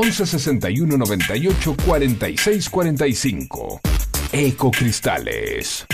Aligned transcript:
11 0.00 0.26
61 0.26 0.96
98 0.96 1.76
46 1.84 2.70
45. 2.70 3.80
Ecocristales. 4.30 5.86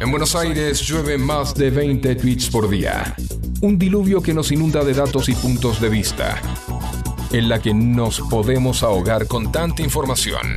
En 0.00 0.10
Buenos 0.10 0.34
Aires 0.34 0.80
llueve 0.80 1.18
más 1.18 1.54
de 1.54 1.68
20 1.68 2.14
tweets 2.14 2.48
por 2.48 2.70
día. 2.70 3.14
Un 3.60 3.78
diluvio 3.78 4.22
que 4.22 4.32
nos 4.32 4.50
inunda 4.50 4.82
de 4.82 4.94
datos 4.94 5.28
y 5.28 5.34
puntos 5.34 5.82
de 5.82 5.90
vista. 5.90 6.40
En 7.30 7.50
la 7.50 7.60
que 7.60 7.74
nos 7.74 8.22
podemos 8.22 8.82
ahogar 8.82 9.26
con 9.26 9.52
tanta 9.52 9.82
información. 9.82 10.56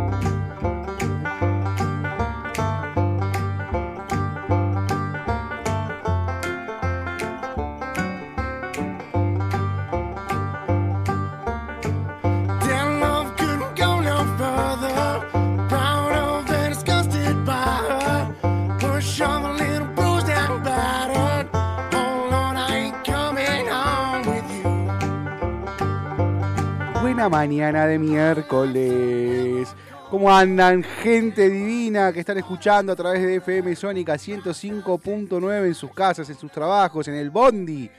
Mañana 27.29 27.85
de 27.85 27.99
miércoles. 27.99 29.67
¿Cómo 30.09 30.33
andan, 30.35 30.83
gente 30.83 31.49
divina 31.49 32.11
que 32.11 32.19
están 32.19 32.37
escuchando 32.37 32.93
a 32.93 32.95
través 32.95 33.21
de 33.21 33.35
FM 33.35 33.75
Sónica 33.75 34.15
105.9 34.15 35.65
en 35.65 35.75
sus 35.75 35.93
casas, 35.93 36.29
en 36.29 36.35
sus 36.35 36.51
trabajos, 36.51 37.07
en 37.07 37.15
el 37.15 37.29
bondi, 37.29 37.89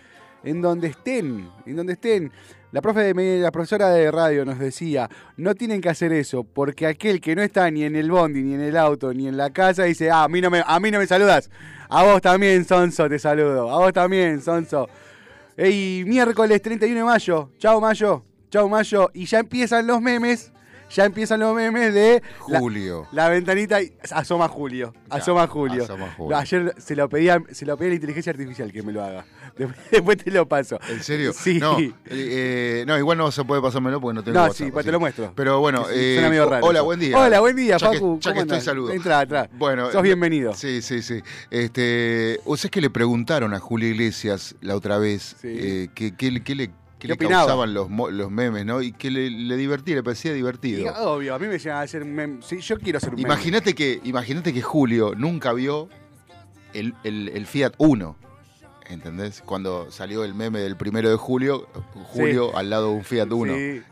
en 0.45 0.61
donde 0.61 0.89
estén, 0.89 1.49
en 1.65 1.77
donde 1.77 1.95
estén? 1.95 2.33
La 2.73 2.81
profesora 2.83 3.91
de 3.91 4.11
radio 4.11 4.45
nos 4.45 4.59
decía, 4.59 5.09
no 5.37 5.55
tienen 5.55 5.81
que 5.81 5.91
hacer 5.91 6.13
eso, 6.13 6.43
porque 6.43 6.87
aquel 6.87 7.21
que 7.21 7.37
no 7.37 7.43
está 7.43 7.71
ni 7.71 7.85
en 7.85 7.97
el 7.97 8.11
bondi, 8.11 8.43
ni 8.43 8.55
en 8.55 8.63
el 8.63 8.77
auto, 8.77 9.13
ni 9.15 9.29
en 9.29 9.37
la 9.37 9.51
casa, 9.51 9.85
dice, 9.85 10.11
ah, 10.11 10.25
a 10.25 10.29
mí 10.29 10.41
no 10.41 10.51
me, 10.51 10.63
a 10.67 10.81
mí 10.81 10.91
no 10.91 10.99
me 10.99 11.07
saludas. 11.07 11.51
A 11.89 12.03
vos 12.03 12.21
también, 12.23 12.65
Sonso, 12.65 13.09
te 13.09 13.19
saludo. 13.19 13.71
A 13.71 13.79
vos 13.79 13.93
también, 13.93 14.41
Sonso. 14.41 14.89
Ey, 15.57 16.05
miércoles 16.07 16.61
31 16.63 16.99
de 16.99 17.05
mayo. 17.05 17.51
Chao, 17.59 17.81
mayo. 17.81 18.32
Chao, 18.53 18.69
mayo. 18.69 19.11
Y 19.15 19.25
ya 19.25 19.39
empiezan 19.39 19.87
los 19.87 20.03
memes. 20.03 20.53
Ya 20.95 21.07
empiezan 21.07 21.41
los 21.41 21.55
memes 21.57 21.95
de. 21.95 22.23
Julio. 22.39 23.09
La, 23.13 23.31
ventanita. 23.31 23.81
y- 23.81 23.95
Asoma 24.11 24.47
Julio. 24.47 24.93
Asoma 25.09 25.47
Julio. 25.47 25.85
asoma 25.85 26.13
Julio. 26.15 26.37
Ayer 26.37 26.75
se 26.77 26.95
lo, 26.95 27.09
pedía, 27.09 27.43
se 27.51 27.65
lo 27.65 27.79
la 27.79 27.95
inteligencia 27.95 28.29
artificial 28.31 28.71
que 28.71 28.83
me 28.83 28.93
lo 28.93 29.03
haga. 29.03 29.25
Después, 29.91 30.19
te 30.19 30.31
lo 30.31 30.47
paso. 30.47 30.79
¿En 30.91 31.03
serio? 31.03 31.33
Sí. 31.33 31.59
No, 31.59 31.79
eh, 32.11 32.85
no, 32.87 32.99
igual 32.99 33.17
no 33.17 33.33
se 33.33 33.43
puede 33.43 33.63
pasármelo 33.63 34.03
porque 34.03 34.17
no 34.17 34.23
tengo 34.23 34.37
No, 34.39 34.43
WhatsApp, 34.45 34.67
sí, 34.67 34.71
pues 34.71 34.85
te 34.85 34.93
lo 34.93 35.01
muestro. 35.01 35.33
Pero 35.35 35.61
bueno, 35.61 35.85
Sí, 35.87 35.95
eh, 35.95 36.13
suena 36.17 36.29
medio 36.29 36.45
raro 36.51 36.67
hola, 36.67 36.83
buen 36.83 37.01
día. 37.01 37.17
Hola, 37.19 37.41
buen 37.41 37.57
día, 37.57 37.79
ya 37.79 37.91
que- 37.91 37.97
ya 37.97 38.01
que, 38.01 38.29
¿Cómo 38.29 38.41
estoy 38.43 38.61
saludo. 38.61 38.93
Entra, 38.93 39.23
entra. 39.23 39.49
Bueno, 39.55 39.87
Sos 39.91 40.01
eh, 40.01 40.03
bienvenido. 40.03 40.53
Sí, 40.53 40.83
sí, 40.83 41.01
sí. 41.01 41.23
Este, 41.51 42.39
o 42.45 42.55
sea, 42.59 42.69
es 42.69 42.71
que 42.71 42.83
le 42.83 42.91
preguntaron 42.91 43.55
a 43.55 43.61
Julio 43.61 43.89
Iglesias 43.89 44.57
la 44.61 44.77
otra 44.77 44.99
vez 44.99 45.37
Sí. 45.41 45.49
eh, 45.49 45.89
que 45.95 46.55
le, 46.55 46.71
¿Qué 47.03 47.09
que 47.09 47.15
le 47.25 47.27
opinaba? 47.27 47.43
causaban 47.47 47.75
los, 47.75 47.89
los 48.13 48.31
memes, 48.31 48.65
¿no? 48.65 48.81
Y 48.81 48.93
que 48.93 49.11
le, 49.11 49.29
le 49.31 49.57
divertía, 49.57 49.97
le 49.97 50.03
parecía 50.03 50.31
Y, 50.31 50.35
divertido. 50.37 50.93
obvio, 50.95 51.35
a 51.35 51.39
mí 51.39 51.47
me 51.49 51.59
llegan 51.59 51.79
a 51.79 51.81
hacer 51.83 52.03
un 52.03 52.15
meme. 52.15 52.39
Sí, 52.43 52.59
yo 52.61 52.79
quiero 52.79 52.99
hacer 52.99 53.11
un 53.11 53.17
meme. 53.17 53.27
Imagínate 53.29 53.75
que, 53.75 54.01
imagínate 54.05 54.53
que 54.55 54.63
Julio 54.63 55.15
nunca 55.17 55.53
vio 55.53 55.89
el, 56.75 56.95
el- 57.05 57.29
el 57.35 57.47
Fiat 57.47 57.75
Uno. 57.79 58.17
¿Entendés? 58.89 59.43
Cuando 59.45 59.91
salió 59.91 60.23
el 60.25 60.35
meme 60.35 60.59
del 60.61 60.77
primero 60.77 61.09
de 61.11 61.17
julio, 61.17 61.67
Julio 62.13 62.57
al 62.57 62.69
lado 62.71 62.89
de 62.91 62.95
un 62.97 63.05
Fiat 63.05 63.31
Uno. 63.33 63.55
Sí. 63.55 63.83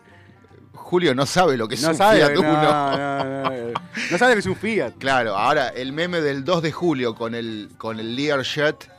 Julio 0.72 1.14
no 1.14 1.26
sabe 1.26 1.56
lo 1.56 1.68
que 1.68 1.74
es 1.76 1.82
No 1.82 1.90
un 1.90 1.94
sabe, 1.96 2.18
Fiat 2.18 2.32
no, 2.34 2.40
Uno. 2.40 2.52
no, 2.52 2.96
no, 3.24 3.50
no. 3.50 3.72
No 4.10 4.18
sabe 4.18 4.32
que 4.34 4.38
es 4.40 4.46
un 4.46 4.56
Fiat. 4.56 4.94
Claro, 4.98 5.36
ahora 5.36 5.68
el 5.68 5.92
meme 5.92 6.20
del 6.20 6.44
2 6.44 6.62
de 6.62 6.72
julio 6.72 7.14
con 7.14 7.34
el, 7.34 7.70
con 7.78 8.00
el 8.00 8.16
Learjet 8.16 8.90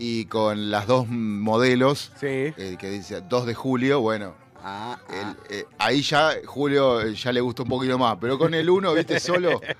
y 0.00 0.24
con 0.24 0.70
las 0.72 0.86
dos 0.88 1.06
modelos, 1.08 2.10
Sí. 2.18 2.26
eh, 2.26 2.76
que 2.78 2.88
dice 2.90 3.20
2 3.20 3.46
de 3.46 3.54
julio, 3.54 4.00
bueno, 4.00 4.34
Ah, 4.62 4.98
ah. 5.08 5.34
el- 5.50 5.56
eh, 5.58 5.64
ahí 5.78 6.02
ya 6.02 6.32
Julio 6.44 7.00
eh, 7.02 7.14
ya 7.14 7.32
le 7.32 7.40
gustó 7.40 7.62
un 7.62 7.68
poquito 7.68 7.96
más, 7.98 8.16
pero 8.20 8.36
con 8.38 8.52
el 8.54 8.68
1, 8.68 8.92
viste, 8.94 9.20
solo, 9.20 9.60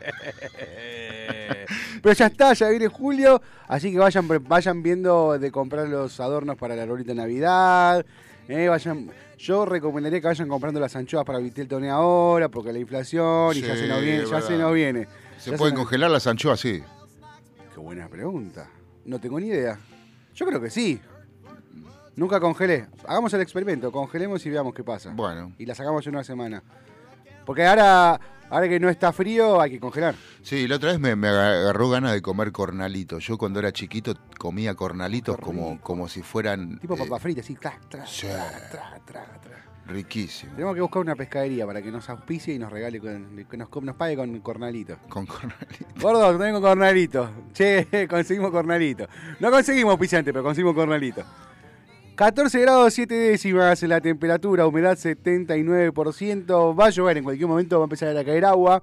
Pero 2.02 2.14
ya 2.14 2.26
está, 2.26 2.52
ya 2.54 2.68
viene 2.70 2.88
julio, 2.88 3.42
así 3.68 3.92
que 3.92 3.98
vayan, 3.98 4.26
pre- 4.26 4.38
vayan 4.38 4.82
viendo 4.82 5.38
de 5.38 5.50
comprar 5.50 5.86
los 5.88 6.18
adornos 6.20 6.56
para 6.56 6.74
la 6.74 6.86
de 6.86 7.14
Navidad. 7.14 8.04
eh, 8.48 8.68
vayan, 8.68 9.10
yo 9.38 9.64
recomendaría 9.66 10.20
que 10.20 10.26
vayan 10.26 10.48
comprando 10.48 10.80
las 10.80 10.96
anchoas 10.96 11.24
para 11.24 11.38
Viteltoné 11.38 11.88
ahora, 11.90 12.48
porque 12.48 12.72
la 12.72 12.78
inflación 12.78 13.54
y 13.56 13.60
ya 13.60 13.76
se 13.76 13.86
nos 13.86 14.00
viene, 14.00 14.24
ya 14.26 14.40
se 14.40 14.56
nos 14.56 14.72
viene. 14.74 15.06
se 15.38 15.52
pueden 15.52 15.74
nos- 15.74 15.84
congelar 15.84 16.10
las 16.10 16.26
anchoas, 16.26 16.58
sí. 16.58 16.82
Qué 17.74 17.78
buena 17.80 18.08
pregunta. 18.08 18.68
No 19.04 19.20
tengo 19.20 19.38
ni 19.38 19.48
idea. 19.48 19.78
Yo 20.34 20.46
creo 20.46 20.60
que 20.60 20.70
sí. 20.70 21.00
Nunca 22.16 22.40
congelé. 22.40 22.86
Hagamos 23.06 23.32
el 23.34 23.40
experimento, 23.40 23.90
congelemos 23.92 24.44
y 24.44 24.50
veamos 24.50 24.74
qué 24.74 24.84
pasa. 24.84 25.12
Bueno, 25.14 25.52
Y 25.58 25.66
la 25.66 25.74
sacamos 25.74 26.06
en 26.06 26.14
una 26.14 26.24
semana. 26.24 26.62
Porque 27.46 27.66
ahora, 27.66 28.20
ahora 28.50 28.68
que 28.68 28.78
no 28.78 28.88
está 28.88 29.12
frío, 29.12 29.60
hay 29.60 29.70
que 29.70 29.80
congelar. 29.80 30.14
sí, 30.42 30.68
la 30.68 30.76
otra 30.76 30.90
vez 30.90 31.00
me, 31.00 31.16
me 31.16 31.28
agarró 31.28 31.88
ganas 31.88 32.12
de 32.12 32.20
comer 32.20 32.52
cornalitos. 32.52 33.24
Yo 33.26 33.38
cuando 33.38 33.58
era 33.58 33.72
chiquito 33.72 34.14
comía 34.38 34.74
cornalitos 34.74 35.38
como, 35.38 35.80
como 35.80 36.08
si 36.08 36.22
fueran 36.22 36.78
Tipo 36.78 36.94
eh, 36.94 36.98
papas 36.98 37.22
fritas, 37.22 37.44
así, 37.44 37.54
tra, 37.54 37.78
tra, 37.88 38.06
sí. 38.06 38.26
tra, 38.26 38.68
tra, 38.70 39.00
tra, 39.04 39.40
tra. 39.40 39.64
Riquísimos. 39.90 40.54
Tenemos 40.54 40.74
que 40.74 40.80
buscar 40.80 41.02
una 41.02 41.14
pescadería 41.16 41.66
para 41.66 41.82
que 41.82 41.90
nos 41.90 42.08
auspicie 42.08 42.54
y 42.54 42.58
nos 42.58 42.70
regale, 42.72 43.00
con- 43.00 43.44
que 43.50 43.56
nos, 43.56 43.68
nos 43.82 43.96
pague 43.96 44.16
con 44.16 44.38
cornalito. 44.40 44.96
Con 45.08 45.26
cornalitos. 45.26 45.86
Gordo, 46.00 46.38
tengo 46.38 46.60
cornalito. 46.60 47.30
Che, 47.52 48.06
conseguimos 48.10 48.50
cornalito. 48.50 49.06
No 49.40 49.50
conseguimos 49.50 49.92
auspiciante, 49.92 50.32
pero 50.32 50.42
conseguimos 50.42 50.74
cornalito. 50.74 51.22
14 52.14 52.60
grados 52.60 52.92
7 52.94 53.14
décimas 53.14 53.82
la 53.84 54.00
temperatura, 54.00 54.66
humedad 54.66 54.96
79%. 54.96 56.78
Va 56.78 56.86
a 56.86 56.90
llover 56.90 57.16
en 57.18 57.24
cualquier 57.24 57.48
momento, 57.48 57.78
va 57.78 57.84
a 57.84 57.86
empezar 57.86 58.16
a 58.16 58.24
caer 58.24 58.44
agua. 58.44 58.82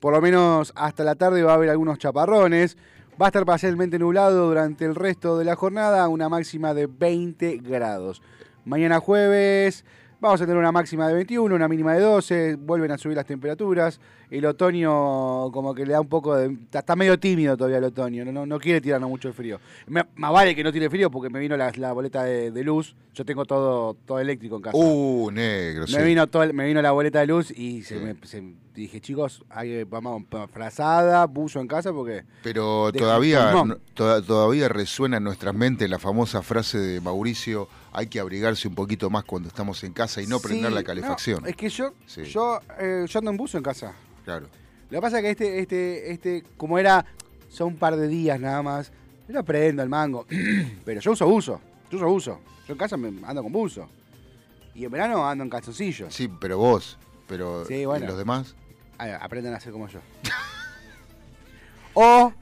Por 0.00 0.12
lo 0.12 0.20
menos 0.20 0.72
hasta 0.76 1.02
la 1.04 1.14
tarde 1.14 1.42
va 1.42 1.52
a 1.52 1.54
haber 1.56 1.70
algunos 1.70 1.98
chaparrones. 1.98 2.76
Va 3.20 3.26
a 3.26 3.28
estar 3.28 3.44
parcialmente 3.46 3.98
nublado 3.98 4.46
durante 4.48 4.84
el 4.84 4.94
resto 4.94 5.38
de 5.38 5.44
la 5.46 5.56
jornada, 5.56 6.06
una 6.08 6.28
máxima 6.28 6.74
de 6.74 6.86
20 6.86 7.56
grados. 7.58 8.22
Mañana 8.66 9.00
jueves 9.00 9.84
Vamos 10.18 10.40
a 10.40 10.44
tener 10.46 10.56
una 10.58 10.72
máxima 10.72 11.06
de 11.08 11.14
21, 11.14 11.54
una 11.54 11.68
mínima 11.68 11.92
de 11.94 12.00
12, 12.00 12.56
vuelven 12.56 12.90
a 12.90 12.96
subir 12.98 13.16
las 13.16 13.26
temperaturas. 13.26 14.00
El 14.30 14.46
otoño 14.46 15.50
como 15.52 15.74
que 15.74 15.84
le 15.84 15.92
da 15.92 16.00
un 16.00 16.08
poco 16.08 16.34
de... 16.34 16.56
Está, 16.72 16.96
medio 16.96 17.18
tímido 17.20 17.54
todavía 17.56 17.78
el 17.78 17.84
otoño, 17.84 18.24
no, 18.24 18.32
no, 18.32 18.46
no 18.46 18.58
quiere 18.58 18.80
tirarnos 18.80 19.10
mucho 19.10 19.28
el 19.28 19.34
frío. 19.34 19.60
Me- 19.86 20.06
más 20.16 20.32
vale 20.32 20.54
que 20.56 20.64
no 20.64 20.72
tire 20.72 20.88
frío 20.88 21.10
porque 21.10 21.28
me 21.28 21.38
vino 21.38 21.56
la, 21.56 21.70
la 21.76 21.92
boleta 21.92 22.24
de, 22.24 22.50
de 22.50 22.64
luz. 22.64 22.96
Yo 23.14 23.24
tengo 23.26 23.44
todo, 23.44 23.94
todo 24.06 24.18
eléctrico 24.18 24.56
en 24.56 24.62
casa. 24.62 24.76
Uh, 24.76 25.30
negro, 25.30 25.82
me, 25.82 25.86
sí. 25.88 26.02
vino 26.02 26.26
todo, 26.26 26.50
me 26.52 26.66
vino 26.66 26.80
la 26.80 26.92
boleta 26.92 27.20
de 27.20 27.26
luz 27.26 27.50
y 27.50 27.82
se 27.82 27.98
Sí. 27.98 28.04
me, 28.04 28.16
se- 28.26 28.54
dije, 28.82 29.00
chicos, 29.00 29.42
hay, 29.50 29.84
vamos, 29.84 30.24
frazada, 30.52 31.26
buzo 31.26 31.60
en 31.60 31.66
casa 31.68 31.92
porque... 31.92 32.24
Pero 32.42 32.92
todavía, 32.92 33.52
no- 33.64 33.76
todavía 33.94 34.68
resuena 34.68 35.16
en 35.16 35.24
nuestras 35.24 35.54
mentes 35.54 35.88
la 35.88 35.98
famosa 35.98 36.42
frase 36.42 36.78
de 36.78 37.00
Mauricio, 37.00 37.68
hay 37.92 38.06
que 38.08 38.20
abrigarse 38.20 38.68
un 38.68 38.74
poquito 38.74 39.08
más 39.10 39.24
cuando 39.24 39.48
estamos 39.48 39.82
en 39.84 39.92
casa 39.92 40.20
y 40.22 40.26
no 40.26 40.40
prender 40.40 40.70
Sí, 40.70 40.74
la 40.74 40.82
calefacción. 40.82 41.42
no, 41.42 41.48
es 41.48 41.56
que 41.56 41.68
yo, 41.68 41.92
Sí. 42.06 42.24
yo, 42.24 42.60
eh, 42.78 43.06
yo 43.08 43.18
ando 43.18 43.30
en 43.30 43.36
buzo 43.36 43.56
en 43.58 43.62
casa. 43.64 43.94
Claro. 44.24 44.46
Lo 44.90 44.98
que 44.98 45.02
pasa 45.02 45.18
es 45.18 45.22
que 45.24 45.30
este, 45.30 45.58
este, 45.60 46.12
este, 46.12 46.44
como 46.56 46.78
era, 46.78 47.04
son 47.48 47.68
un 47.68 47.76
par 47.76 47.96
de 47.96 48.06
días 48.08 48.38
nada 48.38 48.62
más, 48.62 48.92
yo 49.26 49.34
lo 49.34 49.44
prendo 49.44 49.82
el 49.82 49.88
mango. 49.88 50.26
Pero 50.84 51.00
yo 51.00 51.12
uso 51.12 51.26
buzo, 51.26 51.60
yo 51.90 51.96
uso 51.98 52.06
buzo. 52.08 52.40
Yo 52.68 52.72
en 52.74 52.78
casa 52.78 52.96
me 52.96 53.08
ando 53.26 53.42
con 53.42 53.52
buzo. 53.52 53.88
Y 54.74 54.84
en 54.84 54.90
verano 54.90 55.26
ando 55.26 55.42
en 55.44 55.48
calzoncillos. 55.50 56.12
Sí, 56.14 56.28
pero 56.40 56.58
vos, 56.58 56.98
pero 57.26 57.64
Sí, 57.64 57.74
¿y 57.76 57.84
bueno. 57.86 58.06
los 58.06 58.18
demás? 58.18 58.54
Aprendan 58.98 59.54
a 59.54 59.56
hacer 59.58 59.72
como 59.72 59.88
yo. 59.88 60.00
o 61.94 62.32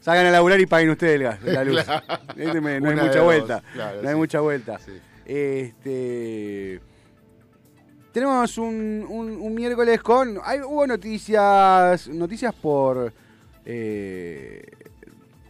salgan 0.00 0.26
a 0.26 0.30
laburar 0.30 0.60
y 0.60 0.66
paguen 0.66 0.90
ustedes 0.90 1.14
el 1.16 1.22
gas, 1.24 1.42
la 1.42 1.64
luz. 1.64 1.80
Este 2.36 2.60
me- 2.60 2.80
no 2.80 2.90
hay 2.90 2.96
mucha 2.96 3.16
dos, 3.16 3.24
vuelta. 3.24 3.62
claro, 3.72 4.02
no 4.02 4.08
hay 4.08 4.14
mucha 4.14 4.40
vuelta. 4.40 4.78
Este. 5.24 6.80
Tenemos 8.12 8.58
un, 8.58 9.04
un- 9.08 9.36
un 9.40 9.54
miércoles 9.54 10.00
con. 10.00 10.38
Hay, 10.44 10.60
hubo 10.60 10.86
noticias. 10.86 12.08
Noticias 12.08 12.54
por. 12.54 13.12
eh, 13.64 14.62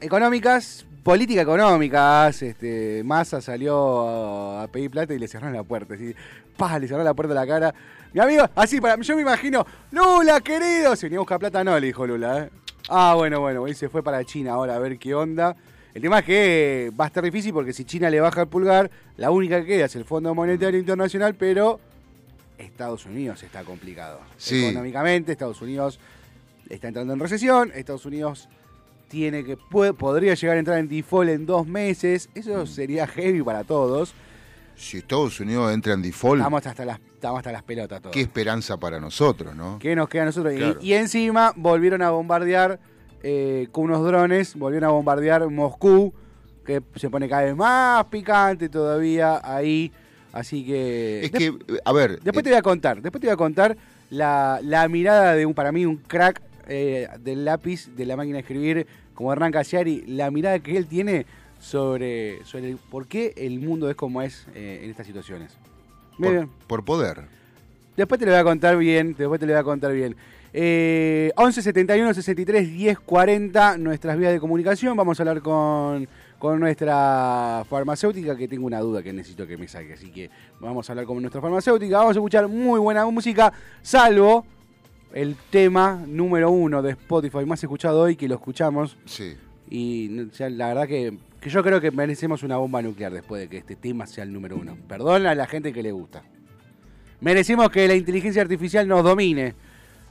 económicas. 0.00 0.86
Política 1.02 1.42
económicas. 1.42 2.40
Este, 2.42 3.02
Massa 3.04 3.40
salió 3.42 4.08
a, 4.08 4.62
a 4.62 4.68
pedir 4.68 4.90
plata 4.90 5.12
y 5.12 5.18
le 5.18 5.28
cerraron 5.28 5.54
la 5.54 5.62
puerta. 5.62 5.94
Así, 5.94 6.14
¡pah! 6.56 6.78
Le 6.78 6.86
cerraron 6.86 7.04
la 7.04 7.12
puerta 7.14 7.32
en 7.34 7.40
la 7.40 7.46
cara. 7.46 7.74
Mi 8.14 8.20
amigo, 8.20 8.48
así, 8.54 8.80
para, 8.80 8.96
yo 9.02 9.16
me 9.16 9.22
imagino. 9.22 9.66
Lula, 9.90 10.40
querido. 10.40 10.94
Si 10.94 11.06
venía 11.06 11.18
a 11.18 11.22
buscar 11.22 11.40
plata, 11.40 11.64
no, 11.64 11.78
le 11.78 11.86
dijo 11.88 12.06
Lula. 12.06 12.44
¿eh? 12.44 12.50
Ah, 12.88 13.14
bueno, 13.16 13.40
bueno. 13.40 13.66
Y 13.66 13.74
se 13.74 13.88
fue 13.88 14.02
para 14.04 14.24
China 14.24 14.52
ahora 14.52 14.76
a 14.76 14.78
ver 14.78 14.98
qué 14.98 15.14
onda. 15.16 15.56
El 15.92 16.00
tema 16.02 16.20
es 16.20 16.24
que 16.24 16.92
va 16.98 17.04
a 17.04 17.06
estar 17.08 17.24
difícil 17.24 17.52
porque 17.52 17.72
si 17.72 17.84
China 17.84 18.08
le 18.10 18.20
baja 18.20 18.42
el 18.42 18.46
pulgar, 18.48 18.88
la 19.16 19.30
única 19.32 19.60
que 19.60 19.66
queda 19.66 19.84
es 19.86 19.96
el 19.96 20.04
Fondo 20.04 20.32
Monetario 20.34 20.78
Internacional, 20.78 21.34
pero 21.34 21.80
Estados 22.56 23.04
Unidos 23.04 23.42
está 23.42 23.64
complicado. 23.64 24.20
Sí. 24.36 24.64
Económicamente, 24.64 25.32
Estados 25.32 25.60
Unidos 25.60 25.98
está 26.70 26.88
entrando 26.88 27.12
en 27.14 27.20
recesión, 27.20 27.72
Estados 27.74 28.06
Unidos 28.06 28.48
tiene 29.08 29.44
que 29.44 29.56
puede- 29.56 29.92
podría 29.92 30.34
llegar 30.34 30.56
a 30.56 30.58
entrar 30.60 30.78
en 30.78 30.88
default 30.88 31.30
en 31.30 31.46
dos 31.46 31.66
meses. 31.66 32.28
Eso 32.34 32.64
sería 32.66 33.06
heavy 33.08 33.42
para 33.42 33.62
todos. 33.64 34.14
Si 34.76 34.98
Estados 34.98 35.38
Unidos 35.40 35.72
entra 35.72 35.92
en 35.94 36.02
default, 36.02 36.40
Estamos 36.40 36.66
hasta 36.66 36.84
las, 36.84 36.98
estamos 37.00 37.38
hasta 37.38 37.52
las 37.52 37.62
pelotas 37.62 38.00
todos. 38.00 38.12
qué 38.12 38.20
esperanza 38.20 38.76
para 38.76 38.98
nosotros, 39.00 39.54
¿no? 39.54 39.78
¿Qué 39.78 39.94
nos 39.94 40.08
queda 40.08 40.22
a 40.22 40.26
nosotros? 40.26 40.52
Y- 40.54 40.56
Claro. 40.58 40.78
Y, 40.82 40.92
encima 40.94 41.52
volvieron 41.56 42.02
a 42.02 42.10
bombardear 42.10 42.78
eh, 43.22 43.68
con 43.72 43.84
unos 43.84 44.04
drones, 44.04 44.54
volvieron 44.56 44.88
a 44.90 44.92
bombardear 44.92 45.48
Moscú, 45.48 46.12
que 46.66 46.82
se 46.96 47.08
pone 47.10 47.28
cada 47.28 47.42
vez 47.42 47.56
más 47.56 48.04
picante 48.06 48.68
todavía 48.68 49.40
ahí. 49.44 49.92
Así 50.32 50.66
que. 50.66 51.24
Es 51.24 51.30
que, 51.30 51.56
a 51.84 51.92
ver, 51.92 52.20
Después 52.20 52.38
eh, 52.40 52.42
te 52.42 52.50
voy 52.50 52.58
a 52.58 52.62
contar, 52.62 53.00
después 53.00 53.20
te 53.20 53.28
voy 53.28 53.34
a 53.34 53.36
contar 53.36 53.76
la, 54.10 54.58
la 54.62 54.88
mirada 54.88 55.34
de 55.34 55.46
un, 55.46 55.54
para 55.54 55.70
mí, 55.72 55.86
un 55.86 55.96
crack 55.98 56.42
eh, 56.66 57.08
del 57.20 57.44
lápiz, 57.44 57.88
de 57.94 58.04
la 58.04 58.16
máquina 58.16 58.34
de 58.36 58.40
escribir, 58.40 58.86
como 59.14 59.32
Hernán 59.32 59.52
Casiari, 59.52 60.02
la 60.08 60.30
mirada 60.32 60.58
que 60.58 60.76
él 60.76 60.86
tiene 60.88 61.24
sobre, 61.64 62.44
sobre 62.44 62.76
por 62.90 63.06
qué 63.06 63.32
el 63.36 63.58
mundo 63.58 63.88
es 63.88 63.96
como 63.96 64.20
es 64.20 64.46
eh, 64.54 64.80
en 64.84 64.90
estas 64.90 65.06
situaciones. 65.06 65.52
Por, 66.18 66.48
por 66.66 66.84
poder. 66.84 67.22
Después 67.96 68.18
te 68.18 68.26
lo 68.26 68.32
voy 68.32 68.40
a 68.40 68.44
contar 68.44 68.76
bien, 68.76 69.14
después 69.16 69.40
te 69.40 69.46
lo 69.46 69.52
voy 69.52 69.60
a 69.60 69.64
contar 69.64 69.92
bien. 69.92 70.14
Eh, 70.52 71.32
11 71.36 71.62
71 71.62 72.14
63 72.14 72.70
10 72.70 72.98
40, 73.00 73.78
nuestras 73.78 74.18
vías 74.18 74.32
de 74.32 74.40
comunicación. 74.40 74.96
Vamos 74.96 75.18
a 75.18 75.22
hablar 75.22 75.40
con, 75.40 76.06
con 76.38 76.60
nuestra 76.60 77.64
farmacéutica, 77.68 78.36
que 78.36 78.46
tengo 78.46 78.66
una 78.66 78.80
duda 78.80 79.02
que 79.02 79.12
necesito 79.12 79.46
que 79.46 79.56
me 79.56 79.66
saque. 79.66 79.94
Así 79.94 80.10
que 80.10 80.30
vamos 80.60 80.88
a 80.88 80.92
hablar 80.92 81.06
con 81.06 81.20
nuestra 81.20 81.40
farmacéutica. 81.40 81.98
Vamos 81.98 82.16
a 82.16 82.18
escuchar 82.18 82.46
muy 82.46 82.78
buena 82.78 83.06
música, 83.06 83.52
salvo 83.80 84.44
el 85.14 85.34
tema 85.50 86.04
número 86.06 86.50
uno 86.50 86.82
de 86.82 86.90
Spotify 86.90 87.46
más 87.46 87.62
escuchado 87.62 88.02
hoy, 88.02 88.16
que 88.16 88.28
lo 88.28 88.34
escuchamos. 88.34 88.98
Sí. 89.06 89.36
Y 89.70 90.28
la 90.38 90.68
verdad 90.68 90.86
que, 90.86 91.16
que 91.44 91.50
yo 91.50 91.62
creo 91.62 91.78
que 91.78 91.90
merecemos 91.90 92.42
una 92.42 92.56
bomba 92.56 92.80
nuclear 92.80 93.12
después 93.12 93.42
de 93.42 93.48
que 93.48 93.58
este 93.58 93.76
tema 93.76 94.06
sea 94.06 94.24
el 94.24 94.32
número 94.32 94.56
uno. 94.56 94.78
Perdón 94.88 95.26
a 95.26 95.34
la 95.34 95.46
gente 95.46 95.74
que 95.74 95.82
le 95.82 95.92
gusta. 95.92 96.22
Merecemos 97.20 97.68
que 97.68 97.86
la 97.86 97.94
inteligencia 97.94 98.40
artificial 98.40 98.88
nos 98.88 99.04
domine. 99.04 99.54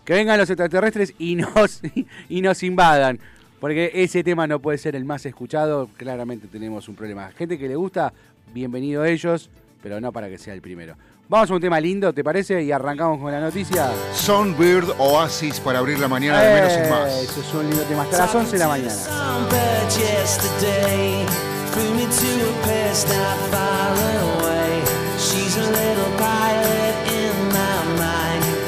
Que 0.06 0.14
vengan 0.14 0.38
los 0.38 0.48
extraterrestres 0.52 1.16
y 1.18 1.36
nos, 1.36 1.82
y 2.30 2.42
nos 2.44 2.62
invadan. 2.62 3.20
Porque 3.60 3.90
ese 3.96 4.24
tema 4.24 4.46
no 4.46 4.60
puede 4.60 4.78
ser 4.78 4.96
el 4.96 5.06
más 5.06 5.26
escuchado. 5.26 5.90
Claramente 5.98 6.48
tenemos 6.48 6.88
un 6.88 6.94
problema. 6.94 7.32
Gente 7.32 7.58
que 7.58 7.68
le 7.68 7.78
gusta, 7.78 8.14
bienvenido 8.54 9.02
a 9.02 9.10
ellos, 9.10 9.50
pero 9.82 10.00
no 10.00 10.12
para 10.12 10.30
que 10.30 10.38
sea 10.38 10.54
el 10.54 10.62
primero. 10.62 10.96
Vamos 11.30 11.50
a 11.50 11.54
un 11.54 11.62
tema 11.62 11.80
lindo, 11.80 12.14
¿te 12.14 12.24
parece? 12.24 12.62
Y 12.62 12.72
arrancamos 12.72 13.20
con 13.20 13.32
la 13.32 13.40
noticia. 13.40 13.90
Songbird 14.14 14.90
Oasis 15.00 15.60
para 15.62 15.80
abrir 15.80 15.98
la 15.98 16.08
mañana 16.08 16.42
de 16.42 16.54
menos 16.54 16.74
es 16.74 16.90
más. 16.90 17.12
Eso 17.14 17.40
es 17.40 17.54
un 17.54 17.70
lindo 17.70 17.84
tema. 17.84 18.04
Hasta 18.04 18.18
las 18.18 18.36
11 18.36 18.52
de 18.52 18.60
la 18.60 18.68
mañana. 18.68 18.94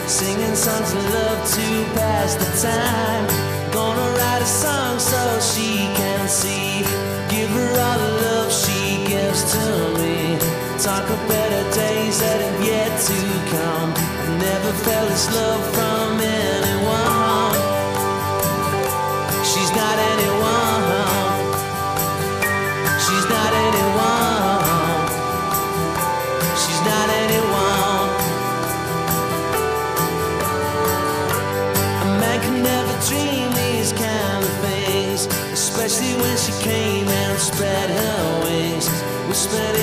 Singing 0.08 0.56
songs 0.56 0.94
of 0.94 1.04
love 1.13 1.44
to 1.56 1.84
pass 1.96 2.36
the 2.36 2.46
time. 2.62 3.25
Gonna 3.74 4.08
write 4.18 4.42
a 4.42 4.46
song 4.46 4.98
so 5.00 5.40
she 5.42 5.90
can 5.98 6.30
see, 6.30 6.86
give 7.28 7.50
her 7.50 7.80
all 7.81 7.98
the 7.98 8.12
love 8.24 8.54
she 8.54 9.04
gives 9.06 9.44
to 9.51 10.00
me. 10.00 10.25
Talk 10.86 11.10
of 11.10 11.18
better 11.28 11.64
days 11.74 12.20
that 12.20 12.40
have 12.46 12.62
yet 12.64 12.94
to 13.10 13.18
come. 13.50 13.90
Never 14.38 14.72
felt 14.86 15.10
this 15.10 15.26
love 15.34 15.66
from 15.74 16.22
anyone. 16.22 17.58
She's 19.42 19.72
not 19.74 19.98
anyone. 20.14 20.86
She's 23.01 23.25
not 23.34 23.51
anyone. 23.65 25.10
She's 26.62 26.82
not 26.86 27.08
anyone. 27.24 28.10
A 32.06 32.08
man 32.22 32.38
can 32.46 32.62
never 32.62 32.94
dream 33.10 33.50
these 33.58 33.92
kind 33.92 34.44
of 34.46 34.54
things, 34.62 35.25
especially 35.51 36.13
when 36.22 36.38
she 36.38 36.54
came 36.62 37.08
and 37.08 37.39
spread 37.39 37.89
her 37.89 38.44
wings. 38.46 38.88
Whispered 39.27 39.58
in 39.58 39.75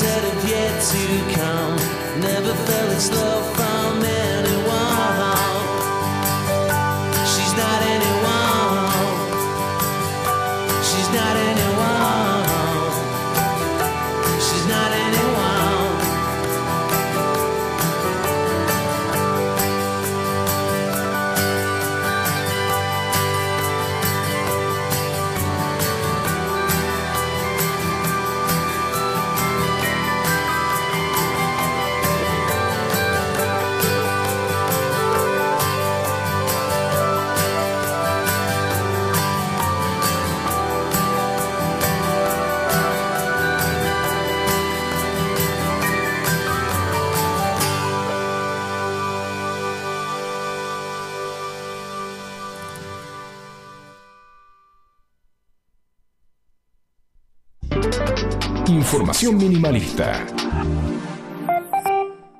that 0.00 0.22
have 0.24 0.48
yet 0.48 0.82
to 0.92 1.04
come. 1.34 1.76
Never 2.20 2.54
felt 2.54 2.90
this 2.90 3.10
love 3.12 3.37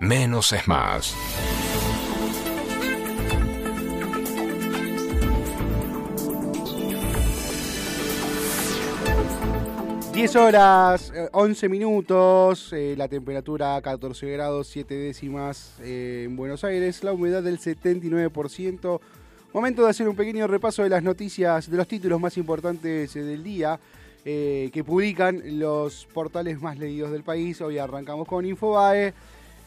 Menos 0.01 0.53
es 0.53 0.67
más. 0.67 1.15
10 10.13 10.35
horas, 10.35 11.13
eh, 11.15 11.29
11 11.31 11.69
minutos, 11.69 12.73
eh, 12.73 12.97
la 12.99 13.07
temperatura 13.07 13.81
14 13.81 14.33
grados, 14.33 14.67
7 14.67 14.95
décimas 14.97 15.75
eh, 15.81 16.25
en 16.27 16.35
Buenos 16.35 16.65
Aires, 16.65 17.05
la 17.05 17.13
humedad 17.13 17.41
del 17.41 17.61
79%. 17.61 19.01
Momento 19.53 19.85
de 19.85 19.91
hacer 19.91 20.09
un 20.09 20.17
pequeño 20.17 20.47
repaso 20.47 20.83
de 20.83 20.89
las 20.89 21.03
noticias, 21.03 21.71
de 21.71 21.77
los 21.77 21.89
títulos 21.89 22.21
más 22.21 22.37
importantes 22.37 23.15
eh, 23.17 23.23
del 23.23 23.43
día 23.43 23.79
eh, 24.31 24.69
que 24.75 24.85
publican 24.85 25.41
los 25.59 26.05
portales 26.13 26.61
más 26.61 26.79
leídos 26.79 27.11
del 27.11 27.23
país. 27.23 27.63
Hoy 27.63 27.79
arrancamos 27.79 28.29
con 28.29 28.45
Infobae. 28.45 29.15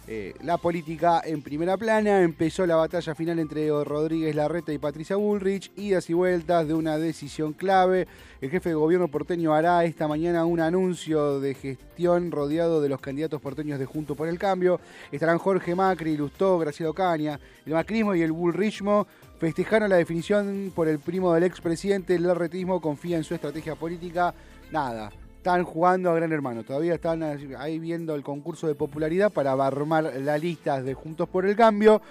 Eh, 0.08 0.36
la 0.44 0.60
política 0.60 1.20
en 1.26 1.42
primera 1.42 1.78
plana. 1.78 2.22
Empezó 2.22 2.68
la 2.68 2.76
batalla 2.76 3.16
final 3.16 3.40
entre 3.40 3.70
Rodríguez 3.84 4.36
Larreta 4.36 4.72
y 4.72 4.78
Patricia 4.78 5.16
Bullrich. 5.16 5.72
Idas 5.78 6.12
y 6.12 6.14
vueltas 6.14 6.68
de 6.68 6.76
una 6.76 7.00
decisión 7.00 7.54
clave. 7.54 8.08
El 8.40 8.52
jefe 8.52 8.70
de 8.70 8.76
gobierno 8.76 9.08
porteño 9.08 9.52
hará 9.56 9.84
esta 9.84 10.08
mañana 10.08 10.46
un 10.46 10.60
anuncio 10.60 11.40
de 11.40 11.56
gestión 11.56 12.30
rodeado 12.30 12.84
de 12.84 12.90
los 12.90 13.02
candidatos 13.02 13.42
porteños 13.42 13.80
de 13.80 13.88
Junto 13.88 14.14
por 14.14 14.28
el 14.28 14.38
Cambio. 14.38 14.80
Estarán 15.12 15.40
Jorge 15.40 15.74
Macri, 15.74 16.16
Lustó, 16.16 16.60
Graciela 16.60 16.92
Ocaña. 16.92 17.40
El 17.66 17.74
macrismo 17.74 18.14
y 18.14 18.22
el 18.22 18.32
bullrichismo 18.32 19.08
festejaron 19.42 19.90
la 19.90 19.96
definición 19.96 20.72
por 20.76 20.88
el 20.88 21.00
primo 21.00 21.34
del 21.34 21.44
expresidente. 21.46 22.14
El 22.14 22.28
larretismo 22.28 22.80
confía 22.80 23.18
en 23.18 23.24
su 23.24 23.34
estrategia 23.34 23.74
política. 23.74 24.36
Nada, 24.72 25.12
están 25.36 25.64
jugando 25.64 26.12
a 26.12 26.16
Gran 26.16 26.32
Hermano. 26.32 26.64
Todavía 26.64 26.94
están 26.94 27.24
ahí 27.58 27.80
viendo 27.80 28.14
el 28.14 28.22
concurso 28.22 28.68
de 28.68 28.76
popularidad 28.76 29.32
para 29.32 29.54
armar 29.54 30.14
las 30.16 30.40
listas 30.40 30.86
de 30.86 30.94
Juntos 30.94 31.28
por 31.28 31.48
el 31.48 31.56
Cambio. 31.56 32.04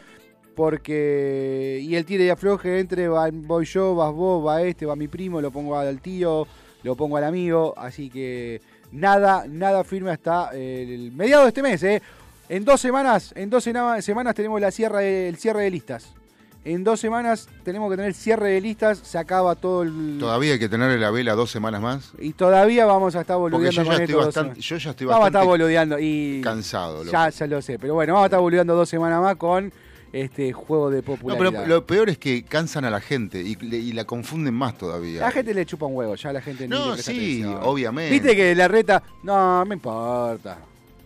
Porque. 0.57 1.79
Y 1.81 1.95
el 1.95 2.05
tire 2.05 2.25
y 2.25 2.31
afloje 2.31 2.81
entre 2.81 3.09
voy 3.09 3.65
yo, 3.65 3.95
vas 3.95 4.13
vos, 4.13 4.45
va 4.45 4.63
este, 4.63 4.85
va 4.85 4.97
mi 4.97 5.07
primo, 5.07 5.41
lo 5.41 5.53
pongo 5.53 5.79
al 5.79 6.01
tío, 6.01 6.49
lo 6.83 6.97
pongo 6.97 7.17
al 7.17 7.25
amigo. 7.25 7.75
Así 7.77 8.11
que 8.11 8.61
nada, 8.91 9.45
nada 9.47 9.85
firme 9.85 10.11
hasta 10.11 10.51
el 10.53 11.13
mediado 11.13 11.45
de 11.45 11.49
este 11.51 11.63
mes, 11.63 11.81
¿eh? 11.85 12.03
En 12.49 12.65
dos 12.65 12.81
semanas, 12.81 13.33
en 13.37 13.49
dos 13.51 13.63
semanas 13.63 14.35
tenemos 14.35 14.61
la 14.61 14.73
cierre 14.73 15.29
el 15.29 15.37
cierre 15.37 15.63
de 15.63 15.71
listas. 15.71 16.20
En 16.63 16.85
dos 16.85 17.01
semanas 17.01 17.49
tenemos 17.65 17.91
que 17.91 17.97
tener 17.97 18.13
cierre 18.13 18.51
de 18.51 18.61
listas, 18.61 18.99
se 18.99 19.17
acaba 19.17 19.55
todo 19.55 19.83
el. 19.83 20.19
Todavía 20.21 20.53
hay 20.53 20.59
que 20.59 20.69
tenerle 20.69 20.99
la 20.99 21.11
vela 21.11 21.35
dos 21.35 21.51
semanas 21.51 21.81
más. 21.81 22.13
Y 22.19 22.35
todavía 22.35 22.85
vamos 22.85 23.17
a 23.17 23.23
estar 23.23 23.39
Porque 23.39 23.57
boludeando 23.57 23.83
yo 23.83 23.83
ya, 23.83 23.93
con 23.93 24.03
estoy 24.03 24.15
esto 24.15 24.27
bastante, 24.27 24.61
yo 24.61 24.77
ya 24.77 24.91
estoy 24.91 25.07
Vamos 25.07 25.25
a 25.25 25.27
estar 25.29 25.41
bastante 25.41 25.63
boludeando 25.63 25.99
y. 25.99 26.41
cansado. 26.45 26.99
loco. 26.99 27.11
Ya, 27.13 27.31
ya 27.31 27.47
lo 27.47 27.63
sé. 27.63 27.79
Pero 27.79 27.95
bueno, 27.95 28.13
vamos 28.13 28.25
a 28.25 28.27
estar 28.27 28.41
boludeando 28.41 28.75
dos 28.75 28.89
semanas 28.91 29.23
más 29.23 29.37
con 29.37 29.73
este 30.13 30.53
juego 30.53 30.91
de 30.91 30.99
No, 30.99 31.03
popularidad. 31.05 31.51
pero 31.63 31.67
lo 31.67 31.87
peor 31.87 32.11
es 32.11 32.19
que 32.19 32.43
cansan 32.43 32.85
a 32.85 32.91
la 32.91 33.01
gente 33.01 33.41
y, 33.41 33.57
y 33.63 33.93
la 33.93 34.05
confunden 34.05 34.53
más 34.53 34.77
todavía. 34.77 35.21
La 35.23 35.31
gente 35.31 35.55
le 35.55 35.65
chupa 35.65 35.87
un 35.87 35.95
huevo, 35.97 36.15
ya 36.17 36.31
la 36.31 36.43
gente 36.43 36.69
No, 36.69 36.93
presta 36.93 37.11
sí, 37.13 37.43
obviamente. 37.63 38.11
Viste 38.13 38.37
que 38.37 38.55
la 38.55 38.69
reta, 38.69 39.03
no, 39.23 39.65
me 39.65 39.77
importa. 39.77 40.59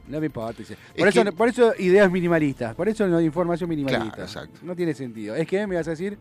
No 0.06 0.20
me 0.20 0.26
importa. 0.26 0.58
dice. 0.58 0.76
Por, 0.96 1.08
Es 1.08 1.14
eso, 1.16 1.24
que- 1.24 1.32
por 1.32 1.48
eso 1.48 1.72
ideas 1.78 2.10
minimalistas, 2.10 2.74
por 2.74 2.88
eso 2.88 3.06
no 3.08 3.20
información 3.20 3.70
minimalista. 3.70 4.04
Claro, 4.10 4.22
exacto. 4.22 4.60
No 4.62 4.76
tiene 4.76 4.92
sentido. 4.94 5.34
Es 5.34 5.46
que 5.46 5.66
me 5.66 5.76
vas 5.76 5.86
a 5.86 5.90
decir, 5.92 6.18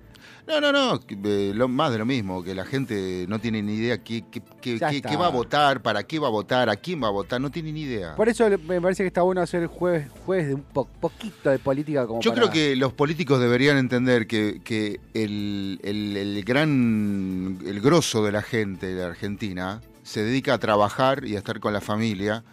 No, 0.47 0.59
no, 0.61 0.71
no, 0.71 0.99
eh, 1.25 1.51
lo, 1.53 1.67
más 1.67 1.91
de 1.91 1.97
lo 1.97 2.05
mismo, 2.05 2.43
que 2.43 2.53
la 2.55 2.65
gente 2.65 3.25
no 3.29 3.39
tiene 3.39 3.61
ni 3.61 3.75
idea 3.75 4.01
qué, 4.03 4.23
qué- 4.31 4.41
qué- 4.61 4.77
va 5.17 5.27
a 5.27 5.29
votar, 5.29 5.81
para 5.81 6.03
qué 6.03 6.19
va 6.19 6.27
a 6.27 6.31
votar, 6.31 6.69
a 6.69 6.75
quién 6.77 7.01
va 7.03 7.07
a 7.07 7.11
votar, 7.11 7.39
no 7.41 7.49
tiene 7.51 7.71
ni 7.73 7.81
idea. 7.81 8.15
por 8.15 8.27
eso 8.29 8.49
me 8.67 8.79
parece 8.81 9.03
que 9.03 9.07
está 9.07 9.21
bueno 9.21 9.41
hacer 9.41 9.67
jueves, 9.67 10.07
jueves 10.25 10.47
de 10.47 10.53
un 10.55 10.63
po- 10.63 10.87
poquito 10.99 11.49
de 11.49 11.59
política 11.59 12.05
como 12.07 12.21
Yo 12.21 12.31
para- 12.31 12.43
creo 12.43 12.51
que 12.53 12.75
los 12.75 12.93
políticos 12.93 13.39
deberían 13.39 13.77
entender 13.77 14.27
que, 14.27 14.61
que 14.63 14.99
el, 15.13 15.79
el- 15.83 16.15
el 16.17 16.43
gran, 16.43 17.59
el 17.65 17.81
grosso 17.81 18.23
de 18.23 18.31
la 18.31 18.41
gente 18.41 18.93
de 18.95 19.03
Argentina 19.03 19.81
se 20.03 20.23
dedica 20.23 20.53
a 20.53 20.57
trabajar 20.59 21.25
y 21.25 21.35
a 21.35 21.39
estar 21.39 21.59
con 21.59 21.73
la 21.73 21.81
familia 21.81 22.43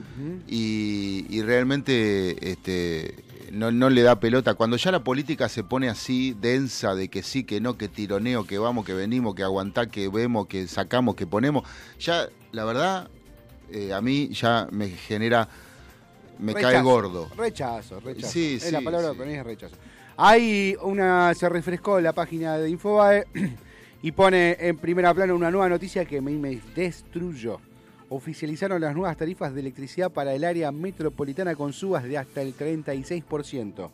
y, 0.46 1.26
y 1.28 1.42
realmente 1.42 2.50
este, 2.50 3.24
no, 3.50 3.70
no 3.72 3.90
le 3.90 4.02
da 4.02 4.20
pelota. 4.20 4.54
Cuando 4.54 4.76
ya 4.76 4.92
la 4.92 5.02
política 5.04 5.48
se 5.48 5.64
pone 5.64 5.88
así, 5.88 6.36
densa, 6.40 6.94
de 6.94 7.08
que 7.08 7.22
sí, 7.22 7.44
que 7.44 7.60
no, 7.60 7.76
que 7.76 7.88
tironeo, 7.88 8.44
que 8.44 8.58
vamos, 8.58 8.84
que 8.84 8.94
venimos, 8.94 9.34
que 9.34 9.42
aguantá, 9.42 9.86
que 9.86 10.08
vemos, 10.08 10.46
que 10.46 10.66
sacamos, 10.68 11.16
que 11.16 11.26
ponemos, 11.26 11.64
ya 11.98 12.28
la 12.52 12.64
verdad 12.64 13.10
eh, 13.72 13.92
a 13.92 14.00
mí 14.00 14.28
ya 14.28 14.68
me 14.70 14.88
genera, 14.88 15.48
me 16.38 16.54
cae 16.54 16.80
gordo. 16.82 17.28
Rechazo, 17.36 18.00
rechazo. 18.00 18.32
Sí, 18.32 18.54
es 18.54 18.72
la 18.72 18.78
sí, 18.78 18.84
palabra 18.84 19.12
sí. 19.12 19.30
es 19.30 19.44
rechazo. 19.44 19.76
Hay 20.16 20.76
una, 20.82 21.34
se 21.34 21.48
refrescó 21.48 22.00
la 22.00 22.12
página 22.12 22.58
de 22.58 22.70
Infobae 22.70 23.26
y 24.02 24.12
pone 24.12 24.56
en 24.58 24.76
primera 24.78 25.12
plana 25.12 25.34
una 25.34 25.50
nueva 25.50 25.68
noticia 25.68 26.04
que 26.04 26.20
me, 26.20 26.32
me 26.32 26.60
destruyó. 26.74 27.60
Oficializaron 28.08 28.80
las 28.80 28.94
nuevas 28.94 29.16
tarifas 29.16 29.54
de 29.54 29.60
electricidad 29.60 30.10
para 30.10 30.34
el 30.34 30.44
área 30.44 30.72
metropolitana 30.72 31.54
con 31.54 31.72
subas 31.72 32.04
de 32.04 32.18
hasta 32.18 32.42
el 32.42 32.56
36%. 32.56 33.90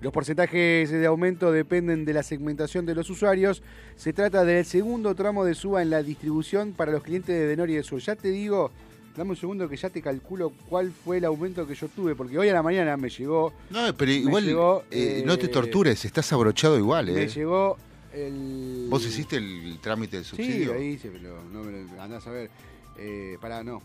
Los 0.00 0.12
porcentajes 0.12 0.90
de 0.90 1.06
aumento 1.06 1.52
dependen 1.52 2.06
de 2.06 2.14
la 2.14 2.22
segmentación 2.22 2.86
de 2.86 2.94
los 2.94 3.10
usuarios. 3.10 3.62
Se 3.96 4.14
trata 4.14 4.44
del 4.44 4.64
segundo 4.64 5.14
tramo 5.14 5.44
de 5.44 5.54
suba 5.54 5.82
en 5.82 5.90
la 5.90 6.02
distribución 6.02 6.72
para 6.72 6.90
los 6.90 7.02
clientes 7.02 7.38
de 7.38 7.46
Denor 7.46 7.68
y 7.68 7.74
de 7.74 7.82
Sur. 7.82 8.00
Ya 8.00 8.16
te 8.16 8.28
digo, 8.28 8.70
dame 9.14 9.30
un 9.30 9.36
segundo 9.36 9.68
que 9.68 9.76
ya 9.76 9.90
te 9.90 10.00
calculo 10.00 10.52
cuál 10.70 10.90
fue 10.90 11.18
el 11.18 11.26
aumento 11.26 11.66
que 11.66 11.74
yo 11.74 11.88
tuve, 11.88 12.14
porque 12.14 12.38
hoy 12.38 12.48
a 12.48 12.54
la 12.54 12.62
mañana 12.62 12.96
me 12.96 13.10
llegó, 13.10 13.52
No, 13.68 13.94
pero 13.94 14.10
igual 14.10 14.44
llegó, 14.44 14.84
eh, 14.90 15.20
eh, 15.20 15.22
no 15.26 15.36
te 15.36 15.48
tortures, 15.48 16.02
estás 16.06 16.32
abrochado 16.32 16.78
igual, 16.78 17.06
me 17.06 17.24
¿eh? 17.24 17.28
llegó 17.28 17.76
el... 18.12 18.86
¿Vos 18.90 19.04
hiciste 19.06 19.36
el 19.36 19.78
trámite 19.80 20.16
del 20.16 20.24
Sí, 20.24 20.30
subsidio? 20.36 20.74
ahí 20.74 20.88
hice, 20.92 21.10
pero 21.10 21.42
no 21.52 21.62
me 21.62 21.82
lo 21.84 22.02
andás 22.02 22.26
a 22.26 22.30
ver. 22.30 22.50
Eh, 22.98 23.38
pará, 23.40 23.62
no, 23.64 23.82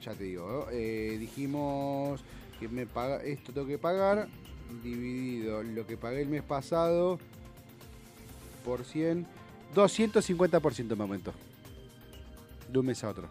ya 0.00 0.12
te 0.14 0.24
digo. 0.24 0.68
eh, 0.70 1.16
dijimos 1.18 2.20
que 2.60 2.68
me 2.68 2.86
paga, 2.86 3.22
esto 3.22 3.52
tengo 3.52 3.66
que 3.66 3.78
pagar 3.78 4.28
dividido 4.82 5.62
lo 5.62 5.86
que 5.86 5.96
pagué 5.96 6.22
el 6.22 6.28
mes 6.28 6.42
pasado 6.42 7.18
por 8.64 8.84
100, 8.84 9.26
250% 9.74 10.96
me 10.96 11.02
aumentó. 11.02 11.32
De 12.70 12.78
un 12.78 12.86
mes 12.86 13.02
a 13.04 13.10
otro. 13.10 13.28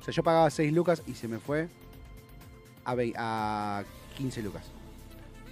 O 0.00 0.04
sea, 0.04 0.12
yo 0.12 0.22
pagaba 0.22 0.50
6 0.50 0.72
lucas 0.72 1.02
y 1.06 1.14
se 1.14 1.28
me 1.28 1.38
fue 1.38 1.68
a, 2.84 2.94
a 3.16 3.84
15 4.16 4.42
lucas. 4.42 4.64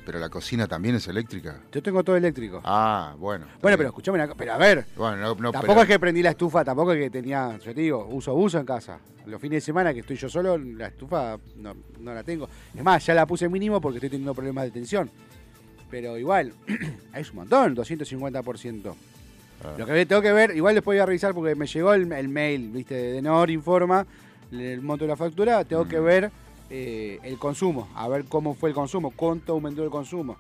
Pero 0.07 0.21
la 0.21 0.29
cocina 0.29 0.69
también 0.69 0.95
es 0.95 1.09
eléctrica. 1.09 1.59
Yo 1.73 1.83
tengo 1.83 2.05
todo 2.05 2.17
eléctrico. 2.17 2.61
Ah, 2.65 3.15
bueno. 3.19 3.45
bueno, 3.61 3.61
bien. 3.63 3.77
pero 3.79 3.89
escuchame, 3.89 4.15
una 4.19 4.29
co- 4.29 4.37
pero 4.37 4.53
a 4.53 4.57
ver, 4.57 4.87
Bueno, 4.97 5.17
no, 5.17 5.35
no, 5.35 5.51
tampoco 5.51 5.67
pero- 5.67 5.83
es 5.83 5.89
que 5.89 5.99
prendí 5.99 6.23
la 6.23 6.31
estufa, 6.31 6.65
tampoco 6.65 6.93
es 6.93 7.01
que 7.01 7.11
tenía, 7.11 7.59
yo 7.59 7.75
te 7.75 7.81
digo, 7.81 8.07
uso 8.13 8.33
uso 8.35 8.59
en 8.61 8.65
casa. 8.65 9.01
Los 9.27 9.41
fines 9.41 9.57
de 9.57 9.61
semana 9.67 9.93
que 9.93 10.01
estoy 10.01 10.15
yo 10.17 10.29
solo, 10.29 10.57
la 10.57 10.87
estufa 10.87 11.37
no, 11.57 11.75
no 11.99 12.15
la 12.15 12.23
tengo. 12.23 12.49
Es 12.73 12.85
más, 12.85 13.05
ya 13.05 13.15
la 13.15 13.27
puse 13.27 13.49
mínimo 13.49 13.81
porque 13.81 13.97
estoy 13.99 14.11
teniendo 14.11 14.33
problemas 14.33 14.63
de 14.67 14.71
tensión. 14.71 15.11
Pero 15.91 16.17
igual, 16.17 16.53
es 17.15 17.31
un 17.31 17.37
montón, 17.37 17.75
250%. 17.75 18.95
Ah. 19.65 19.75
Lo 19.77 19.87
que 19.87 20.07
tengo 20.07 20.23
que 20.23 20.33
ver, 20.33 20.55
igual 20.57 20.77
después 20.77 20.95
voy 20.97 21.03
a 21.03 21.07
revisar 21.07 21.35
porque 21.35 21.57
me 21.57 21.67
llegó 21.67 21.93
el, 21.95 22.13
el 22.13 22.29
mail, 22.29 22.71
viste, 22.71 22.95
de 22.95 23.21
Nor 23.23 23.51
Informa, 23.51 24.07
el 24.53 24.81
monto 24.83 25.05
de 25.05 25.09
la 25.09 25.17
factura, 25.17 25.65
tengo 25.65 25.89
que 25.89 25.99
ver 25.99 26.31
eh, 26.71 27.19
el 27.23 27.39
consumo, 27.39 27.89
a 27.95 28.09
ver 28.09 28.25
cómo 28.25 28.55
fue 28.55 28.71
el 28.71 28.75
consumo, 28.75 29.13
cuánto 29.15 29.53
aumentó 29.53 29.83
el 29.85 29.91
consumo. 29.91 30.37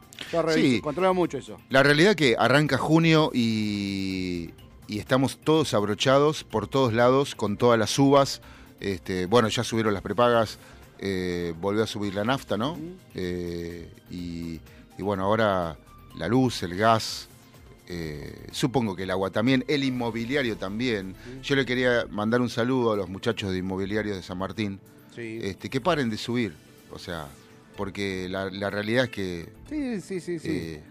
Sí. 0.54 0.80
controlo 0.80 1.14
mucho 1.14 1.38
eso. 1.38 1.58
La 1.70 1.82
realidad 1.82 2.14
que 2.14 2.36
arranca 2.38 2.78
junio 2.78 3.30
y, 3.32 4.50
y 4.88 4.98
estamos 4.98 5.38
todos 5.38 5.74
abrochados 5.74 6.44
por 6.44 6.66
todos 6.68 6.92
lados 6.92 7.34
con 7.34 7.56
todas 7.56 7.78
las 7.78 7.98
uvas. 7.98 8.40
Este, 8.80 9.26
bueno, 9.26 9.48
ya 9.48 9.64
subieron 9.64 9.94
las 9.94 10.02
prepagas, 10.02 10.58
eh, 10.98 11.54
volvió 11.60 11.84
a 11.84 11.86
subir 11.86 12.14
la 12.14 12.24
nafta, 12.24 12.56
¿no? 12.56 12.78
Eh, 13.14 13.88
y, 14.10 14.60
y 14.98 15.02
bueno, 15.02 15.24
ahora 15.24 15.76
la 16.16 16.28
luz, 16.28 16.62
el 16.62 16.76
gas, 16.76 17.28
eh, 17.88 18.48
supongo 18.50 18.96
que 18.96 19.04
el 19.04 19.10
agua 19.10 19.30
también, 19.30 19.64
el 19.68 19.84
inmobiliario 19.84 20.56
también. 20.56 21.14
Yo 21.42 21.54
le 21.54 21.64
quería 21.64 22.06
mandar 22.10 22.40
un 22.40 22.48
saludo 22.50 22.92
a 22.92 22.96
los 22.96 23.08
muchachos 23.08 23.52
de 23.52 23.58
inmobiliarios 23.58 24.16
de 24.16 24.22
San 24.22 24.38
Martín, 24.38 24.80
Sí, 25.16 25.40
este, 25.42 25.70
que 25.70 25.80
paren 25.80 26.10
de 26.10 26.18
subir, 26.18 26.54
o 26.92 26.98
sea, 26.98 27.26
porque 27.76 28.28
la, 28.28 28.50
la 28.50 28.68
realidad 28.70 29.04
es 29.04 29.10
que 29.10 29.48
sí, 29.68 30.00
sí, 30.02 30.20
sí. 30.20 30.38
sí. 30.38 30.48
eh, 30.50 30.82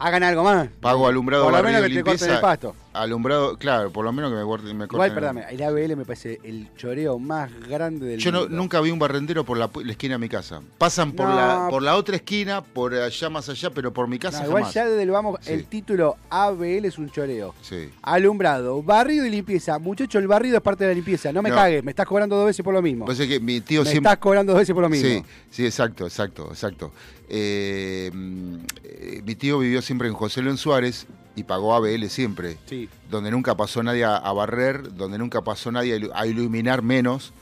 Hagan 0.00 0.22
algo 0.24 0.42
más. 0.44 0.68
pago 0.80 1.06
alumbrado, 1.08 1.44
Por 1.44 1.52
lo 1.56 1.62
menos 1.62 1.82
que 1.82 1.94
te 1.94 2.02
corten 2.04 2.30
el 2.30 2.40
pasto. 2.40 2.74
Alumbrado, 3.02 3.56
claro, 3.56 3.90
por 3.90 4.04
lo 4.04 4.12
menos 4.12 4.30
que 4.30 4.36
me, 4.36 4.42
guarde, 4.42 4.74
me 4.74 4.84
Igual, 4.84 5.12
perdóname, 5.14 5.44
el 5.50 5.62
ABL 5.62 5.96
me 5.96 6.04
parece 6.04 6.40
el 6.44 6.68
choreo 6.76 7.18
más 7.18 7.50
grande 7.68 8.06
del 8.06 8.20
Yo 8.20 8.32
no- 8.32 8.40
mundo. 8.42 8.56
nunca 8.56 8.80
vi 8.80 8.90
un 8.90 8.98
barrendero 8.98 9.44
por 9.44 9.56
la, 9.58 9.70
esquina 9.88 10.14
de 10.14 10.18
mi 10.18 10.28
casa. 10.28 10.60
Pasan 10.78 11.12
por, 11.12 11.28
No. 11.28 11.34
la, 11.36 11.66
por 11.70 11.82
la 11.82 11.96
otra 11.96 12.16
esquina, 12.16 12.62
por 12.62 12.94
allá 12.94 13.30
más 13.30 13.48
allá, 13.48 13.70
pero 13.70 13.92
por 13.92 14.08
mi 14.08 14.18
casa 14.18 14.40
No, 14.40 14.46
igual 14.46 14.62
jamás. 14.64 14.74
ya 14.74 14.86
desde 14.86 15.02
el 15.02 15.10
vamos, 15.10 15.38
Sí. 15.42 15.52
el 15.52 15.64
título 15.66 16.16
ABL 16.30 16.84
es 16.86 16.98
un 16.98 17.10
choreo. 17.10 17.54
Sí. 17.62 17.90
Alumbrado, 18.02 18.82
barrido 18.82 19.24
y 19.26 19.30
limpieza. 19.30 19.78
Muchacho, 19.78 20.18
el 20.18 20.26
barrido 20.28 20.56
es 20.56 20.62
parte 20.62 20.84
de 20.84 20.90
la 20.90 20.94
limpieza. 20.94 21.32
No 21.32 21.42
me 21.42 21.50
No. 21.50 21.54
cagues, 21.56 21.84
me 21.84 21.90
estás 21.92 22.06
cobrando 22.06 22.36
dos 22.36 22.46
veces 22.46 22.64
por 22.64 22.74
lo 22.74 22.82
mismo. 22.82 23.04
Pues 23.04 23.20
es 23.20 23.28
que 23.28 23.40
mi 23.40 23.60
tío 23.60 23.82
me 23.82 23.90
siempre... 23.90 24.08
estás 24.10 24.18
cobrando 24.22 24.52
dos 24.52 24.60
veces 24.60 24.74
por 24.74 24.82
lo 24.82 24.88
mismo. 24.88 25.08
Sí, 25.08 25.22
sí, 25.50 25.66
exacto, 25.66 26.04
exacto, 26.06 26.48
exacto. 26.50 26.92
Eh, 27.28 28.10
mm, 28.12 28.54
eh, 28.84 29.22
mi 29.24 29.34
tío 29.34 29.58
vivió 29.58 29.82
siempre 29.82 30.08
en 30.08 30.14
José 30.14 30.42
León 30.42 30.56
Suárez 30.56 31.06
y 31.38 31.44
pagó 31.44 31.74
ABL 31.74 32.08
siempre. 32.10 32.58
Sí. 32.66 32.88
donde 33.10 33.30
nunca 33.30 33.56
pasó 33.56 33.82
nadie 33.82 34.04
a, 34.04 34.16
a 34.16 34.32
barrer, 34.32 34.94
donde 34.94 35.18
nunca 35.18 35.42
pasó 35.42 35.70
nadie 35.72 35.94
a 35.94 35.96
ilu- 35.98 36.12
a 36.14 36.26
iluminar 36.26 36.82
menos. 36.82 37.32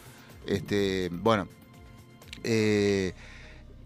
Este, 0.47 1.09
bueno, 1.13 1.49
eh, 2.45 3.13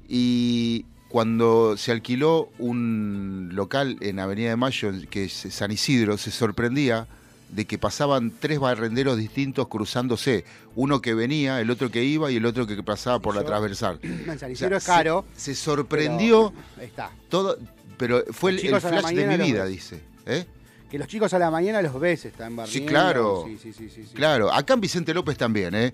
y 0.09 0.85
cuando 1.09 1.77
se 1.77 1.93
alquiló 1.93 2.51
un 2.59 3.51
local 3.53 3.97
en 4.01 4.19
Avenida 4.19 4.51
de 4.51 4.57
Mayo, 4.57 4.91
que 5.11 5.25
es 5.25 5.33
San 5.33 5.71
Isidro, 5.73 6.19
se 6.19 6.31
sorprendía 6.31 7.07
de 7.49 7.65
que 7.65 7.79
pasaban 7.79 8.33
tres 8.39 8.61
barrenderos 8.61 9.17
distintos 9.19 9.67
cruzándose, 9.67 10.45
uno 10.77 11.01
que 11.03 11.15
venía, 11.15 11.61
el 11.61 11.71
otro 11.71 11.91
que 11.91 12.05
iba 12.05 12.31
y 12.31 12.37
el 12.37 12.47
otro 12.47 12.65
que 12.67 12.81
pasaba 12.83 13.19
por 13.19 13.35
la 13.35 13.43
transversal. 13.43 13.99
San 14.27 14.37
O 14.37 14.39
sea, 14.39 14.51
Isidro 14.51 14.77
es 14.77 14.85
se- 14.85 14.87
caro. 14.91 15.25
Se, 15.37 15.55
sorprendió 15.57 16.53
pero 16.77 16.87
Está. 16.87 17.11
todo, 17.29 17.59
pero 18.01 18.25
fue 18.31 18.53
el, 18.53 18.59
flash 18.59 19.15
de 19.15 19.27
mi 19.27 19.37
vida, 19.37 19.67
dice. 19.67 20.01
¿Eh? 20.25 20.47
Que 20.91 20.99
los 20.99 21.07
chicos 21.07 21.35
a 21.35 21.39
la 21.39 21.51
mañana 21.51 21.83
los 21.83 22.01
ves, 22.01 22.25
están 22.25 22.57
barriendo. 22.57 22.81
Sí, 22.81 22.91
claro. 22.91 23.45
Sí, 23.47 23.59
sí, 23.63 23.73
sí, 23.75 23.91
sí, 23.91 24.05
sí. 24.07 24.15
Claro, 24.15 24.51
acá 24.51 24.73
en 24.73 24.81
Vicente 24.81 25.13
López 25.13 25.37
también, 25.37 25.75
¿eh? 25.75 25.93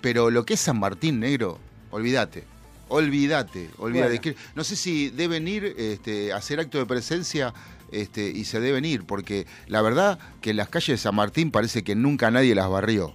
Pero 0.00 0.28
lo 0.28 0.44
que 0.44 0.54
es 0.54 0.60
San 0.60 0.80
Martín 0.80 1.20
Negro, 1.20 1.60
olvídate. 1.92 2.42
Olvídate, 2.88 3.70
olvídate. 3.78 4.18
Bueno. 4.18 4.38
No 4.56 4.64
sé 4.64 4.74
si 4.74 5.10
deben 5.10 5.46
ir 5.46 5.72
este, 5.78 6.32
a 6.32 6.38
hacer 6.38 6.58
acto 6.58 6.78
de 6.78 6.86
presencia 6.86 7.54
este, 7.92 8.28
y 8.28 8.44
se 8.44 8.58
deben 8.58 8.84
ir, 8.84 9.04
porque 9.04 9.46
la 9.68 9.82
verdad 9.82 10.18
que 10.40 10.50
en 10.50 10.56
las 10.56 10.68
calles 10.68 10.88
de 10.88 10.98
San 10.98 11.14
Martín 11.14 11.52
parece 11.52 11.84
que 11.84 11.94
nunca 11.94 12.28
nadie 12.32 12.56
las 12.56 12.68
barrió. 12.68 13.14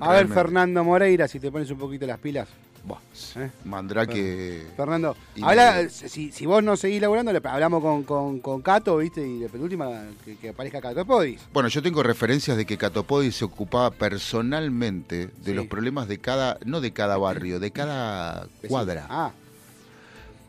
A 0.00 0.14
ver. 0.14 0.26
Fernando 0.26 0.82
Moreira, 0.82 1.28
si 1.28 1.38
te 1.38 1.52
pones 1.52 1.70
un 1.70 1.78
poquito 1.78 2.08
las 2.08 2.18
pilas. 2.18 2.48
Buah, 2.88 2.98
¿eh? 3.36 3.50
Mandrake. 3.64 4.66
Fernando, 4.76 5.16
habla, 5.42 5.74
me- 5.82 5.88
si, 5.90 6.32
si 6.32 6.46
vos 6.46 6.62
no 6.64 6.76
seguís 6.76 7.00
laburando, 7.00 7.32
le 7.32 7.40
hablamos 7.44 7.82
con, 7.82 8.02
con, 8.04 8.40
con 8.40 8.62
Cato, 8.62 8.96
¿viste? 8.96 9.26
Y 9.26 9.38
de 9.38 9.48
penúltima 9.48 10.06
que, 10.24 10.36
que 10.36 10.48
aparezca 10.48 10.80
Cato 10.80 11.04
Podis. 11.04 11.40
Bueno, 11.52 11.68
yo 11.68 11.82
tengo 11.82 12.02
referencias 12.02 12.56
de 12.56 12.64
que 12.66 12.76
Catopodi 12.78 13.30
se 13.30 13.44
ocupaba 13.44 13.90
personalmente 13.90 15.26
de 15.28 15.32
Sí. 15.44 15.52
los 15.54 15.66
problemas 15.66 16.08
de 16.08 16.18
cada, 16.18 16.58
no 16.64 16.80
de 16.80 16.92
cada 16.92 17.16
barrio, 17.18 17.60
de 17.60 17.70
cada 17.70 18.46
cuadra. 18.66 19.06
Ah, 19.10 19.32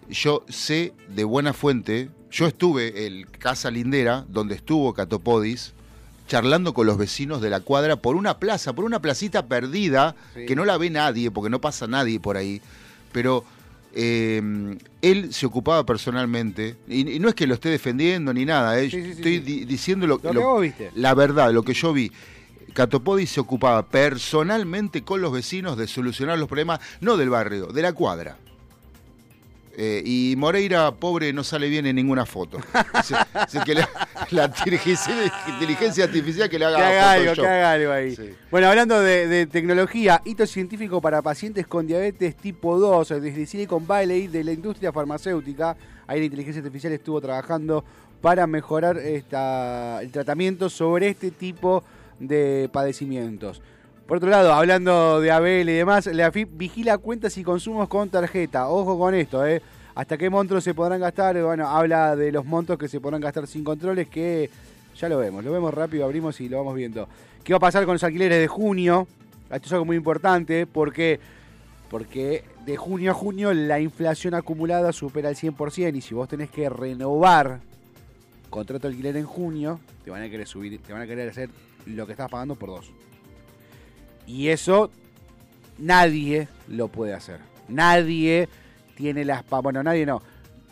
yo 0.09 0.43
sé 0.49 0.93
de 1.09 1.23
buena 1.23 1.53
fuente, 1.53 2.09
yo 2.31 2.47
estuve 2.47 3.05
en 3.05 3.23
Casa 3.23 3.69
Lindera, 3.69 4.25
donde 4.27 4.55
estuvo 4.55 4.93
Catopodis, 4.93 5.73
charlando 6.29 6.73
con 6.73 6.85
los 6.87 6.97
vecinos 6.97 7.41
de 7.41 7.49
la 7.49 7.59
cuadra 7.59 7.97
por 7.97 8.15
una 8.15 8.37
plaza, 8.39 8.71
por 8.71 8.85
una 8.85 9.01
placita 9.01 9.47
perdida, 9.47 10.15
Sí. 10.35 10.45
que 10.45 10.55
no 10.55 10.63
la 10.63 10.77
ve 10.77 10.89
nadie, 10.89 11.31
porque 11.31 11.49
no 11.49 11.59
pasa 11.59 11.87
nadie 11.87 12.19
por 12.21 12.37
ahí, 12.37 12.61
pero 13.11 13.43
eh, 13.95 14.77
él 15.01 15.33
se 15.33 15.47
ocupaba 15.47 15.83
personalmente, 15.85 16.77
y, 16.87 17.09
y 17.15 17.19
no 17.19 17.27
es 17.29 17.35
que 17.35 17.47
lo 17.47 17.55
esté 17.55 17.69
defendiendo 17.69 18.31
ni 18.33 18.45
nada, 18.45 18.79
eh, 18.79 18.89
Sí, 18.89 18.97
sí, 18.97 19.03
sí, 19.03 19.09
estoy 19.13 19.39
di- 19.39 19.65
diciendo 19.65 20.05
lo, 20.05 20.15
lo 20.15 20.21
que 20.21 20.33
lo- 20.33 20.41
vos 20.41 20.61
viste. 20.61 20.91
la 20.95 21.13
verdad, 21.15 21.51
lo 21.51 21.63
que 21.63 21.73
yo 21.73 21.91
vi. 21.91 22.11
Catopodis 22.73 23.31
se 23.31 23.39
ocupaba 23.39 23.87
personalmente 23.87 25.03
con 25.03 25.21
los 25.21 25.31
vecinos 25.33 25.75
de 25.75 25.87
solucionar 25.87 26.37
los 26.37 26.47
problemas, 26.47 26.79
no 27.01 27.17
del 27.17 27.31
barrio, 27.31 27.65
de 27.67 27.81
la 27.81 27.91
cuadra. 27.93 28.37
Eh, 29.81 30.01
y 30.03 30.35
Moreira, 30.35 30.91
pobre, 30.91 31.31
no 31.31 31.41
sale 31.41 31.69
bien 31.69 31.85
en 31.85 31.95
ninguna 31.95 32.25
foto. 32.25 32.57
Dice- 32.95 33.15
dice 33.45 33.59
que 33.65 33.75
la, 33.75 33.89
la 34.31 34.45
inteligencia, 35.47 36.03
artificial 36.03 36.49
que 36.49 36.59
le 36.59 36.65
haga, 36.65 36.77
Que 36.77 36.83
haga 36.83 37.11
algo, 37.13 37.33
que 37.33 37.47
haga 37.47 37.71
algo 37.71 37.91
ahí. 37.93 38.13
Sí. 38.13 38.29
Bueno, 38.51 38.67
hablando 38.67 38.99
de, 38.99 39.27
de 39.27 39.45
tecnología, 39.47 40.21
hito 40.25 40.45
científico 40.47 40.99
para 40.99 41.21
pacientes 41.21 41.65
con 41.65 41.87
diabetes 41.87 42.35
tipo 42.35 42.77
2, 42.77 43.07
desde 43.21 43.45
Silicon 43.45 43.87
Valley, 43.87 44.27
de 44.27 44.43
la 44.43 44.51
industria 44.51 44.91
farmacéutica. 44.91 45.77
Ahí 46.07 46.19
la 46.19 46.25
inteligencia 46.25 46.59
artificial 46.59 46.91
estuvo 46.91 47.21
trabajando 47.21 47.85
para 48.19 48.47
mejorar 48.47 48.97
esta, 48.97 50.01
el 50.01 50.11
tratamiento 50.11 50.69
sobre 50.69 51.07
este 51.07 51.31
tipo 51.31 51.85
de 52.19 52.69
padecimientos. 52.73 53.61
Por 54.09 54.17
otro 54.17 54.31
lado, 54.31 54.51
hablando 54.53 55.21
de 55.21 55.29
ABL 55.29 55.69
y 55.69 55.73
demás, 55.73 56.07
la 56.07 56.25
AFIP 56.25 56.49
vigila 56.53 56.97
cuentas 56.97 57.37
y 57.37 57.43
consumos 57.43 57.87
con 57.87 58.09
tarjeta. 58.09 58.67
Ojo 58.67 58.97
con 58.97 59.13
esto, 59.13 59.45
¿eh? 59.45 59.61
¿Hasta 59.93 60.17
qué 60.17 60.31
montos 60.31 60.63
se 60.63 60.73
podrán 60.73 60.99
gastar? 60.99 61.39
Bueno, 61.43 61.67
habla 61.67 62.15
de 62.15 62.31
los 62.31 62.43
montos 62.43 62.79
que 62.79 62.87
se 62.87 62.99
podrán 62.99 63.21
gastar 63.21 63.45
sin 63.45 63.63
controles, 63.63 64.07
que 64.07 64.49
ya 64.97 65.09
lo 65.09 65.19
vemos, 65.19 65.43
lo 65.43 65.51
vemos 65.51 65.71
rápido, 65.71 66.05
abrimos 66.05 66.41
y 66.41 66.49
lo 66.49 66.57
vamos 66.57 66.73
viendo. 66.73 67.07
¿Qué 67.43 67.53
va 67.53 67.57
a 67.57 67.59
pasar 67.59 67.85
con 67.85 67.93
los 67.93 68.03
alquileres 68.03 68.39
de 68.39 68.47
junio? 68.47 69.07
Esto 69.43 69.67
es 69.67 69.73
algo 69.73 69.85
muy 69.85 69.97
importante 69.97 70.65
porque, 70.65 71.19
porque 71.91 72.43
de 72.65 72.77
junio 72.77 73.11
a 73.11 73.13
junio 73.13 73.53
la 73.53 73.79
inflación 73.79 74.33
acumulada 74.33 74.91
supera 74.91 75.29
el 75.29 75.35
100% 75.35 75.95
y 75.95 76.01
si 76.01 76.15
vos 76.15 76.27
tenés 76.27 76.49
que 76.49 76.67
renovar 76.67 77.59
contrato 78.49 78.87
de 78.87 78.93
alquiler 78.93 79.17
en 79.17 79.25
junio, 79.27 79.79
te 80.03 80.09
van 80.09 80.23
a 80.23 80.29
querer 80.31 80.47
subir, 80.47 80.81
te 80.81 80.93
van 80.93 81.03
a 81.03 81.05
querer 81.05 81.29
hacer 81.29 81.51
lo 81.85 82.07
que 82.07 82.13
estás 82.13 82.27
pagando 82.27 82.55
por 82.55 82.69
dos. 82.69 82.91
Y 84.29 84.49
eso 84.49 84.91
nadie 85.79 86.47
lo 86.67 86.87
puede 86.87 87.15
hacer. 87.15 87.39
Nadie 87.67 88.47
tiene 88.95 89.25
la 89.25 89.37
espalda, 89.37 89.63
bueno, 89.63 89.81
nadie 89.81 90.05
no. 90.05 90.21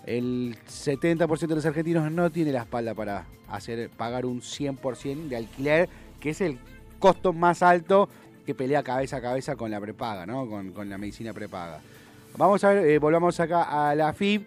El 0.06 0.56
70% 0.68 1.48
de 1.48 1.56
los 1.56 1.66
argentinos 1.66 2.12
no 2.12 2.30
tiene 2.30 2.52
la 2.52 2.62
espalda 2.62 2.94
para 2.94 3.26
hacer 3.50 3.90
pagar 3.90 4.28
un 4.28 4.42
100% 4.42 5.28
de 5.28 5.38
alquiler, 5.38 5.90
que 6.20 6.30
es 6.30 6.42
el 6.42 6.60
costo 7.00 7.34
más 7.34 7.64
alto 7.64 8.08
que 8.46 8.54
pelea 8.54 8.84
cabeza 8.84 9.18
a 9.18 9.22
cabeza 9.22 9.56
con 9.56 9.72
la 9.72 9.82
prepaga, 9.82 10.28
¿no? 10.28 10.48
Con, 10.48 10.72
con 10.72 10.88
la 10.88 11.00
medicina 11.00 11.34
prepaga. 11.34 11.82
Vamos 12.38 12.64
a 12.64 12.70
ver, 12.70 12.88
eh, 12.88 13.00
volvamos 13.00 13.40
acá 13.40 13.90
a 13.90 13.96
la 13.96 14.14
FIB, 14.14 14.46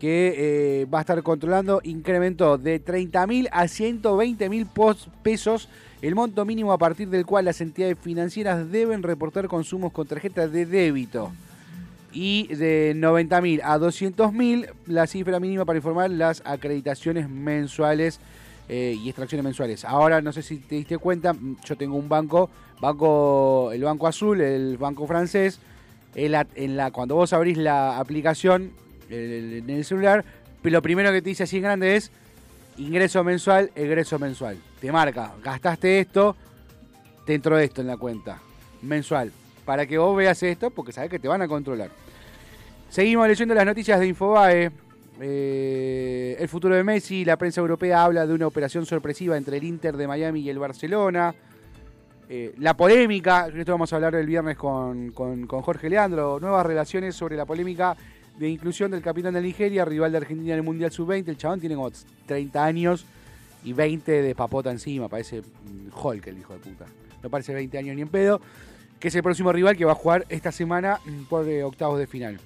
que 0.00 0.80
eh, 0.82 0.86
va 0.86 0.98
a 0.98 1.00
estar 1.02 1.22
controlando, 1.22 1.80
incrementó 1.84 2.56
de 2.56 2.78
30 2.78 3.26
mil 3.26 3.48
a 3.52 3.68
120 3.68 4.48
mil 4.48 4.66
pesos 5.22 5.68
el 6.00 6.14
monto 6.14 6.44
mínimo 6.44 6.72
a 6.72 6.78
partir 6.78 7.08
del 7.08 7.26
cual 7.26 7.44
las 7.44 7.60
entidades 7.60 7.98
financieras 7.98 8.70
deben 8.70 9.02
reportar 9.02 9.48
consumos 9.48 9.92
con 9.92 10.06
tarjetas 10.06 10.52
de 10.52 10.66
débito. 10.66 11.32
Y 12.12 12.46
de 12.54 12.94
90 12.96 13.40
mil 13.40 13.60
a 13.62 13.78
200 13.78 14.32
mil 14.32 14.68
la 14.86 15.06
cifra 15.06 15.40
mínima 15.40 15.64
para 15.64 15.78
informar 15.78 16.10
las 16.10 16.42
acreditaciones 16.44 17.28
mensuales 17.28 18.18
eh, 18.68 18.96
y 18.98 19.08
extracciones 19.08 19.44
mensuales. 19.44 19.84
Ahora 19.84 20.22
no 20.22 20.32
sé 20.32 20.42
si 20.42 20.58
te 20.58 20.76
diste 20.76 20.98
cuenta, 20.98 21.32
mm, 21.32 21.56
yo 21.64 21.76
tengo 21.76 21.96
un 21.96 22.08
banco, 22.08 22.48
banco 22.80 23.70
el 23.72 23.82
Banco 23.82 24.06
Azul, 24.06 24.40
el 24.40 24.78
Banco 24.78 25.06
Francés, 25.06 25.58
en 26.14 26.76
la, 26.76 26.90
cuando 26.90 27.14
vos 27.14 27.32
abrís 27.32 27.58
la 27.58 27.98
aplicación 27.98 28.72
en 29.10 29.70
el 29.70 29.84
celular, 29.84 30.24
lo 30.62 30.82
primero 30.82 31.12
que 31.12 31.22
te 31.22 31.28
dice 31.30 31.44
así 31.44 31.56
en 31.56 31.62
grande 31.62 31.96
es 31.96 32.10
ingreso 32.78 33.22
mensual, 33.24 33.70
egreso 33.74 34.18
mensual. 34.18 34.56
Te 34.80 34.90
marca, 34.92 35.32
gastaste 35.42 36.00
esto, 36.00 36.36
te 37.26 37.34
entró 37.34 37.58
esto 37.58 37.80
en 37.80 37.86
la 37.88 37.96
cuenta 37.96 38.40
mensual. 38.82 39.32
Para 39.64 39.86
que 39.86 39.98
vos 39.98 40.16
veas 40.16 40.42
esto, 40.42 40.70
porque 40.70 40.92
sabés 40.92 41.10
que 41.10 41.18
te 41.18 41.28
van 41.28 41.42
a 41.42 41.48
controlar. 41.48 41.90
Seguimos 42.88 43.28
leyendo 43.28 43.54
las 43.54 43.66
noticias 43.66 44.00
de 44.00 44.06
Infobae. 44.06 44.70
Eh, 45.20 46.36
el 46.38 46.48
futuro 46.48 46.74
de 46.74 46.84
Messi, 46.84 47.24
la 47.24 47.36
prensa 47.36 47.60
europea 47.60 48.04
habla 48.04 48.26
de 48.26 48.32
una 48.32 48.46
operación 48.46 48.86
sorpresiva 48.86 49.36
entre 49.36 49.56
el 49.58 49.64
Inter 49.64 49.96
de 49.96 50.06
Miami 50.06 50.40
y 50.40 50.48
el 50.50 50.58
Barcelona. 50.58 51.34
Eh, 52.30 52.54
la 52.58 52.74
polémica, 52.76 53.48
esto 53.48 53.72
vamos 53.72 53.92
a 53.92 53.96
hablar 53.96 54.14
el 54.14 54.26
viernes 54.26 54.56
con, 54.56 55.10
con- 55.12 55.46
con 55.46 55.62
Jorge 55.62 55.90
Leandro, 55.90 56.38
nuevas 56.40 56.64
relaciones 56.64 57.14
sobre 57.16 57.36
la 57.36 57.44
polémica 57.46 57.96
de 58.38 58.48
inclusión 58.48 58.90
del 58.90 59.02
capitán 59.02 59.34
de 59.34 59.42
Nigeria, 59.42 59.84
rival 59.84 60.12
de 60.12 60.18
Argentina 60.18 60.52
en 60.52 60.58
el 60.60 60.64
Mundial 60.64 60.90
Sub-20. 60.92 61.28
El 61.28 61.36
chabón 61.36 61.60
tiene 61.60 61.74
como 61.74 61.90
30 62.26 62.64
años 62.64 63.04
y 63.64 63.72
20 63.72 64.22
de 64.22 64.34
papota 64.34 64.70
encima, 64.70 65.08
parece 65.08 65.40
mm, 65.42 65.88
Hulk 66.00 66.26
el 66.28 66.38
hijo 66.38 66.52
de 66.52 66.58
puta. 66.60 66.86
No 67.22 67.30
parece 67.30 67.52
20 67.52 67.76
años 67.78 67.96
ni 67.96 68.02
en 68.02 68.08
pedo, 68.08 68.40
que 69.00 69.08
es 69.08 69.14
el 69.14 69.22
próximo 69.22 69.52
rival 69.52 69.76
que 69.76 69.84
va 69.84 69.92
a 69.92 69.96
jugar 69.96 70.24
esta 70.28 70.52
semana 70.52 71.00
mm, 71.04 71.24
por 71.24 71.48
eh, 71.48 71.64
octavos 71.64 71.98
de 71.98 72.06
final. 72.06 72.38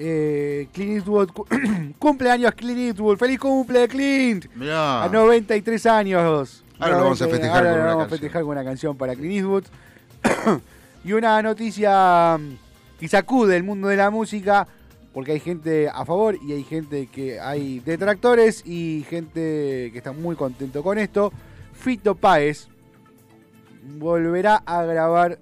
Eh, 0.00 0.68
Clint 0.72 0.92
Eastwood, 0.98 1.30
cu- 1.30 1.46
cumpleaños 1.98 2.52
Clint 2.54 2.78
Eastwood, 2.78 3.16
feliz 3.18 3.38
cumple 3.38 3.88
Clint, 3.88 4.46
Mirá. 4.54 5.04
a 5.04 5.08
93 5.08 5.86
años. 5.86 6.64
Ahora 6.78 6.96
lo 6.98 7.02
vamos 7.04 7.20
a 7.22 7.26
90, 7.26 7.28
festejar 7.28 7.56
ahora 7.66 7.70
con 7.70 7.78
lo 7.78 7.84
una 7.84 7.94
vamos 7.94 8.06
a 8.06 8.08
festejar 8.10 8.42
con 8.42 8.50
una 8.52 8.64
canción 8.64 8.96
para 8.96 9.14
Clint 9.16 9.34
Eastwood. 9.34 9.64
y 11.04 11.12
una 11.12 11.42
noticia 11.42 12.38
que 12.98 13.08
sacude 13.08 13.56
el 13.56 13.62
mundo 13.62 13.88
de 13.88 13.96
la 13.96 14.10
música. 14.10 14.66
porque 15.12 15.32
hay 15.32 15.40
gente 15.40 15.88
a 15.88 16.04
favor 16.04 16.36
y 16.42 16.52
hay 16.52 16.62
gente 16.62 17.08
que 17.08 17.40
hay 17.40 17.80
detractores 17.80 18.62
y 18.64 19.04
gente 19.08 19.90
que 19.90 19.98
está 19.98 20.12
muy 20.12 20.36
contento 20.36 20.82
con 20.82 20.98
esto. 20.98 21.32
Fito 21.72 22.14
Páez 22.14 22.68
volverá 23.98 24.62
a 24.66 24.82
grabar 24.82 25.38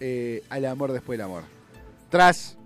eh, 0.00 0.42
Al 0.50 0.64
amor 0.66 0.92
después 0.92 1.18
del 1.18 1.24
amor. 1.24 1.42
Tras 2.10 2.56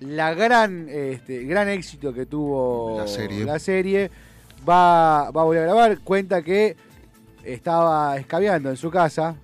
la 0.00 0.32
gran, 0.34 0.88
este, 0.88 1.44
gran 1.44 1.68
éxito 1.68 2.12
que 2.12 2.24
tuvo 2.24 2.98
La 2.98 3.06
serie. 3.08 3.44
la 3.44 3.58
serie, 3.58 4.10
va, 4.68 5.30
va 5.30 5.42
a 5.42 5.44
volver 5.44 5.62
a 5.62 5.66
grabar. 5.66 5.98
Cuenta 6.00 6.42
que 6.42 6.76
estaba 7.44 8.16
escabeando 8.16 8.70
en 8.70 8.76
su 8.76 8.90
casa. 8.90 9.36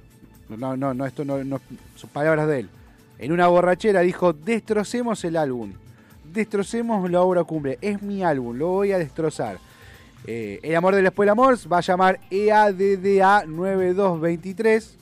No, 0.48 0.76
no, 0.76 0.94
no, 0.94 1.06
esto 1.06 1.24
no, 1.24 1.42
no 1.44 1.60
son 1.96 2.10
palabras 2.10 2.48
de 2.48 2.60
él. 2.60 2.70
En 3.18 3.32
una 3.32 3.46
borrachera 3.48 4.00
dijo: 4.00 4.32
Destrocemos 4.32 5.24
el 5.24 5.36
álbum. 5.36 5.72
Destrocemos 6.32 7.08
la 7.10 7.20
obra 7.20 7.44
cumbre. 7.44 7.78
Es 7.80 8.02
mi 8.02 8.22
álbum, 8.24 8.56
lo 8.56 8.68
voy 8.68 8.92
a 8.92 8.98
destrozar. 8.98 9.58
Eh, 10.26 10.58
el 10.62 10.74
amor 10.74 10.94
del 10.94 11.04
después 11.04 11.26
del 11.26 11.30
amor 11.32 11.56
va 11.72 11.78
a 11.78 11.82
llamar 11.82 12.18
EADDA 12.30 13.44
9223, 13.46 14.96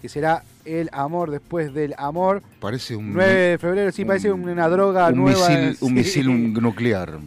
que 0.00 0.08
será 0.08 0.42
el 0.64 0.88
amor 0.92 1.30
después 1.30 1.74
del 1.74 1.94
amor. 1.98 2.42
Parece 2.60 2.94
un, 2.96 3.12
9 3.12 3.32
de 3.34 3.58
febrero, 3.58 3.92
sí, 3.92 4.04
parece 4.04 4.30
un- 4.32 4.48
una 4.48 4.68
droga 4.68 5.08
un 5.08 5.16
nueva. 5.16 5.48
misil, 5.48 5.76
un 5.80 5.94
misil 5.94 6.52
nuclear. 6.54 7.18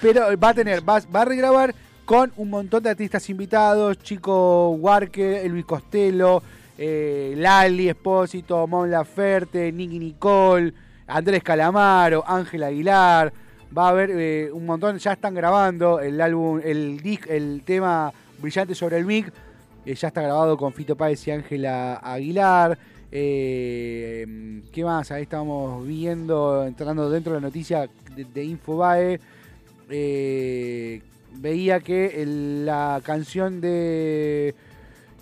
Pero 0.00 0.36
va 0.38 0.50
a 0.50 0.54
tener, 0.54 0.88
va, 0.88 1.00
va 1.14 1.22
a 1.22 1.24
regrabar 1.24 1.74
con 2.04 2.32
un 2.36 2.50
montón 2.50 2.82
de 2.82 2.90
artistas 2.90 3.28
invitados, 3.30 3.98
Chico 3.98 4.70
Huarque, 4.70 5.46
Luis 5.48 5.64
Costello, 5.64 6.42
eh, 6.78 7.34
Lali 7.36 7.88
Espósito, 7.88 8.66
Mon 8.66 8.90
Laferte, 8.90 9.72
Nicky 9.72 9.98
Nicole, 9.98 10.72
Andrés 11.06 11.42
Calamaro, 11.42 12.24
Ángel 12.26 12.62
Aguilar. 12.62 13.32
Va 13.76 13.86
a 13.86 13.88
haber 13.90 14.10
eh, 14.12 14.50
un 14.52 14.66
montón, 14.66 14.98
ya 14.98 15.12
están 15.12 15.34
grabando 15.34 16.00
el 16.00 16.20
álbum, 16.20 16.60
el 16.62 17.00
el 17.28 17.62
tema 17.64 18.12
Brillante 18.42 18.74
sobre 18.74 18.98
el 18.98 19.06
Mic, 19.06 19.32
eh, 19.86 19.94
ya 19.94 20.08
está 20.08 20.20
grabado 20.20 20.56
con 20.56 20.72
Fito 20.72 20.96
Páez 20.96 21.26
y 21.26 21.30
Ángela 21.30 21.94
Aguilar. 21.96 22.76
Eh, 23.10 24.62
¿Qué 24.72 24.84
más? 24.84 25.10
Ahí 25.12 25.22
estamos 25.22 25.86
viendo, 25.86 26.64
entrando 26.66 27.08
dentro 27.08 27.32
de 27.34 27.40
la 27.40 27.46
noticia 27.46 27.88
de, 28.14 28.44
Infobae. 28.44 29.20
eh, 29.90 31.02
veía 31.34 31.80
que 31.80 32.24
la 32.26 33.00
canción 33.04 33.60
de 33.60 34.54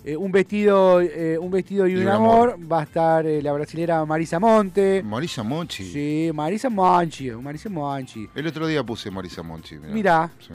eh, 0.03 0.17
un 0.17 0.31
vestido 0.31 0.99
eh, 0.99 1.37
un 1.37 1.51
vestido 1.51 1.85
y 1.85 1.95
un, 1.95 2.07
amor, 2.07 2.57
va 2.71 2.79
a 2.79 2.83
estar 2.83 3.25
eh, 3.25 3.39
la 3.39 3.53
brasilera 3.53 4.03
Marisa 4.03 4.39
Monte. 4.39 5.03
Marisa 5.03 5.43
Monchi. 5.43 5.83
Sí, 5.83 6.31
Marisa 6.33 6.71
Monchi, 6.71 7.29
Marisa 7.31 7.69
Monchi. 7.69 8.27
El 8.33 8.47
otro 8.47 8.65
día 8.65 8.83
puse 8.83 9.11
Marisa 9.11 9.43
Monchi. 9.43 9.77
mirá. 9.77 10.31
Sí. 10.39 10.53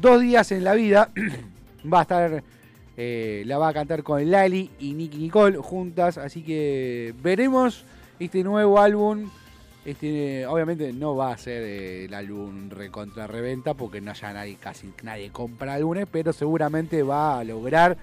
dos 0.00 0.20
días 0.20 0.52
en 0.52 0.62
la 0.62 0.74
vida 0.74 1.10
va 1.92 2.00
a 2.00 2.02
estar 2.02 2.44
la 2.96 3.58
va 3.58 3.68
a 3.68 3.74
cantar 3.74 4.02
con 4.02 4.30
Lali 4.30 4.70
y 4.78 4.94
Nicky 4.94 5.18
Nicole 5.18 5.58
juntas 5.58 6.16
así 6.16 6.42
que 6.42 7.12
veremos 7.22 7.84
este 8.18 8.42
nuevo 8.42 8.80
álbum 8.80 9.28
este 9.84 10.46
obviamente 10.46 10.92
no 10.94 11.14
va 11.14 11.32
a 11.32 11.36
ser 11.36 11.62
el 11.62 12.14
álbum 12.14 12.70
recontra 12.70 13.26
reventa 13.26 13.74
porque 13.74 14.00
no 14.00 14.12
haya 14.12 14.32
nadie 14.32 14.56
casi 14.56 14.92
nadie 15.02 15.30
compra 15.30 15.74
álbumes 15.74 16.06
pero 16.10 16.32
seguramente 16.32 17.02
va 17.02 17.38
a 17.38 17.44
lograr 17.44 17.98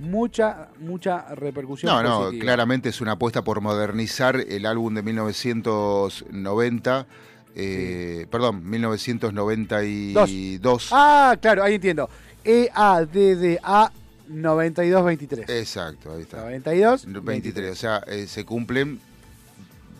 mucha 0.00 0.68
mucha 0.80 1.34
repercusión 1.34 1.92
No, 1.92 2.02
no, 2.02 2.30
claramente 2.38 2.88
es 2.90 3.00
una 3.00 3.12
apuesta 3.12 3.42
por 3.42 3.60
modernizar 3.60 4.36
el 4.36 4.66
álbum 4.66 4.94
de 4.94 5.02
1990. 5.02 7.06
eh, 7.54 8.26
Perdón, 8.30 8.68
1992. 8.68 10.88
ah 10.92 11.36
claro 11.40 11.62
ahí 11.64 11.74
entiendo 11.74 12.08
E 12.44 12.70
A 12.74 13.04
D 13.04 13.36
D 13.36 13.58
A 13.62 13.90
9223 14.28 15.48
Exacto, 15.48 16.12
ahí 16.14 16.22
está. 16.22 16.38
92 16.42 17.06
23, 17.24 17.72
o 17.72 17.74
sea, 17.74 17.98
eh, 18.06 18.26
se 18.26 18.44
cumplen 18.44 19.00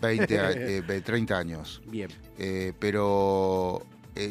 20, 0.01 0.39
a- 0.39 0.51
eh, 0.51 0.81
ve- 0.87 1.01
30 1.01 1.37
años. 1.37 1.81
bien 1.87 2.09
Eh, 2.37 2.73
pero 2.79 3.83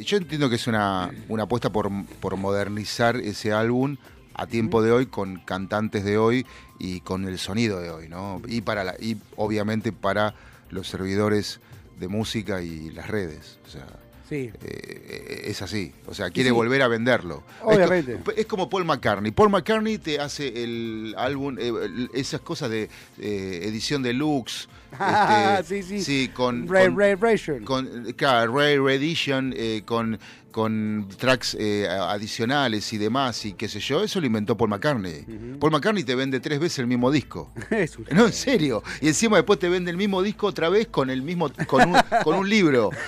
yo 0.05 0.17
entiendo 0.17 0.49
que 0.49 0.57
es 0.57 0.67
una, 0.67 1.11
una 1.29 1.43
apuesta 1.45 1.71
por, 1.71 1.91
por 2.21 2.37
modernizar 2.37 3.17
ese 3.17 3.53
álbum 3.53 3.97
a 4.38 4.46
tiempo 4.46 4.83
de 4.83 4.92
hoy, 4.92 5.07
con 5.07 5.40
cantantes 5.40 6.05
de 6.05 6.16
hoy 6.16 6.46
y 6.79 7.01
con 7.01 7.27
el 7.29 7.38
sonido 7.38 7.81
de 7.81 7.90
hoy, 7.90 8.09
¿no? 8.09 8.40
Y, 8.46 8.62
para 8.62 8.85
la, 8.85 8.94
y 8.98 9.16
obviamente 9.37 9.92
para 9.92 10.35
los 10.70 10.88
servidores 10.88 11.61
de 11.98 12.09
música 12.09 12.62
y 12.62 12.90
las 12.90 13.09
redes. 13.09 13.59
O 13.66 13.70
sea, 13.70 13.87
sí 14.29 14.51
eh, 14.62 15.42
es 15.46 15.61
así. 15.62 15.92
O 16.07 16.14
sea, 16.14 16.31
quiere 16.31 16.51
sí. 16.51 16.55
volver 16.55 16.83
a 16.83 16.88
venderlo. 16.88 17.42
Obviamente. 17.62 18.14
Es, 18.14 18.22
co- 18.22 18.31
es 18.31 18.46
como 18.46 18.68
Paul 18.70 18.85
McCartney. 18.85 19.33
Paul 19.33 19.51
McCartney 19.51 19.98
te 19.98 20.20
hace 20.20 20.62
el 20.62 21.14
álbum, 21.18 21.57
eh, 21.59 21.72
esas 22.14 22.40
cosas 22.40 22.70
de 22.70 22.88
eh, 23.18 23.61
edición 23.64 24.03
deluxe. 24.03 24.68
Ah, 24.98 25.59
este, 25.61 25.83
sí, 25.83 25.98
sí. 25.98 26.05
Sí, 26.05 26.29
con. 26.29 26.68
Ray, 26.68 26.87
con- 26.87 26.98
Ray 27.20 27.38
con 27.64 28.12
claro, 28.16 28.55
Rare 28.57 28.94
Edition, 28.94 29.53
eh, 29.57 29.83
con, 29.85 30.18
con 30.51 31.09
tracks 31.16 31.57
eh, 31.59 31.87
adicionales 31.88 32.92
y 32.92 32.98
demás, 32.98 33.44
y 33.44 33.53
qué 33.53 33.68
sé 33.68 33.81
yo, 33.81 34.03
eso 34.03 34.20
lo 34.20 34.27
inventó 34.27 34.57
Paul 34.57 34.70
McCartney. 34.70 35.24
Paul 35.61 35.72
McCartney 35.72 36.05
te 36.05 36.14
vende 36.14 36.40
tres 36.40 36.59
veces 36.59 36.79
el 36.81 36.87
mismo 36.87 37.11
disco. 37.11 37.53
No, 38.11 38.27
en 38.27 38.33
serio. 38.33 38.83
Y 39.01 39.09
encima 39.09 39.37
después 39.37 39.59
te 39.59 39.68
vende 39.68 39.90
el 39.90 39.96
mismo 39.96 40.22
disco 40.22 40.46
otra 40.46 40.68
vez 40.68 40.88
con 40.88 41.11
el 41.11 41.22
mismo, 41.22 41.51
con 41.66 41.90
un, 41.90 41.96
con 42.24 42.37
un 42.37 42.48
libro. 42.48 42.90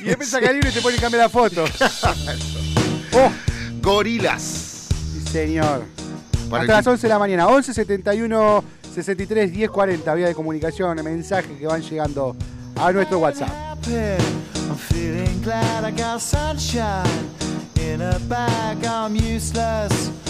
Y 0.00 0.04
después 0.04 0.28
saca 0.28 0.48
el 0.48 0.54
libro 0.54 0.68
y 0.70 0.72
te 0.72 0.80
pone 0.80 0.96
y 0.96 0.98
cambia 1.00 1.20
la 1.20 1.28
foto. 1.28 1.64
oh, 3.12 3.30
Gorilas. 3.80 4.88
sí, 5.12 5.20
señor. 5.30 5.84
Para 6.48 6.62
Hasta 6.62 6.72
el 6.72 6.78
las 6.78 6.86
11 6.86 7.02
de 7.02 7.08
la 7.08 7.18
mañana. 7.18 7.46
11 7.46 7.72
71 7.74 8.64
63 8.94 9.52
10 9.52 9.70
40. 9.70 10.14
Vía 10.14 10.28
de 10.28 10.34
comunicación, 10.34 11.02
mensajes 11.02 11.58
que 11.58 11.66
van 11.66 11.82
llegando 11.82 12.36
a 12.76 12.92
nuestro 12.92 13.18
WhatsApp. 13.18 13.70
I'm 18.82 20.29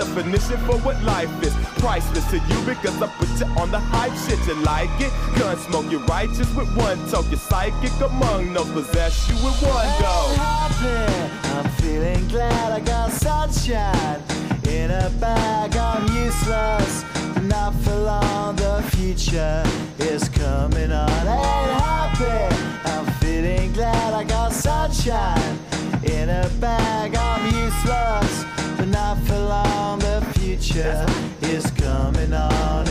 definition 0.05 0.57
for 0.65 0.77
what 0.79 1.01
life 1.03 1.31
is. 1.43 1.53
Priceless 1.79 2.25
to 2.31 2.37
you 2.37 2.59
because 2.65 2.99
I 3.01 3.07
put 3.19 3.29
you 3.39 3.45
on 3.61 3.69
the 3.69 3.79
hype 3.79 4.15
shit. 4.25 4.39
You 4.47 4.55
like 4.63 4.89
it? 4.99 5.11
Gun 5.37 5.57
smoke, 5.57 5.91
you're 5.91 6.05
righteous 6.05 6.49
with 6.55 6.75
one 6.75 6.97
toke. 7.09 7.29
You're 7.29 7.39
psychic 7.39 7.93
among 8.01 8.53
no 8.53 8.63
possess 8.63 9.29
you 9.29 9.35
with 9.45 9.61
one 9.61 9.91
go. 10.01 10.17
I'm 11.53 11.69
feeling 11.81 12.27
glad 12.29 12.71
I 12.71 12.79
got 12.79 13.11
sunshine 13.11 14.21
in 14.67 14.89
a 14.89 15.09
bag. 15.19 15.75
I'm 15.75 16.03
useless, 16.25 17.05
not 17.43 17.73
for 17.83 17.95
long. 17.95 18.55
The 18.55 18.81
future 18.95 19.63
is 19.99 20.27
coming 20.29 20.91
on. 20.91 21.09
Ain't 21.09 21.71
happy. 21.85 22.55
I'm 22.85 23.05
feeling 23.21 23.71
glad 23.73 24.13
I 24.13 24.23
got 24.23 24.51
sunshine 24.51 25.59
in 26.03 26.29
a 26.29 26.49
bag. 26.59 27.15
I'm 27.15 27.45
useless, 27.45 27.60
The 29.51 30.21
future 30.39 31.05
is 31.41 31.69
coming 31.71 32.33
on. 32.33 32.90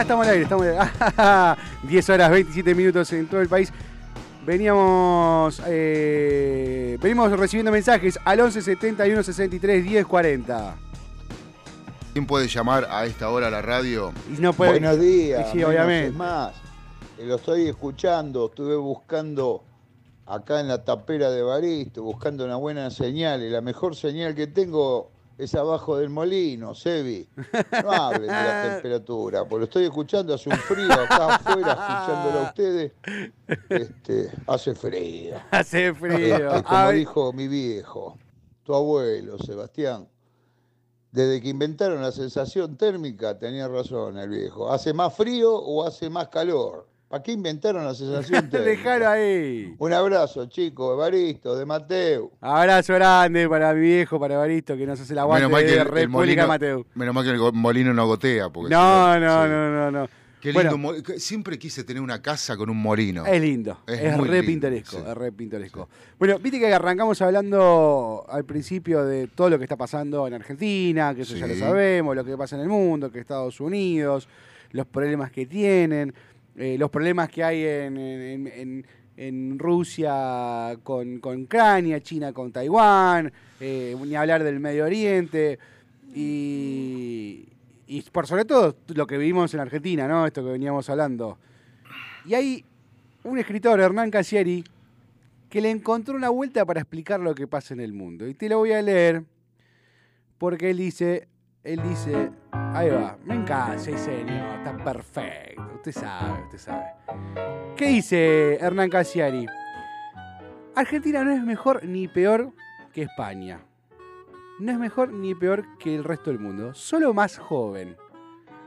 Ah, 0.00 0.02
estamos 0.02 0.26
al 0.26 0.32
aire, 0.32 0.44
estamos 0.44 0.64
al 0.66 0.78
aire. 0.78 1.62
10 1.88 2.08
horas 2.10 2.30
27 2.30 2.74
minutos 2.74 3.12
en 3.12 3.26
todo 3.26 3.42
el 3.42 3.48
país. 3.48 3.70
Veníamos 4.46 5.60
eh, 5.66 6.96
venimos 7.02 7.30
recibiendo 7.38 7.70
mensajes 7.70 8.18
al 8.24 8.40
11 8.40 8.62
71 8.62 9.22
63 9.22 9.84
10 9.84 10.06
40. 10.06 10.76
¿Quién 12.14 12.26
puede 12.26 12.48
llamar 12.48 12.88
a 12.90 13.04
esta 13.04 13.28
hora 13.28 13.48
a 13.48 13.50
la 13.50 13.60
radio? 13.60 14.12
Y 14.34 14.40
no 14.40 14.54
puede- 14.54 14.70
Buenos 14.72 14.98
días. 14.98 15.50
Sí, 15.52 15.62
obviamente. 15.62 16.08
es 16.08 16.14
más. 16.14 16.54
Eh, 17.18 17.26
Lo 17.26 17.34
estoy 17.36 17.68
escuchando, 17.68 18.46
estuve 18.46 18.76
buscando 18.76 19.62
acá 20.26 20.60
en 20.60 20.68
la 20.68 20.82
tapera 20.82 21.30
de 21.30 21.42
Baristo, 21.42 22.02
buscando 22.02 22.46
una 22.46 22.56
buena 22.56 22.88
señal. 22.90 23.42
Y 23.42 23.50
la 23.50 23.60
mejor 23.60 23.94
señal 23.94 24.34
que 24.34 24.46
tengo 24.46 25.10
es 25.40 25.54
abajo 25.54 25.96
del 25.96 26.10
molino, 26.10 26.74
Sebi. 26.74 27.26
No 27.82 27.90
hablen 27.90 28.22
de 28.22 28.28
la 28.28 28.62
temperatura, 28.74 29.40
porque 29.44 29.58
lo 29.60 29.64
estoy 29.64 29.84
escuchando, 29.84 30.34
hace 30.34 30.50
un 30.50 30.56
frío 30.56 30.92
acá 30.92 31.34
afuera, 31.36 31.72
escuchándolo 31.72 32.38
a 32.38 32.42
ustedes. 32.42 32.92
Este, 33.68 34.30
hace 34.46 34.74
frío. 34.74 35.36
Hace 35.50 35.94
frío. 35.94 36.50
Este, 36.50 36.62
como 36.62 36.90
dijo 36.90 37.32
mi 37.32 37.48
viejo, 37.48 38.18
tu 38.62 38.74
abuelo, 38.74 39.38
Sebastián, 39.38 40.06
desde 41.10 41.40
que 41.40 41.48
inventaron 41.48 42.02
la 42.02 42.12
sensación 42.12 42.76
térmica, 42.76 43.38
tenía 43.38 43.66
razón 43.66 44.18
el 44.18 44.28
viejo. 44.28 44.70
¿Hace 44.70 44.92
más 44.92 45.14
frío 45.14 45.54
o 45.54 45.84
hace 45.86 46.10
más 46.10 46.28
calor? 46.28 46.89
¿Para 47.10 47.24
qué 47.24 47.32
inventaron 47.32 47.84
la 47.84 47.92
sensación 47.92 48.48
Dejalo 48.50 48.64
térmica? 48.64 49.10
ahí. 49.10 49.74
Un 49.78 49.92
abrazo, 49.92 50.46
chicos, 50.46 50.94
Evaristo, 50.94 51.56
de 51.56 51.66
Mateo. 51.66 52.30
Abrazo 52.40 52.94
grande 52.94 53.48
para 53.48 53.74
mi 53.74 53.80
viejo, 53.80 54.20
para 54.20 54.34
Evaristo, 54.34 54.76
que 54.76 54.86
nos 54.86 55.00
hace 55.00 55.12
la 55.16 55.22
aguante 55.22 55.40
Menos 55.48 55.52
mal 55.52 55.60
que 55.62 55.66
de 55.66 55.72
el, 55.74 55.78
el 55.80 55.84
República 55.86 56.16
molino, 56.18 56.46
Mateo. 56.46 56.86
menos 56.94 57.12
mal 57.14 57.24
que 57.24 57.30
el 57.30 57.52
molino 57.52 57.92
no 57.92 58.06
gotea. 58.06 58.48
Porque 58.50 58.72
No, 58.72 59.14
si 59.14 59.20
no, 59.20 59.42
sí. 59.42 59.48
no, 59.50 59.70
no, 59.70 59.90
no. 59.90 60.08
Qué 60.40 60.52
Bueno, 60.52 60.70
lindo. 60.72 61.02
que- 61.02 61.18
Siempre 61.18 61.58
quise 61.58 61.82
tener 61.82 62.00
una 62.00 62.22
casa 62.22 62.56
con 62.56 62.70
un 62.70 62.80
molino. 62.80 63.26
Es 63.26 63.40
lindo, 63.42 63.80
es, 63.88 63.98
Es 64.00 64.16
re 64.16 64.26
lindo, 64.28 64.46
pintoresco, 64.46 64.96
sí. 64.98 65.04
es 65.04 65.14
re 65.16 65.32
pintoresco. 65.32 65.88
Bueno, 66.16 66.38
viste 66.38 66.60
que 66.60 66.72
arrancamos 66.72 67.20
hablando 67.22 68.24
al 68.28 68.44
principio 68.44 69.04
de 69.04 69.26
todo 69.26 69.50
lo 69.50 69.58
que 69.58 69.64
está 69.64 69.76
pasando 69.76 70.28
en 70.28 70.34
Argentina, 70.34 71.12
que 71.14 71.22
eso 71.22 71.34
ya 71.36 71.48
lo 71.48 71.56
sabemos, 71.56 72.14
lo 72.14 72.24
que 72.24 72.36
pasa 72.38 72.54
en 72.54 72.62
el 72.62 72.68
mundo, 72.68 73.10
que 73.10 73.18
Estados 73.18 73.60
Unidos, 73.60 74.28
los 74.72 74.86
problemas 74.86 75.30
que 75.32 75.44
tienen, 75.46 76.14
eh, 76.56 76.76
los 76.78 76.90
problemas 76.90 77.28
que 77.28 77.44
hay 77.44 77.62
en, 77.64 78.84
Rusia 79.58 80.78
con, 80.82 81.20
con 81.20 81.42
Ucrania, 81.42 82.00
China 82.00 82.32
con 82.32 82.52
Taiwán, 82.52 83.32
eh, 83.60 83.94
ni 84.04 84.14
hablar 84.14 84.42
del 84.42 84.60
Medio 84.60 84.84
Oriente 84.86 85.58
y, 86.14 87.46
y 87.86 88.02
por 88.10 88.26
sobre 88.26 88.44
todo 88.44 88.76
lo 88.94 89.06
que 89.06 89.18
vivimos 89.18 89.52
en 89.52 89.60
Argentina, 89.60 90.08
¿no? 90.08 90.26
Esto 90.26 90.42
que 90.42 90.52
veníamos 90.52 90.88
hablando. 90.88 91.38
Y 92.24 92.34
hay 92.34 92.64
un 93.24 93.38
escritor, 93.38 93.80
Hernán 93.80 94.10
Casieri, 94.10 94.64
que 95.50 95.60
le 95.60 95.70
encontró 95.70 96.14
una 96.14 96.30
vuelta 96.30 96.64
para 96.64 96.80
explicar 96.80 97.20
lo 97.20 97.34
que 97.34 97.46
pasa 97.46 97.74
en 97.74 97.80
el 97.80 97.92
mundo. 97.92 98.26
Y 98.26 98.34
te 98.34 98.48
lo 98.48 98.58
voy 98.58 98.72
a 98.72 98.80
leer 98.80 99.24
porque 100.38 100.70
él 100.70 100.78
dice, 100.78 101.28
él 101.62 101.82
dice, 101.82 102.30
ahí 102.52 102.88
va, 102.88 103.18
me 103.24 103.34
encanta, 103.34 103.78
sí 103.78 103.92
señor, 103.98 104.58
está 104.58 104.76
perfecto, 104.82 105.62
usted 105.74 105.92
sabe, 105.92 106.42
usted 106.44 106.58
sabe. 106.58 106.84
¿Qué 107.76 107.86
dice 107.86 108.56
Hernán 108.56 108.88
Casieri? 108.88 109.46
Argentina 110.74 111.22
no 111.22 111.32
es 111.32 111.42
mejor 111.42 111.84
ni 111.84 112.08
peor 112.08 112.52
que 112.94 113.02
España. 113.02 113.60
No 114.58 114.72
es 114.72 114.78
mejor 114.78 115.12
ni 115.12 115.34
peor 115.34 115.78
que 115.78 115.94
el 115.94 116.04
resto 116.04 116.30
del 116.30 116.38
mundo, 116.38 116.72
solo 116.74 117.12
más 117.12 117.38
joven. 117.38 117.96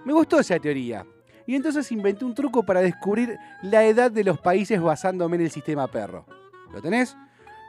Me 0.06 0.14
gustó 0.14 0.40
esa 0.40 0.60
teoría. 0.60 1.06
Y 1.46 1.56
entonces 1.56 1.92
inventé 1.92 2.26
un 2.26 2.34
truco 2.34 2.64
para 2.64 2.82
descubrir 2.82 3.38
la 3.62 3.84
edad 3.84 4.12
de 4.12 4.24
los 4.24 4.40
países 4.40 4.82
basándome 4.82 5.36
en 5.36 5.44
el 5.44 5.52
sistema 5.52 5.88
perro. 5.88 6.26
¿Lo 6.72 6.82
tenés? 6.82 7.18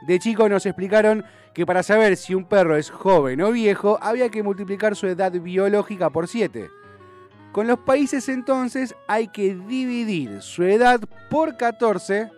De 0.01 0.19
chico 0.19 0.47
nos 0.49 0.65
explicaron 0.65 1.25
que 1.53 1.65
para 1.65 1.83
saber 1.83 2.17
si 2.17 2.35
un 2.35 2.45
perro 2.45 2.75
es 2.75 2.89
joven 2.89 3.41
o 3.41 3.51
viejo 3.51 3.97
había 4.01 4.29
que 4.29 4.43
multiplicar 4.43 4.95
su 4.95 5.07
edad 5.07 5.31
biológica 5.31 6.09
por 6.09 6.27
7. 6.27 6.69
Con 7.51 7.67
los 7.67 7.79
países 7.79 8.27
entonces 8.27 8.95
hay 9.07 9.29
que 9.29 9.55
dividir 9.55 10.41
su 10.41 10.63
edad 10.63 10.99
por 11.29 11.55
14 11.55 12.29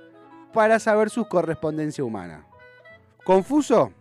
para 0.54 0.80
saber 0.80 1.10
su 1.10 1.28
correspondencia 1.28 2.04
humana. 2.04 2.46
¿Confuso? 3.24 3.92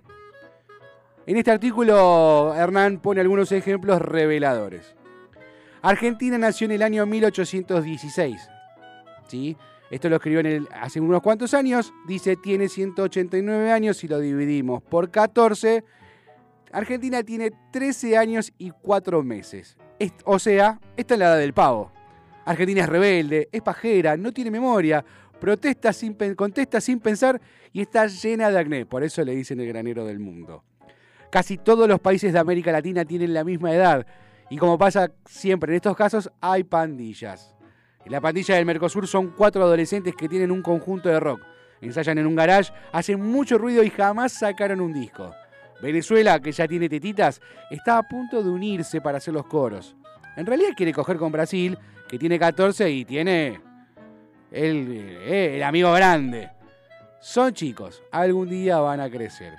En 1.27 1.37
este 1.37 1.51
artículo 1.51 2.55
Hernán 2.55 2.99
pone 2.99 3.21
algunos 3.21 3.51
ejemplos 3.51 4.01
reveladores. 4.01 4.95
Argentina 5.83 6.39
nació 6.39 6.67
en 6.67 6.73
el 6.73 6.83
año 6.83 7.07
1816. 7.07 8.51
¿Sí? 9.27 9.57
Esto 9.91 10.09
lo 10.09 10.17
escribió 10.17 10.41
en 10.41 10.47
el- 10.47 10.69
hace 10.73 11.01
unos 11.01 11.23
cuantos 11.23 11.55
años. 11.55 11.93
Dice, 12.07 12.37
tiene 12.37 12.69
189 12.69 13.71
años 13.71 14.03
y 14.03 14.09
lo 14.09 14.19
dividimos 14.19 14.83
por 14.83 15.11
14. 15.11 15.85
Argentina 16.73 17.23
tiene 17.23 17.53
13 17.71 18.17
años 18.17 18.53
y 18.59 18.71
4 18.71 19.23
meses. 19.23 19.77
Es- 19.99 20.13
o 20.25 20.39
sea, 20.39 20.81
esta 20.97 21.15
es 21.15 21.21
la 21.21 21.27
edad 21.27 21.39
del 21.39 21.55
pavo. 21.55 21.93
Argentina 22.45 22.83
es 22.83 22.89
rebelde, 22.89 23.49
es 23.51 23.63
pajera, 23.63 24.17
no 24.17 24.33
tiene 24.33 24.51
memoria, 24.51 25.05
protesta 25.41 25.93
sin, 25.93 26.15
contesta 26.35 26.81
sin 26.81 27.01
pensar 27.01 27.41
y 27.73 27.81
está 27.81 28.07
llena 28.07 28.51
de 28.51 28.59
acné. 28.59 28.87
Por 28.87 29.03
eso 29.03 29.25
le 29.25 29.35
dicen 29.35 29.61
el 29.61 29.69
granero 29.69 30.05
del 30.05 30.19
mundo. 30.19 30.65
Casi 31.31 31.59
todos 31.59 31.89
los 31.89 32.01
países 32.01 32.33
de 32.33 32.39
América 32.39 32.71
Latina 32.73 33.05
tienen 33.05 33.35
la 33.35 33.45
misma 33.45 33.73
edad. 33.73 34.07
Y 34.49 34.59
como 34.59 34.79
pasa 34.79 35.11
siempre 35.25 35.73
en 35.73 35.77
estos 35.77 35.97
casos, 35.97 36.31
hay 36.41 36.63
pandillas. 36.63 37.56
En 38.07 38.13
la 38.13 38.21
pandilla 38.21 38.55
del 38.55 38.65
Mercosur 38.65 39.09
son 39.09 39.33
cuatro 39.37 39.65
adolescentes 39.65 40.15
que 40.15 40.29
tienen 40.29 40.53
un 40.53 40.63
conjunto 40.63 41.09
de 41.09 41.19
rock. 41.19 41.41
Ensayan 41.81 42.19
en 42.19 42.29
un 42.29 42.37
garage, 42.37 42.73
hacen 42.93 43.21
mucho 43.21 43.59
ruido 43.59 43.83
y 43.83 43.91
jamás 43.91 44.33
sacaron 44.33 44.81
un 44.81 44.93
disco. 44.93 45.35
Venezuela, 45.83 46.39
que 46.39 46.53
ya 46.53 46.69
tiene 46.69 46.89
tetitas, 46.89 47.41
está 47.69 47.99
a 47.99 48.05
punto 48.05 48.45
de 48.45 48.49
unirse 48.49 49.01
para 49.01 49.19
hacer 49.19 49.35
los 49.35 49.47
coros. 49.47 49.97
En 50.37 50.47
realidad 50.47 50.71
quiere 50.77 50.93
coger 50.93 51.17
con 51.17 51.33
Brasil, 51.33 51.77
que 52.09 52.17
tiene 52.17 52.39
14 52.39 52.89
y 52.89 53.05
tiene 53.05 53.61
el, 54.53 54.87
eh, 55.23 55.57
el 55.57 55.63
amigo 55.65 55.93
grande. 55.93 56.49
Son 57.21 57.53
chicos, 57.53 58.05
algún 58.13 58.49
día 58.49 58.79
van 58.79 59.01
a 59.01 59.11
crecer. 59.11 59.55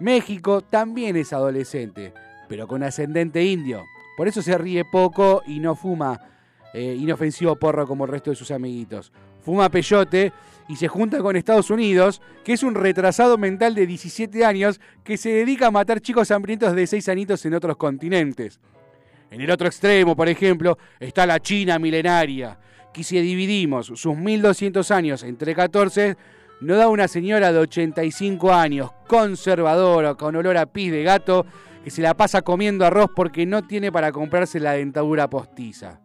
México 0.00 0.62
también 0.62 1.16
es 1.16 1.32
adolescente, 1.32 2.12
pero 2.48 2.66
con 2.66 2.82
ascendente 2.82 3.44
indio. 3.44 3.84
Por 4.16 4.26
eso 4.26 4.42
se 4.42 4.58
ríe 4.58 4.84
poco 4.84 5.42
y 5.46 5.60
no 5.60 5.76
fuma 5.76 6.37
eh, 6.72 6.96
inofensivo 6.98 7.56
porro 7.56 7.86
como 7.86 8.04
el 8.04 8.10
resto 8.10 8.30
de 8.30 8.36
sus 8.36 8.50
amiguitos. 8.50 9.12
Fuma 9.40 9.70
peyote 9.70 10.32
y 10.68 10.76
se 10.76 10.88
junta 10.88 11.18
con 11.20 11.36
Estados 11.36 11.70
Unidos, 11.70 12.20
que 12.44 12.52
es 12.52 12.62
un 12.62 12.74
retrasado 12.74 13.38
mental 13.38 13.74
de 13.74 13.86
17 13.86 14.44
años 14.44 14.80
que 15.02 15.16
se 15.16 15.30
dedica 15.30 15.68
a 15.68 15.70
matar 15.70 16.00
chicos 16.00 16.30
hambrientos 16.30 16.74
de 16.74 16.86
6 16.86 17.08
anitos 17.08 17.44
en 17.46 17.54
otros 17.54 17.76
continentes. 17.76 18.60
En 19.30 19.40
el 19.40 19.50
otro 19.50 19.66
extremo, 19.66 20.14
por 20.14 20.28
ejemplo, 20.28 20.78
está 21.00 21.26
la 21.26 21.40
China 21.40 21.78
milenaria, 21.78 22.58
que 22.92 23.04
si 23.04 23.20
dividimos 23.20 23.86
sus 23.86 24.16
1200 24.16 24.90
años 24.90 25.22
entre 25.22 25.54
14, 25.54 26.16
nos 26.60 26.76
da 26.76 26.88
una 26.88 27.08
señora 27.08 27.52
de 27.52 27.58
85 27.58 28.52
años, 28.52 28.90
conservadora, 29.06 30.14
con 30.14 30.34
olor 30.36 30.56
a 30.56 30.66
pis 30.66 30.90
de 30.90 31.02
gato, 31.02 31.46
que 31.84 31.90
se 31.90 32.02
la 32.02 32.14
pasa 32.14 32.42
comiendo 32.42 32.84
arroz 32.84 33.10
porque 33.14 33.46
no 33.46 33.66
tiene 33.66 33.92
para 33.92 34.12
comprarse 34.12 34.60
la 34.60 34.72
dentadura 34.72 35.30
postiza. 35.30 36.00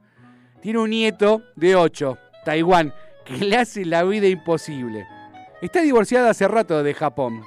Tiene 0.63 0.79
un 0.79 0.91
nieto 0.91 1.43
de 1.57 1.75
8, 1.75 2.17
Taiwán, 2.45 2.93
que 3.25 3.35
le 3.35 3.57
hace 3.57 3.83
la 3.83 4.05
vida 4.05 4.29
imposible. 4.29 5.05
Está 5.61 5.81
divorciada 5.81 6.29
hace 6.29 6.47
rato 6.47 6.81
de 6.83 6.93
Japón, 6.93 7.43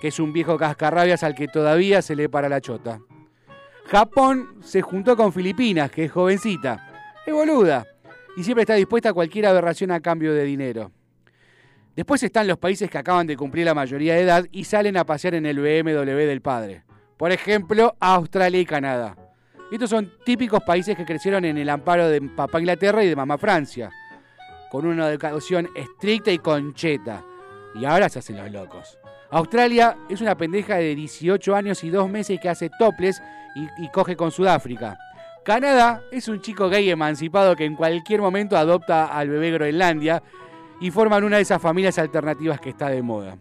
que 0.00 0.06
es 0.06 0.20
un 0.20 0.32
viejo 0.32 0.56
cascarrabias 0.56 1.24
al 1.24 1.34
que 1.34 1.48
todavía 1.48 2.00
se 2.00 2.14
le 2.14 2.28
para 2.28 2.48
la 2.48 2.60
chota. 2.60 3.00
Japón 3.86 4.60
se 4.62 4.82
juntó 4.82 5.16
con 5.16 5.32
Filipinas, 5.32 5.90
que 5.90 6.04
es 6.04 6.12
jovencita, 6.12 7.02
es 7.26 7.34
boluda, 7.34 7.88
y 8.36 8.44
siempre 8.44 8.62
está 8.62 8.74
dispuesta 8.74 9.08
a 9.08 9.14
cualquier 9.14 9.46
aberración 9.46 9.90
a 9.90 9.98
cambio 9.98 10.32
de 10.32 10.44
dinero. 10.44 10.92
Después 11.96 12.22
están 12.22 12.46
los 12.46 12.58
países 12.58 12.88
que 12.88 12.98
acaban 12.98 13.26
de 13.26 13.36
cumplir 13.36 13.64
la 13.66 13.74
mayoría 13.74 14.14
de 14.14 14.22
edad 14.22 14.46
y 14.52 14.62
salen 14.62 14.96
a 14.96 15.04
pasear 15.04 15.34
en 15.34 15.46
el 15.46 15.58
BMW 15.58 16.24
del 16.24 16.40
padre. 16.40 16.84
Por 17.16 17.32
ejemplo, 17.32 17.96
Australia 17.98 18.60
y 18.60 18.64
Canadá. 18.64 19.23
Estos 19.74 19.90
son 19.90 20.12
típicos 20.24 20.62
países 20.62 20.96
que 20.96 21.04
crecieron 21.04 21.44
en 21.44 21.58
el 21.58 21.68
amparo 21.68 22.08
de 22.08 22.20
papá 22.22 22.60
Inglaterra 22.60 23.02
y 23.02 23.08
de 23.08 23.16
mamá 23.16 23.36
Francia, 23.38 23.90
con 24.70 24.86
una 24.86 25.08
educación 25.08 25.68
estricta 25.74 26.30
y 26.30 26.38
concheta. 26.38 27.24
Y 27.74 27.84
ahora 27.84 28.08
se 28.08 28.20
hacen 28.20 28.36
los 28.36 28.52
locos. 28.52 28.96
Australia 29.32 29.96
es 30.08 30.20
una 30.20 30.36
pendeja 30.36 30.76
de 30.76 30.94
18 30.94 31.56
años 31.56 31.82
y 31.82 31.90
2 31.90 32.08
meses 32.08 32.38
que 32.40 32.48
hace 32.48 32.70
toples 32.78 33.20
y, 33.56 33.88
coge 33.88 34.14
con 34.14 34.30
Sudáfrica. 34.30 34.96
Canadá 35.44 36.02
es 36.12 36.28
un 36.28 36.40
chico 36.40 36.68
gay 36.68 36.88
emancipado 36.88 37.56
que 37.56 37.64
en 37.64 37.74
cualquier 37.74 38.20
momento 38.20 38.56
adopta 38.56 39.06
al 39.06 39.28
bebé 39.28 39.50
Groenlandia 39.50 40.22
y 40.80 40.92
forman 40.92 41.24
una 41.24 41.38
de 41.38 41.42
esas 41.42 41.60
familias 41.60 41.98
alternativas 41.98 42.60
que 42.60 42.70
está 42.70 42.90
de 42.90 43.02
moda. 43.02 43.38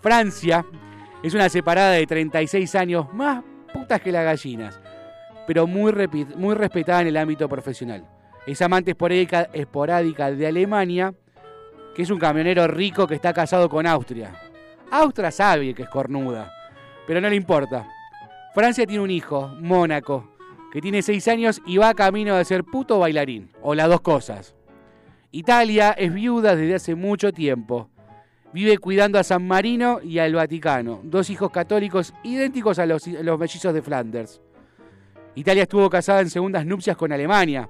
Francia 0.00 0.64
es 1.24 1.34
una 1.34 1.48
separada 1.48 1.90
de 1.90 2.06
36 2.06 2.72
años, 2.76 3.12
más 3.12 3.42
putas 3.72 4.00
que 4.00 4.12
las 4.12 4.24
gallinas, 4.24 4.80
pero 5.50 5.66
muy, 5.66 5.92
muy 6.36 6.54
respetada 6.54 7.00
en 7.00 7.08
el 7.08 7.16
ámbito 7.16 7.48
profesional. 7.48 8.06
Es 8.46 8.62
amante 8.62 8.92
esporádica, 8.92 9.50
esporádica 9.52 10.30
de 10.30 10.46
Alemania, 10.46 11.12
que 11.92 12.02
es 12.02 12.10
un 12.10 12.20
camionero 12.20 12.68
rico 12.68 13.04
que 13.08 13.16
está 13.16 13.32
casado 13.32 13.68
con 13.68 13.84
Austria. 13.84 14.30
Austria 14.92 15.32
sabe 15.32 15.74
que 15.74 15.82
es 15.82 15.88
cornuda, 15.88 16.52
pero 17.04 17.20
no 17.20 17.28
le 17.28 17.34
importa. 17.34 17.84
Francia 18.54 18.86
tiene 18.86 19.02
un 19.02 19.10
hijo, 19.10 19.48
Mónaco, 19.60 20.36
que 20.72 20.80
tiene 20.80 21.02
6 21.02 21.26
años 21.26 21.60
y 21.66 21.78
va 21.78 21.94
camino 21.94 22.36
de 22.36 22.44
ser 22.44 22.62
puto 22.62 23.00
bailarín, 23.00 23.50
o 23.60 23.74
las 23.74 23.88
dos 23.88 24.02
cosas. 24.02 24.54
Italia 25.32 25.90
es 25.98 26.14
viuda 26.14 26.54
desde 26.54 26.76
hace 26.76 26.94
mucho 26.94 27.32
tiempo. 27.32 27.90
Vive 28.52 28.78
cuidando 28.78 29.18
a 29.18 29.24
San 29.24 29.48
Marino 29.48 29.98
y 30.00 30.20
al 30.20 30.32
Vaticano, 30.32 31.00
dos 31.02 31.28
hijos 31.28 31.50
católicos 31.50 32.14
idénticos 32.22 32.78
a 32.78 32.86
los, 32.86 33.04
a 33.08 33.24
los 33.24 33.36
mellizos 33.36 33.74
de 33.74 33.82
Flanders. 33.82 34.40
Italia 35.40 35.62
estuvo 35.62 35.88
casada 35.88 36.20
en 36.20 36.28
segundas 36.28 36.66
nupcias 36.66 36.98
con 36.98 37.12
Alemania. 37.12 37.66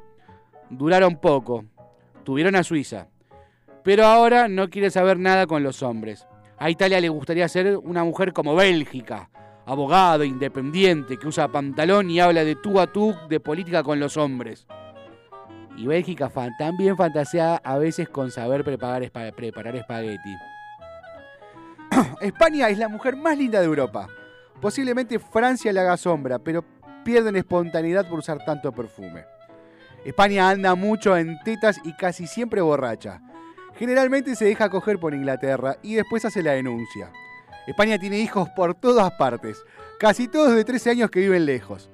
Duraron 0.68 1.16
poco. 1.20 1.64
Tuvieron 2.24 2.56
a 2.56 2.64
Suiza. 2.64 3.06
Pero 3.85 4.06
ahora 4.06 4.48
no 4.48 4.68
quiere 4.68 4.90
saber 4.90 5.20
nada 5.20 5.46
con 5.46 5.62
los 5.62 5.80
hombres. 5.85 6.26
A 6.59 6.68
Italia 6.68 7.00
le 7.00 7.09
gustaría 7.09 7.48
ser 7.48 7.76
una 7.76 8.02
mujer 8.02 8.33
como 8.33 8.56
Bélgica, 8.56 9.30
abogado, 9.66 10.24
independiente, 10.24 11.16
que 11.16 11.28
usa 11.28 11.46
pantalón 11.46 12.11
y 12.11 12.18
habla 12.18 12.42
de 12.42 12.56
tú 12.56 12.80
a 12.80 12.88
tú 12.92 13.14
de 13.28 13.38
política 13.38 13.85
con 13.85 14.00
los 14.00 14.16
hombres. 14.16 14.66
Y 15.76 15.87
Bélgica 15.87 16.28
fan- 16.28 16.50
también 16.59 16.96
fantasea 16.96 17.61
a 17.62 17.78
veces 17.78 18.09
con 18.09 18.33
saber 18.33 18.64
preparar, 18.64 19.09
preparar 19.35 19.76
espagueti. 19.76 20.35
España 22.20 22.68
es 22.68 22.78
la 22.78 22.88
mujer 22.88 23.16
más 23.16 23.38
linda 23.38 23.61
de 23.61 23.66
Europa. 23.66 24.09
Posiblemente 24.61 25.18
Francia 25.20 25.72
le 25.72 25.80
haga 25.80 25.96
sombra, 25.96 26.38
pero 26.40 26.62
pierden 27.05 27.37
espontaneidad 27.37 28.09
por 28.09 28.19
usar 28.19 28.45
tanto 28.45 28.73
perfume. 28.73 29.25
España 30.05 30.49
anda 30.49 30.75
mucho 30.75 31.17
en 31.17 31.39
tetas 31.45 31.79
y 31.85 31.93
casi 31.93 32.27
siempre 32.27 32.61
borracha. 32.61 33.21
Generalmente 33.77 34.35
se 34.35 34.47
deja 34.47 34.71
coger 34.71 34.99
por 34.99 35.15
Inglaterra 35.15 35.77
y 35.83 35.95
después 35.95 36.25
hace 36.25 36.43
la 36.43 36.53
denuncia. 36.53 37.11
España 37.67 37.99
tiene 37.99 38.19
hijos 38.19 38.49
por 38.51 38.75
todas 38.75 39.13
partes, 39.13 39.63
casi 39.99 40.27
todos 40.29 40.55
de 40.55 40.65
13 40.65 40.91
años 40.91 41.11
que 41.11 41.21
viven 41.21 41.47
lejos. 41.47 41.91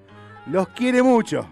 Los 0.46 0.68
quiere 0.68 1.02
mucho, 1.02 1.48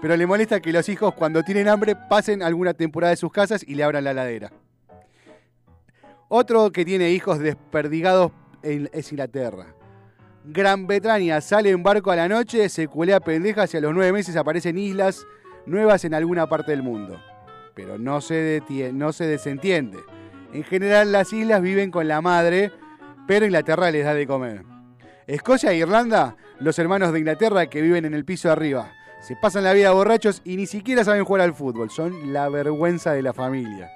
pero 0.00 0.16
le 0.16 0.26
molesta 0.26 0.60
que 0.60 0.72
los 0.72 0.88
hijos 0.88 1.14
cuando 1.14 1.42
tienen 1.42 1.68
hambre 1.68 1.94
pasen 1.94 2.42
alguna 2.42 2.74
temporada 2.74 3.12
de 3.12 3.16
sus 3.16 3.30
casas 3.30 3.64
y 3.66 3.76
le 3.76 3.84
abran 3.84 4.04
la 4.04 4.12
ladera. 4.12 4.52
Otro 6.28 6.72
que 6.72 6.84
tiene 6.84 7.10
hijos 7.10 7.38
desperdigados 7.38 8.32
es 8.62 9.12
Inglaterra. 9.12 9.74
Gran 10.44 10.88
Bretaña 10.88 11.40
sale 11.40 11.70
en 11.70 11.84
barco 11.84 12.10
a 12.10 12.16
la 12.16 12.28
noche, 12.28 12.68
se 12.68 12.88
culea 12.88 13.20
pendejas 13.20 13.72
y 13.72 13.76
a 13.76 13.80
los 13.80 13.94
nueve 13.94 14.12
meses 14.12 14.34
aparecen 14.34 14.76
islas 14.76 15.24
nuevas 15.66 16.04
en 16.04 16.14
alguna 16.14 16.48
parte 16.48 16.72
del 16.72 16.82
mundo. 16.82 17.20
Pero 17.74 17.96
no 17.96 18.20
se, 18.20 18.60
no 18.92 19.12
se 19.12 19.26
desentiende. 19.26 19.98
En 20.52 20.64
general 20.64 21.12
las 21.12 21.32
islas 21.32 21.62
viven 21.62 21.92
con 21.92 22.08
la 22.08 22.20
madre, 22.20 22.72
pero 23.28 23.46
Inglaterra 23.46 23.92
les 23.92 24.04
da 24.04 24.14
de 24.14 24.26
comer. 24.26 24.64
Escocia 25.28 25.70
e 25.70 25.76
Irlanda, 25.76 26.36
los 26.58 26.76
hermanos 26.78 27.12
de 27.12 27.20
Inglaterra 27.20 27.66
que 27.66 27.80
viven 27.80 28.04
en 28.04 28.14
el 28.14 28.24
piso 28.24 28.48
de 28.48 28.52
arriba. 28.52 28.92
Se 29.20 29.36
pasan 29.36 29.62
la 29.62 29.72
vida 29.72 29.92
borrachos 29.92 30.42
y 30.44 30.56
ni 30.56 30.66
siquiera 30.66 31.04
saben 31.04 31.24
jugar 31.24 31.42
al 31.42 31.54
fútbol. 31.54 31.90
Son 31.90 32.32
la 32.32 32.48
vergüenza 32.48 33.12
de 33.12 33.22
la 33.22 33.32
familia. 33.32 33.92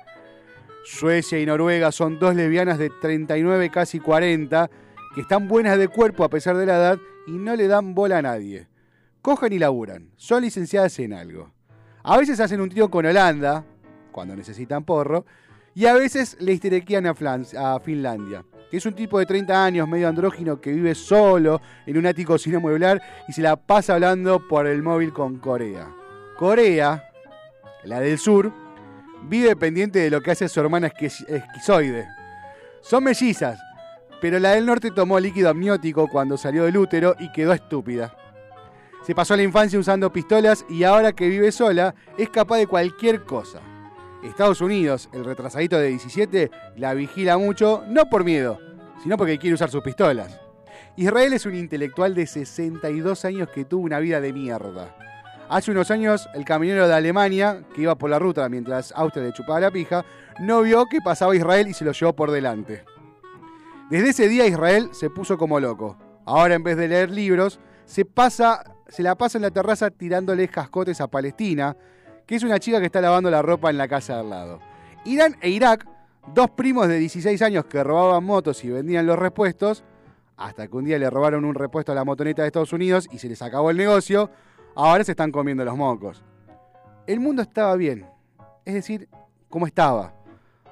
Suecia 0.85 1.41
y 1.41 1.47
Noruega 1.47 1.91
son 1.91 2.21
dos 2.21 2.37
lesbianas 2.37 2.79
de 2.79 2.91
39, 3.03 3.71
casi 3.71 3.99
40, 3.99 4.71
que 5.17 5.23
están 5.23 5.49
buenas 5.49 5.77
de 5.79 5.89
cuerpo 5.89 6.23
a 6.23 6.29
pesar 6.31 6.57
de 6.57 6.67
la 6.67 6.77
edad 6.77 6.99
y 7.27 7.33
no 7.33 7.57
le 7.57 7.67
dan 7.67 7.95
bola 7.95 8.19
a 8.19 8.23
nadie. 8.23 8.69
Cogen 9.23 9.53
y 9.53 9.59
laburan. 9.59 10.11
Son 10.17 10.43
licenciadas 10.43 10.97
en 11.01 11.13
algo. 11.13 11.51
A 12.05 12.17
veces 12.19 12.39
hacen 12.39 12.61
un 12.61 12.69
trío 12.69 12.89
con 12.91 13.05
Holanda, 13.07 13.65
cuando 14.13 14.37
necesitan 14.37 14.85
porro, 14.85 15.27
y 15.75 15.87
a 15.87 15.95
veces 15.95 16.37
le 16.39 16.53
histerequían 16.53 17.07
a, 17.07 17.15
a 17.59 17.81
Finlandia, 17.81 18.45
que 18.71 18.77
es 18.77 18.87
un 18.87 18.95
tipo 18.95 19.19
de 19.19 19.27
30 19.27 19.65
años, 19.65 19.89
medio 19.89 20.07
andrógino, 20.09 20.61
que 20.61 20.71
vive 20.73 20.95
solo 20.95 21.61
en 21.87 21.99
un 21.99 22.07
ático 22.07 22.39
sin 22.39 22.55
amueblar 22.55 23.03
y 23.27 23.33
se 23.33 23.43
la 23.43 23.57
pasa 23.57 23.95
hablando 23.95 24.47
por 24.47 24.67
el 24.69 24.83
móvil 24.83 25.13
con 25.13 25.39
Corea. 25.39 25.89
Corea, 26.39 27.03
la 27.85 27.99
del 28.01 28.19
sur, 28.19 28.53
vive 29.25 29.57
pendiente 29.57 29.99
de 29.99 30.11
lo 30.11 30.21
que 30.21 30.31
hace 30.31 30.49
su 30.49 30.61
hermana 30.61 30.89
esqui- 30.91 31.27
esquizoide. 31.29 32.07
Son 32.83 33.03
mellizas, 33.03 33.59
pero 34.21 34.39
la 34.39 34.53
del 34.53 34.67
norte 34.67 34.91
tomó 34.91 35.21
líquido 35.21 35.51
amniótico 35.51 36.09
cuando 36.09 36.37
salió 36.37 36.65
del 36.65 36.77
útero 36.77 37.15
y 37.19 37.31
quedó 37.33 37.53
estúpida. 37.53 38.17
Se 39.07 39.15
pasó 39.15 39.37
la 39.37 39.43
infancia 39.43 39.79
usando 39.79 40.13
pistolas 40.13 40.65
y 40.69 40.85
ahora 40.85 41.13
que 41.13 41.29
vive 41.29 41.53
sola 41.53 41.95
es 42.19 42.29
capaz 42.29 42.59
de 42.59 42.67
cualquier 42.67 43.25
cosa. 43.25 43.61
Estados 44.25 44.61
Unidos, 44.61 45.09
el 45.13 45.25
retrasadito 45.25 45.79
de 45.79 45.89
17, 45.89 46.51
la 46.77 46.95
vigila 46.95 47.39
mucho, 47.39 47.85
no 47.87 48.07
por 48.07 48.25
miedo, 48.25 48.59
sino 49.03 49.17
porque 49.17 49.39
quiere 49.39 49.55
usar 49.55 49.71
sus 49.71 49.83
pistolas. 49.83 50.41
Israel 50.97 51.33
es 51.35 51.47
un 51.47 51.55
intelectual 51.55 52.15
de 52.15 52.27
62 52.27 53.25
años 53.25 53.49
que 53.51 53.65
tuvo 53.65 53.85
una 53.85 54.01
vida 54.01 54.21
de 54.21 54.33
mierda. 54.33 54.97
Hace 55.49 55.71
unos 55.71 55.93
años, 55.93 56.29
el 56.35 56.45
camionero 56.45 56.89
de 56.89 56.95
Alemania, 56.95 57.63
que 57.75 57.83
iba 57.83 57.95
por 57.95 58.11
la 58.11 58.19
ruta 58.19 58.49
mientras 58.49 58.93
Austria 58.97 59.27
le 59.27 59.33
chupaba 59.33 59.61
la 59.61 59.71
pija, 59.71 60.05
no 60.41 60.63
vio 60.63 60.87
que 60.87 61.01
pasaba 61.01 61.37
Israel 61.37 61.69
y 61.69 61.75
se 61.75 61.85
lo 61.85 61.93
llevó 61.93 62.15
por 62.15 62.33
delante. 62.33 62.83
Desde 63.89 64.09
ese 64.09 64.29
día 64.29 64.49
Israel 64.49 64.89
se 64.91 65.11
puso 65.11 65.39
como 65.39 65.61
loco. 65.61 65.97
Ahora 66.25 66.57
en 66.57 66.65
vez 66.65 66.77
de 66.77 66.89
leer 66.89 67.09
libros, 67.09 67.61
se, 67.85 68.05
pasa, 68.05 68.65
se 68.89 69.05
la 69.05 69.15
pasa 69.15 69.39
en 69.39 69.43
la 69.43 69.53
terraza 69.53 69.91
tirándole 69.91 70.49
cascotes 70.49 71.01
a 71.01 71.07
Palestina, 71.07 71.77
que 72.27 72.35
es 72.35 72.43
una 72.43 72.59
chica 72.59 72.81
que 72.81 72.87
está 72.87 73.01
lavando 73.01 73.31
la 73.31 73.43
ropa 73.43 73.71
en 73.71 73.79
la 73.79 73.87
casa 73.87 74.15
de 74.15 74.21
al 74.21 74.31
lado. 74.31 74.61
Irán 75.05 75.37
e 75.41 75.51
Irak, 75.51 75.87
dos 76.35 76.51
primos 76.51 76.89
de 76.89 76.99
16 76.99 77.41
años 77.43 77.67
que 77.67 77.85
robaban 77.85 78.25
motos 78.25 78.65
y 78.65 78.71
vendían 78.71 79.07
los 79.07 79.17
repuestos, 79.17 79.85
hasta 80.37 80.67
que 80.67 80.77
un 80.77 80.85
día 80.85 80.99
le 80.99 81.09
robaron 81.09 81.45
un 81.45 81.55
repuesto 81.55 81.93
a 81.93 81.95
la 81.95 82.05
motoneta 82.05 82.43
de 82.43 82.49
Estados 82.49 82.73
Unidos 82.73 83.07
y 83.13 83.19
se 83.19 83.29
les 83.29 83.41
acabó 83.41 83.71
el 83.71 83.77
negocio, 83.77 84.33
ahora 84.75 85.05
se 85.05 85.13
están 85.13 85.31
comiendo 85.31 85.65
los 85.65 85.77
mocos. 85.77 86.25
El 87.07 87.21
mundo 87.21 87.41
estaba 87.41 87.77
bien, 87.77 88.05
es 88.65 88.75
decir, 88.75 89.09
como 89.49 89.69
estaba, 89.69 90.13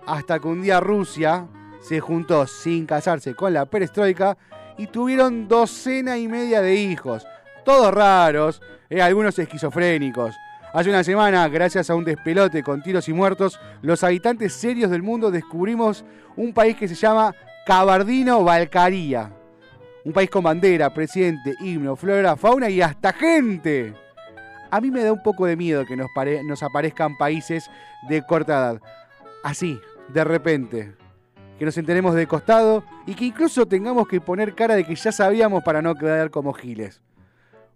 hasta 0.04 0.40
que 0.40 0.48
un 0.48 0.62
día 0.62 0.80
Rusia 0.80 1.46
se 1.85 2.01
juntó 2.01 2.47
sin 2.47 2.87
casarse 2.87 3.35
con 3.35 3.53
la 3.53 3.66
perestroika 3.66 4.39
y 4.78 4.87
tuvieron 4.87 5.47
docena 5.49 6.16
y 6.16 6.26
media 6.28 6.62
de 6.62 6.76
hijos, 6.76 7.26
todos 7.62 7.93
raros, 7.93 8.62
eh, 8.89 9.03
algunos 9.03 9.39
esquizofrénicos. 9.39 10.35
Hace 10.72 10.89
una 10.89 11.05
semana, 11.05 11.47
gracias 11.49 11.91
a 11.91 11.95
un 11.95 12.05
despelote 12.05 12.62
con 12.62 12.82
tiros 12.82 13.09
y 13.09 13.12
muertos, 13.12 13.61
los 13.82 14.03
habitantes 14.03 14.55
serios 14.55 14.91
del 14.91 15.03
mundo 15.03 15.30
descubrimos 15.30 16.05
un 16.37 16.55
país 16.55 16.74
que 16.74 16.89
se 16.89 16.95
llama 16.95 17.35
Cabardino-Balcaría. 17.66 19.30
Un 20.05 20.12
país 20.12 20.30
con 20.30 20.43
bandera, 20.43 20.93
presidente, 20.93 21.55
himno, 21.61 21.97
flora, 21.97 22.35
fauna 22.35 22.70
y 22.70 22.80
hasta 22.80 23.12
gente. 23.12 23.95
A 24.70 24.80
mí 24.80 24.91
me 24.91 25.05
da 25.05 25.12
un 25.12 25.22
poco 25.22 25.47
de 25.47 25.57
miedo 25.57 25.85
que 25.85 25.97
nos, 25.97 26.09
nos 26.45 26.62
aparezcan 26.62 27.16
países 27.16 27.70
de 28.09 28.22
corta 28.26 28.55
edad. 28.55 28.80
Así, 29.45 29.78
de 30.09 30.24
repente. 30.24 31.03
Que 31.59 31.64
nos 31.64 31.78
enteremos 31.78 32.14
de 32.14 32.26
costado 32.26 32.84
y 33.07 33.14
que 33.14 33.26
incluso 33.26 33.66
tengamos 33.66 34.09
que 34.09 34.20
poner 34.20 34.55
cara 34.55 34.74
de 34.74 34.84
que 34.84 34.94
ya 34.94 35.12
sabíamos 35.12 35.62
para 35.62 35.82
no 35.82 35.94
quedar 35.94 36.30
como 36.30 36.52
giles. 36.52 37.00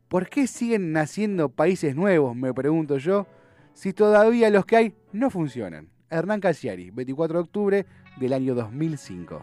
¿Por 0.08 0.28
qué 0.28 0.46
siguen 0.46 0.92
naciendo 0.92 1.50
países 1.50 1.94
nuevos, 1.94 2.34
me 2.34 2.54
pregunto 2.54 2.98
yo, 2.98 3.26
si 3.74 3.92
todavía 3.92 4.50
los 4.50 4.64
que 4.64 4.76
hay 4.76 4.94
no 5.12 5.30
funcionan? 5.30 5.90
Hernán 6.10 6.40
Casiari, 6.40 6.90
24 6.90 7.38
de 7.38 7.42
octubre 7.42 7.86
del 8.16 8.32
año 8.32 8.54
2005. 8.54 9.42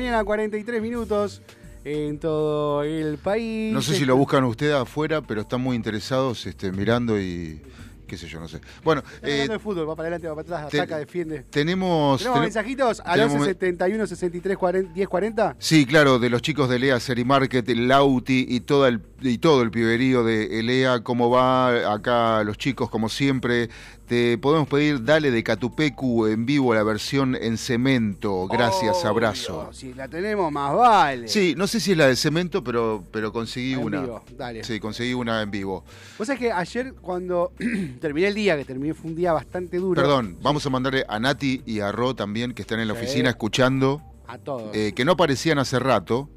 Mañana, 0.00 0.24
43 0.24 0.80
minutos 0.80 1.42
en 1.84 2.18
todo 2.18 2.82
el 2.84 3.18
país. 3.18 3.70
No 3.72 3.82
sé 3.82 3.94
si 3.94 4.06
lo 4.06 4.16
buscan 4.16 4.44
ustedes 4.44 4.74
afuera, 4.74 5.20
pero 5.20 5.42
están 5.42 5.60
muy 5.60 5.76
interesados 5.76 6.46
este, 6.46 6.72
mirando 6.72 7.20
y 7.20 7.60
qué 8.06 8.16
sé 8.16 8.26
yo, 8.26 8.40
no 8.40 8.48
sé. 8.48 8.60
Bueno, 8.82 9.02
eh, 9.22 9.32
hablando 9.32 9.52
de 9.52 9.58
fútbol, 9.60 9.88
va 9.88 9.94
para 9.94 10.08
adelante, 10.08 10.26
va 10.26 10.34
para 10.34 10.56
atrás, 10.66 10.74
ataca, 10.74 10.98
defiende. 10.98 11.44
tenemos... 11.50 12.18
¿Tenemos 12.18 12.38
ten- 12.38 12.42
mensajitos? 12.44 13.00
Al 13.04 13.12
tenemos 13.20 13.34
11 13.34 13.46
me- 13.46 13.52
71 13.54 14.06
63 14.06 14.56
40, 14.58 14.92
10 14.94 15.08
40. 15.08 15.56
Sí, 15.58 15.84
claro, 15.86 16.18
de 16.18 16.28
los 16.30 16.40
chicos 16.42 16.68
de 16.70 16.76
Elea 16.76 16.98
Seri 16.98 17.24
Market, 17.24 17.68
el 17.68 17.86
Lauti 17.86 18.46
y, 18.48 18.60
toda 18.60 18.88
el, 18.88 19.00
y 19.20 19.36
todo 19.38 19.62
el 19.62 19.70
piberío 19.70 20.24
de 20.24 20.58
Elea, 20.60 21.00
cómo 21.04 21.28
va 21.30 21.92
acá 21.92 22.42
los 22.42 22.56
chicos, 22.58 22.88
como 22.90 23.08
siempre. 23.10 23.68
Te 24.10 24.36
podemos 24.38 24.66
pedir, 24.66 25.04
dale 25.04 25.30
de 25.30 25.40
Catupecu 25.44 26.26
en 26.26 26.44
vivo 26.44 26.74
la 26.74 26.82
versión 26.82 27.36
en 27.40 27.56
cemento. 27.56 28.48
Gracias, 28.48 28.96
Obvio, 29.02 29.08
abrazo. 29.10 29.68
Si 29.72 29.94
la 29.94 30.08
tenemos, 30.08 30.50
más 30.50 30.74
vale. 30.74 31.28
Sí, 31.28 31.54
no 31.56 31.68
sé 31.68 31.78
si 31.78 31.92
es 31.92 31.96
la 31.96 32.08
de 32.08 32.16
cemento, 32.16 32.64
pero, 32.64 33.04
pero 33.12 33.32
conseguí 33.32 33.74
En 33.74 33.84
una. 33.84 34.00
vivo, 34.00 34.24
dale. 34.36 34.64
Sí, 34.64 34.80
conseguí 34.80 35.14
una 35.14 35.40
en 35.42 35.52
vivo. 35.52 35.84
Vos 36.18 36.26
sabés 36.26 36.40
que 36.40 36.50
ayer 36.50 36.92
cuando 37.00 37.52
terminé 38.00 38.26
el 38.26 38.34
día, 38.34 38.56
que 38.56 38.64
terminé 38.64 38.94
fue 38.94 39.10
un 39.10 39.16
día 39.16 39.32
bastante 39.32 39.76
duro. 39.76 40.02
Perdón, 40.02 40.36
vamos 40.42 40.66
a 40.66 40.70
mandarle 40.70 41.04
a 41.08 41.20
Nati 41.20 41.62
y 41.64 41.78
a 41.78 41.92
Ro 41.92 42.16
también, 42.16 42.52
que 42.52 42.62
están 42.62 42.80
en 42.80 42.88
la 42.88 42.94
Sí. 42.94 43.02
oficina 43.04 43.28
escuchando, 43.30 44.02
A 44.32 44.38
todos. 44.38 44.70
eh, 44.76 44.92
que 44.94 45.04
no 45.04 45.12
aparecían 45.12 45.58
hace 45.58 45.78
rato. 45.80 46.30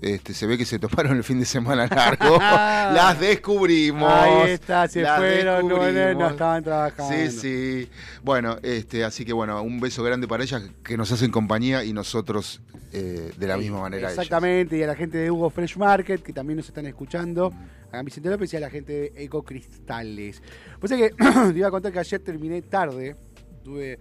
Este, 0.00 0.34
se 0.34 0.46
ve 0.46 0.56
que 0.56 0.64
se 0.64 0.78
toparon 0.78 1.16
el 1.16 1.24
fin 1.24 1.40
de 1.40 1.44
semana 1.44 1.88
largo. 1.88 2.38
Las 2.38 3.18
descubrimos. 3.18 4.08
Ahí 4.08 4.50
está, 4.52 4.86
se 4.86 5.02
Las 5.02 5.18
fueron, 5.18 5.66
no, 5.66 6.28
estaban 6.28 6.62
trabajando. 6.62 7.12
Sí, 7.12 7.30
sí. 7.30 7.88
Bueno, 8.22 8.56
este, 8.62 9.02
así 9.02 9.24
que 9.24 9.32
bueno, 9.32 9.60
un 9.62 9.80
beso 9.80 10.04
grande 10.04 10.28
para 10.28 10.44
ellas 10.44 10.62
que 10.84 10.96
nos 10.96 11.10
hacen 11.10 11.32
compañía 11.32 11.82
y 11.82 11.92
nosotros 11.92 12.62
eh, 12.92 13.32
de 13.36 13.46
la 13.48 13.56
misma 13.56 13.80
manera. 13.80 14.02
ellas. 14.08 14.12
Exactamente, 14.12 14.78
y 14.78 14.82
a 14.84 14.86
la 14.86 14.94
gente 14.94 15.18
de 15.18 15.30
Hugo 15.30 15.50
Fresh 15.50 15.76
Market, 15.76 16.22
que 16.22 16.32
también 16.32 16.56
nos 16.58 16.68
están 16.68 16.86
escuchando, 16.86 17.52
a 17.90 18.02
Vicente 18.02 18.30
López 18.30 18.52
y 18.52 18.56
a 18.58 18.60
la 18.60 18.70
gente 18.70 18.92
de 18.92 19.24
Ecocristales. 19.24 20.40
Pues 20.78 20.92
es 20.92 20.98
que 20.98 21.10
te 21.52 21.58
iba 21.58 21.66
a 21.66 21.70
contar 21.72 21.90
que 21.92 21.98
ayer 21.98 22.20
terminé 22.20 22.62
tarde, 22.62 23.16
tuve 23.64 23.98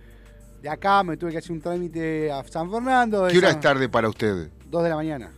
de 0.61 0.69
acá, 0.69 1.03
me 1.03 1.15
tuve 1.17 1.31
que 1.31 1.37
hacer 1.37 1.51
un 1.51 1.61
trámite 1.61 2.31
a 2.31 2.43
San 2.43 2.69
Fernando. 2.71 3.27
¿Qué 3.27 3.37
hora 3.37 3.49
San- 3.49 3.57
es 3.57 3.61
tarde 3.63 3.89
para 3.89 4.09
usted? 4.09 4.49
Dos 4.69 4.83
de 4.83 4.89
la 4.89 4.95
mañana. 4.95 5.31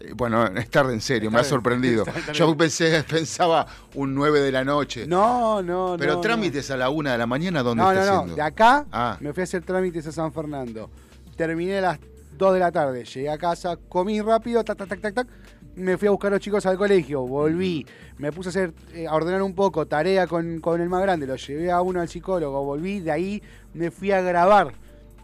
Eh, 0.00 0.12
Bueno, 0.16 0.44
es 0.46 0.68
tarde 0.68 0.92
en 0.94 1.00
serio, 1.00 1.30
me 1.30 1.38
ha 1.40 1.44
sorprendido. 1.44 2.04
Yo 2.34 2.56
pensé, 2.56 3.04
pensaba 3.08 3.66
un 3.94 4.14
9 4.14 4.40
de 4.40 4.50
la 4.52 4.64
noche. 4.64 5.06
No, 5.06 5.62
no, 5.62 5.96
Pero 5.98 6.14
no. 6.14 6.20
trámites 6.20 6.70
a 6.70 6.76
la 6.76 6.90
1 6.90 7.10
de 7.10 7.18
la 7.18 7.26
mañana, 7.26 7.62
¿dónde 7.62 7.82
No, 7.84 7.92
está 7.92 8.04
no. 8.06 8.12
haciendo? 8.12 8.34
De 8.34 8.42
acá 8.42 8.84
Ah. 8.90 9.16
me 9.20 9.32
fui 9.32 9.42
a 9.42 9.44
hacer 9.44 9.62
trámites 9.64 10.06
a 10.06 10.12
San 10.12 10.32
Fernando. 10.32 10.90
Terminé 11.36 11.78
a 11.78 11.82
las 11.82 11.98
2 12.36 12.54
de 12.54 12.58
la 12.60 12.72
tarde. 12.72 13.04
Llegué 13.04 13.30
a 13.30 13.38
casa, 13.38 13.76
comí 13.88 14.20
rápido, 14.20 14.64
tac, 14.64 14.76
tac, 14.76 14.88
tac, 14.88 15.00
tac, 15.00 15.14
tac. 15.14 15.26
Me 15.76 15.96
fui 15.96 16.08
a 16.08 16.10
buscar 16.10 16.32
a 16.32 16.36
los 16.36 16.40
chicos 16.40 16.66
al 16.66 16.76
colegio, 16.76 17.26
volví, 17.26 17.86
me 18.18 18.32
puse 18.32 18.48
a 18.48 18.50
hacer, 18.50 18.74
eh, 18.94 19.06
a 19.06 19.14
ordenar 19.14 19.42
un 19.42 19.54
poco, 19.54 19.86
tarea 19.86 20.26
con, 20.26 20.60
con 20.60 20.80
el 20.80 20.88
más 20.88 21.02
grande, 21.02 21.26
lo 21.26 21.36
llevé 21.36 21.70
a 21.70 21.80
uno 21.80 22.00
al 22.00 22.08
psicólogo, 22.08 22.64
volví, 22.64 23.00
de 23.00 23.10
ahí 23.10 23.42
me 23.74 23.90
fui 23.90 24.12
a 24.12 24.20
grabar 24.20 24.72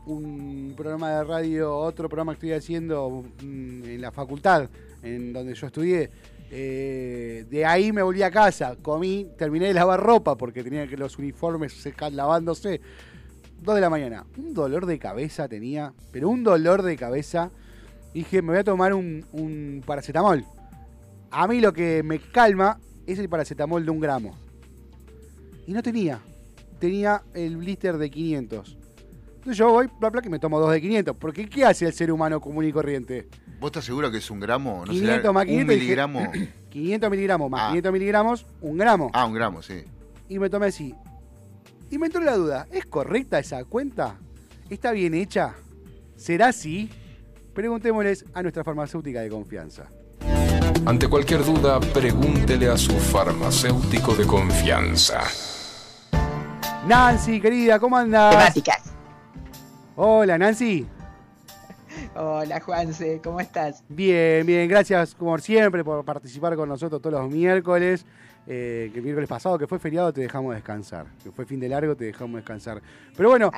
un 0.09 0.72
programa 0.76 1.11
de 1.11 1.24
radio, 1.24 1.76
otro 1.76 2.09
programa 2.09 2.32
que 2.32 2.36
estoy 2.36 2.53
haciendo 2.53 3.24
mm, 3.42 3.84
en 3.84 4.01
la 4.01 4.11
facultad, 4.11 4.68
en 5.03 5.32
donde 5.32 5.55
yo 5.55 5.66
estudié. 5.66 6.11
Eh, 6.51 7.44
de 7.51 7.66
ahí 7.66 7.92
me 7.92 8.03
volví 8.03 8.22
a 8.22 8.30
casa, 8.30 8.76
comí, 8.80 9.26
terminé 9.36 9.66
de 9.66 9.74
lavar 9.74 10.01
ropa 10.01 10.36
porque 10.36 10.64
tenía 10.64 10.86
que 10.86 10.96
los 10.96 11.18
uniformes 11.18 11.74
secar 11.74 12.12
lavándose. 12.12 12.80
Dos 13.61 13.74
de 13.74 13.80
la 13.80 13.90
mañana. 13.90 14.24
Un 14.36 14.55
dolor 14.55 14.86
de 14.86 14.99
cabeza 14.99 15.49
tenía, 15.49 15.92
pero 16.11 16.28
un 16.30 16.42
dolor 16.42 16.82
de 16.82 16.96
cabeza. 16.96 17.51
Dije, 18.14 18.42
me 18.42 18.48
voy 18.52 18.59
a 18.59 18.64
tomar 18.64 18.94
un, 18.94 19.24
un 19.32 19.82
paracetamol. 19.84 20.44
A 21.30 21.46
mí 21.46 21.61
lo 21.61 21.72
que 21.72 22.02
me 22.02 22.18
calma 22.18 22.78
es 23.06 23.18
el 23.18 23.28
paracetamol 23.28 23.84
de 23.84 23.90
un 23.90 24.00
gramo. 24.00 24.36
Y 25.66 25.72
no 25.72 25.82
tenía. 25.82 26.20
Tenía 26.78 27.22
el 27.34 27.56
blister 27.56 27.98
de 27.98 28.11
500. 28.11 28.76
Entonces 29.36 29.56
yo 29.56 29.70
voy, 29.70 29.88
bla, 30.00 30.11
bla, 30.11 30.22
que 30.22 30.30
me 30.30 30.38
tomo 30.38 30.59
dos 30.59 30.70
de 30.72 30.80
500. 30.80 31.16
Porque 31.16 31.48
¿qué 31.48 31.64
hace 31.64 31.86
el 31.86 31.92
ser 31.92 32.11
humano 32.11 32.40
común 32.40 32.64
y 32.64 32.72
corriente? 32.72 33.28
¿Vos 33.61 33.68
estás 33.68 33.84
seguro 33.84 34.11
que 34.11 34.18
es 34.18 34.30
un 34.30 34.40
gramo? 34.40 34.84
¿No 34.86 34.92
500 34.92 35.16
será 35.16 35.32
más 35.32 35.42
un 35.44 35.48
500 35.48 35.74
dije- 35.74 35.80
miligramo? 35.84 36.32
500 36.70 37.11
miligramos 37.11 37.50
más 37.50 37.61
Ah. 37.62 37.68
500 37.68 37.92
miligramos, 37.92 38.46
un 38.61 38.78
gramo. 38.78 39.11
Ah, 39.12 39.24
un 39.26 39.34
gramo, 39.34 39.62
sí. 39.62 39.84
Y 40.28 40.38
me 40.38 40.48
tomé 40.50 40.66
así. 40.66 40.94
Y 41.90 41.98
me 41.98 42.06
entró 42.06 42.20
la 42.22 42.36
duda, 42.36 42.66
¿es 42.70 42.84
correcta 42.84 43.38
esa 43.38 43.64
cuenta? 43.64 44.16
¿Está 44.68 44.92
bien 44.92 45.14
hecha? 45.14 45.54
¿Será 46.16 46.48
así? 46.48 46.90
Preguntémosles 47.59 48.24
a 48.34 48.40
nuestra 48.40 48.62
farmacéutica 48.62 49.20
de 49.20 49.28
confianza. 49.28 49.90
Ante 50.86 51.09
cualquier 51.09 51.44
duda, 51.44 51.80
pregúntele 51.80 52.68
a 52.68 52.76
su 52.76 52.92
farmacéutico 52.92 54.14
de 54.14 54.24
confianza. 54.24 55.24
Nancy, 56.86 57.40
querida, 57.40 57.80
¿cómo 57.80 57.96
andas? 57.96 58.30
Temáticas. 58.30 58.92
Hola, 59.96 60.38
Nancy. 60.38 60.86
Hola 62.14 62.61
Juanse, 62.61 63.20
¿cómo 63.24 63.40
estás? 63.40 63.82
Bien, 63.88 64.46
bien, 64.46 64.68
gracias 64.68 65.16
como 65.16 65.36
siempre 65.38 65.82
por 65.82 66.04
participar 66.04 66.54
con 66.54 66.68
nosotros 66.68 67.02
todos 67.02 67.20
los 67.20 67.28
miércoles. 67.28 68.06
Eh, 68.51 68.88
que 68.92 69.01
el 69.01 69.05
miércoles 69.05 69.28
pasado, 69.28 69.59
que 69.59 69.66
fue 69.66 69.78
feriado, 69.78 70.11
te 70.11 70.22
dejamos 70.22 70.55
descansar. 70.55 71.05
Que 71.22 71.30
fue 71.30 71.44
fin 71.44 71.61
de 71.61 71.68
largo, 71.68 71.94
te 71.94 72.07
dejamos 72.07 72.36
descansar. 72.36 72.80
Pero 73.14 73.28
bueno, 73.28 73.51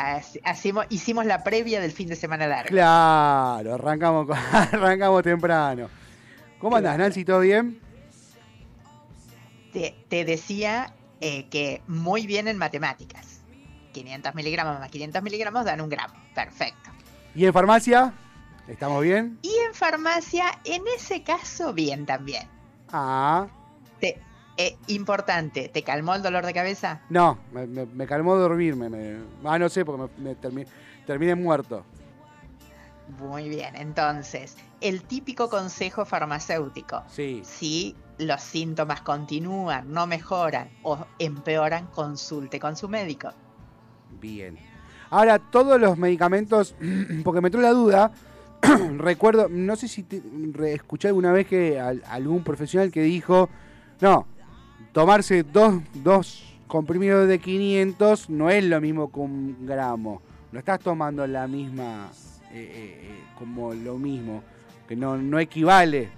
hacemos- 0.44 0.86
hicimos 0.90 1.24
la 1.26 1.44
previa 1.44 1.80
del 1.80 1.92
fin 1.92 2.08
de 2.08 2.16
semana 2.16 2.46
largo. 2.48 2.70
claro, 2.70 3.74
arrancamos, 3.74 4.26
arrancamos 4.52 5.22
temprano. 5.22 5.88
¿Cómo 6.58 6.76
andás, 6.76 6.98
Nancy? 6.98 7.24
¿Todo 7.24 7.40
bien? 7.40 7.78
Te, 9.72 9.94
te 10.08 10.24
decía 10.24 10.92
eh, 11.20 11.48
que 11.48 11.82
muy 11.86 12.26
bien 12.26 12.48
en 12.48 12.58
matemáticas. 12.58 13.42
500 13.92 14.34
miligramos 14.34 14.78
más 14.78 14.90
500 14.90 15.22
miligramos 15.22 15.64
dan 15.64 15.80
un 15.80 15.88
gramo. 15.88 16.14
Perfecto. 16.34 16.90
¿Y 17.34 17.44
en 17.46 17.52
farmacia? 17.52 18.12
¿Estamos 18.68 19.02
bien? 19.02 19.38
Y 19.42 19.52
en 19.68 19.74
farmacia, 19.74 20.46
en 20.64 20.82
ese 20.96 21.22
caso, 21.22 21.72
bien 21.72 22.06
también. 22.06 22.48
Ah, 22.92 23.46
Te, 24.00 24.20
eh, 24.60 24.76
importante, 24.88 25.68
¿te 25.68 25.82
calmó 25.82 26.14
el 26.14 26.22
dolor 26.22 26.44
de 26.44 26.52
cabeza? 26.52 27.00
no, 27.08 27.38
me, 27.52 27.66
me- 27.66 27.86
me 27.86 28.06
calmó 28.06 28.36
dormirme. 28.36 28.88
me- 28.90 29.16
ah, 29.44 29.58
no 29.58 29.68
sé, 29.68 29.84
porque 29.84 30.10
me, 30.18 30.30
me 30.30 30.36
termi- 30.40 30.66
terminé 31.06 31.34
muerto. 31.34 31.84
Muy 33.18 33.48
bien, 33.48 33.74
entonces, 33.74 34.56
el 34.80 35.02
típico 35.02 35.48
consejo 35.48 36.04
farmacéutico. 36.04 37.02
Sí. 37.08 37.40
Si 37.44 37.96
los 38.18 38.40
síntomas 38.40 39.00
continúan, 39.00 39.92
no 39.92 40.06
mejoran 40.06 40.70
o 40.82 41.06
empeoran, 41.18 41.86
consulte 41.86 42.60
con 42.60 42.76
su 42.76 42.88
médico. 42.88 43.30
Bien. 44.20 44.58
Ahora, 45.10 45.38
todos 45.40 45.80
los 45.80 45.98
medicamentos, 45.98 46.74
porque 47.24 47.40
me 47.40 47.48
entró 47.48 47.60
la 47.60 47.70
duda, 47.72 48.12
recuerdo, 48.98 49.48
no 49.48 49.74
sé 49.74 49.88
si 49.88 50.04
te- 50.04 50.22
escuché 50.72 51.08
alguna 51.08 51.32
vez 51.32 51.46
que 51.48 51.80
al- 51.80 52.04
algún 52.06 52.44
profesional 52.44 52.92
que 52.92 53.02
dijo, 53.02 53.48
no, 54.00 54.26
tomarse 54.92 55.42
dos, 55.42 55.82
dos 55.94 56.42
comprimidos 56.66 57.28
de 57.28 57.38
500 57.38 58.30
no 58.30 58.50
es 58.50 58.64
lo 58.64 58.80
mismo 58.80 59.10
que 59.10 59.20
un 59.20 59.66
gramo. 59.66 60.22
No 60.52 60.58
estás 60.58 60.80
tomando 60.80 61.26
la 61.26 61.46
misma, 61.46 62.10
eh, 62.52 62.58
eh, 62.58 63.00
eh, 63.02 63.24
como 63.38 63.72
lo 63.72 63.96
mismo, 63.98 64.42
que 64.88 64.96
no, 64.96 65.16
no 65.16 65.38
equivale. 65.38 66.10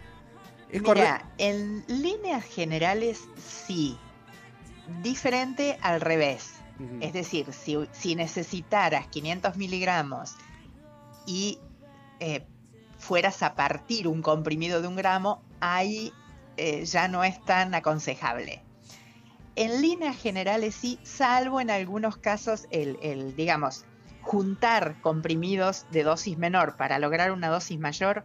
Es 0.71 0.83
correcto. 0.83 1.13
Mira, 1.13 1.33
en 1.39 1.85
líneas 1.89 2.45
generales 2.45 3.21
sí. 3.37 3.97
Diferente 5.03 5.79
al 5.83 6.01
revés. 6.01 6.55
Es 7.01 7.13
decir, 7.13 7.53
si, 7.53 7.79
si 7.93 8.17
necesitaras 8.17 9.07
500 9.07 9.57
miligramos 9.57 10.35
y 11.27 11.61
eh, 12.19 12.45
fueras 12.99 13.43
a 13.43 13.55
partir 13.55 14.09
un 14.09 14.23
comprimido 14.23 14.81
de 14.81 14.89
un 14.89 14.97
gramo, 14.97 15.43
ahí 15.61 16.13
eh, 16.57 16.85
ya 16.85 17.09
no 17.09 17.25
es 17.25 17.43
tan 17.45 17.75
aconsejable. 17.75 18.63
En 19.55 19.83
líneas 19.83 20.17
generales 20.17 20.75
sí, 20.75 20.99
salvo 21.03 21.61
en 21.61 21.71
algunos 21.71 22.17
casos 22.17 22.67
el, 22.71 22.99
el, 23.03 23.37
digamos, 23.37 23.85
juntar 24.23 25.01
comprimidos 25.03 25.87
de 25.91 26.05
dosis 26.05 26.39
menor 26.39 26.77
para 26.77 26.99
lograr 26.99 27.33
una 27.33 27.49
dosis 27.49 27.79
mayor, 27.79 28.25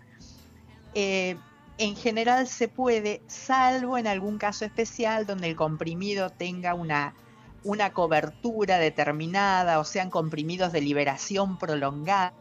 eh, 0.93 1.37
en 1.77 1.95
general 1.95 2.47
se 2.47 2.67
puede, 2.67 3.21
salvo 3.27 3.97
en 3.97 4.07
algún 4.07 4.37
caso 4.37 4.65
especial 4.65 5.25
donde 5.25 5.49
el 5.49 5.55
comprimido 5.55 6.29
tenga 6.29 6.73
una, 6.73 7.13
una 7.63 7.93
cobertura 7.93 8.79
determinada 8.79 9.79
o 9.79 9.83
sean 9.83 10.09
comprimidos 10.09 10.71
de 10.71 10.81
liberación 10.81 11.57
prolongada, 11.57 12.33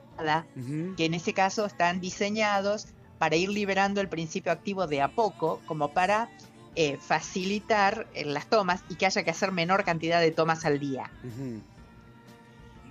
que 0.97 1.05
en 1.05 1.12
ese 1.12 1.34
caso 1.34 1.66
están 1.66 2.01
diseñados 2.01 2.89
para 3.18 3.36
ir 3.36 3.48
liberando 3.48 4.00
el 4.00 4.08
principio 4.08 4.52
activo 4.52 4.86
de 4.86 5.02
a 5.02 5.08
poco, 5.08 5.60
como 5.66 5.92
para 5.92 6.28
eh, 6.74 6.98
facilitar 7.00 8.06
eh, 8.14 8.24
las 8.24 8.46
tomas 8.46 8.82
y 8.88 8.96
que 8.96 9.06
haya 9.06 9.22
que 9.24 9.30
hacer 9.30 9.52
menor 9.52 9.84
cantidad 9.84 10.20
de 10.20 10.30
tomas 10.30 10.64
al 10.64 10.78
día. 10.78 11.10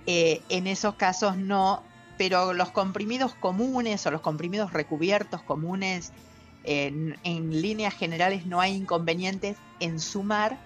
Eh, 0.06 0.42
en 0.48 0.66
esos 0.66 0.94
casos 0.94 1.36
no, 1.36 1.82
pero 2.16 2.52
los 2.52 2.70
comprimidos 2.70 3.34
comunes 3.34 4.06
o 4.06 4.10
los 4.10 4.20
comprimidos 4.20 4.72
recubiertos 4.72 5.42
comunes, 5.42 6.12
en, 6.64 7.16
en 7.22 7.62
líneas 7.62 7.94
generales 7.94 8.46
no 8.46 8.60
hay 8.60 8.74
inconvenientes 8.74 9.56
en 9.78 10.00
sumar 10.00 10.58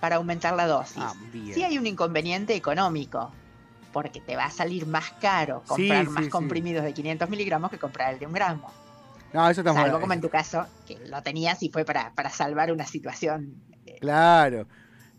para 0.00 0.16
aumentar 0.16 0.54
la 0.54 0.66
dosis. 0.66 1.02
Ah. 1.02 1.14
Sí 1.54 1.62
hay 1.62 1.78
un 1.78 1.86
inconveniente 1.86 2.54
económico, 2.54 3.32
porque 3.92 4.20
te 4.20 4.36
va 4.36 4.44
a 4.44 4.50
salir 4.50 4.86
más 4.86 5.10
caro 5.20 5.62
comprar 5.66 6.04
Sí, 6.04 6.10
más 6.10 6.18
sí, 6.24 6.24
sí. 6.24 6.30
comprimidos 6.30 6.84
de 6.84 6.92
500 6.92 7.30
miligramos 7.30 7.70
que 7.70 7.78
comprar 7.78 8.12
el 8.12 8.18
de 8.18 8.26
un 8.26 8.34
gramo. 8.34 8.70
No, 9.32 9.48
eso 9.50 9.60
está 9.60 9.72
Salvo 9.74 9.92
mal. 9.92 10.00
como 10.00 10.12
en 10.12 10.20
tu 10.20 10.28
caso, 10.30 10.66
que 10.86 10.98
lo 11.08 11.22
tenías 11.22 11.62
y 11.62 11.68
fue 11.68 11.84
para, 11.84 12.12
para 12.14 12.30
salvar 12.30 12.72
una 12.72 12.86
situación. 12.86 13.54
eh, 13.86 13.96
Claro. 14.00 14.66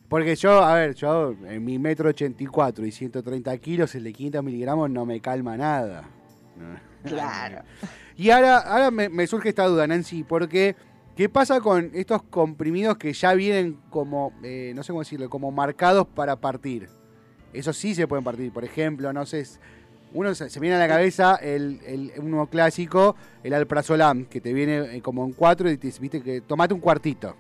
Porque 0.10 0.36
yo, 0.38 0.64
a 0.64 0.74
ver, 0.76 0.96
yo 0.96 1.34
en 1.46 1.66
mi 1.66 1.78
metro 1.80 2.10
84 2.10 2.86
y 2.86 2.92
130 2.92 3.58
kilos, 3.58 3.94
el 3.96 4.06
de 4.06 4.14
500 4.14 4.44
miligramos 4.44 4.90
no 4.90 5.06
me 5.06 5.20
calma 5.22 5.58
nada. 5.58 6.04
Claro. 7.04 7.62
Y 8.18 8.32
ahora, 8.32 8.58
ahora 8.58 8.92
me, 8.92 9.08
me 9.08 9.28
surge 9.28 9.50
esta 9.50 9.66
duda, 9.66 9.86
Nancy, 9.88 10.24
porque 10.24 10.76
¿qué 11.16 11.30
pasa 11.30 11.62
con 11.62 11.92
estos 11.94 12.24
comprimidos 12.24 12.98
que 12.98 13.14
ya 13.14 13.34
vienen 13.34 13.80
como, 13.90 14.34
eh, 14.44 14.74
no 14.76 14.84
sé 14.84 14.92
cómo 14.92 15.02
decirlo, 15.02 15.30
como 15.30 15.52
marcados 15.52 16.08
para 16.08 16.36
partir? 16.36 16.90
Eso 17.54 17.72
sí 17.72 17.96
se 17.96 18.08
pueden 18.08 18.26
partir. 18.26 18.52
Por 18.52 18.66
ejemplo, 18.66 19.14
no 19.14 19.26
sé, 19.26 19.46
uno 20.14 20.34
se, 20.36 20.50
se 20.50 20.60
viene 20.60 20.76
a 20.76 20.80
la 20.80 20.88
cabeza 20.88 21.36
el, 21.36 21.82
el- 21.86 22.14
uno 22.18 22.48
clásico, 22.48 23.16
el 23.44 23.54
alprazolam, 23.54 24.26
que 24.26 24.42
te 24.42 24.54
viene 24.54 24.98
eh, 24.98 25.02
como 25.02 25.26
en 25.26 25.34
cuatro 25.34 25.70
y 25.70 25.78
te 25.78 25.92
viste 26.00 26.22
que 26.22 26.42
tomate 26.42 26.74
un 26.74 26.80
cuartito. 26.80 27.36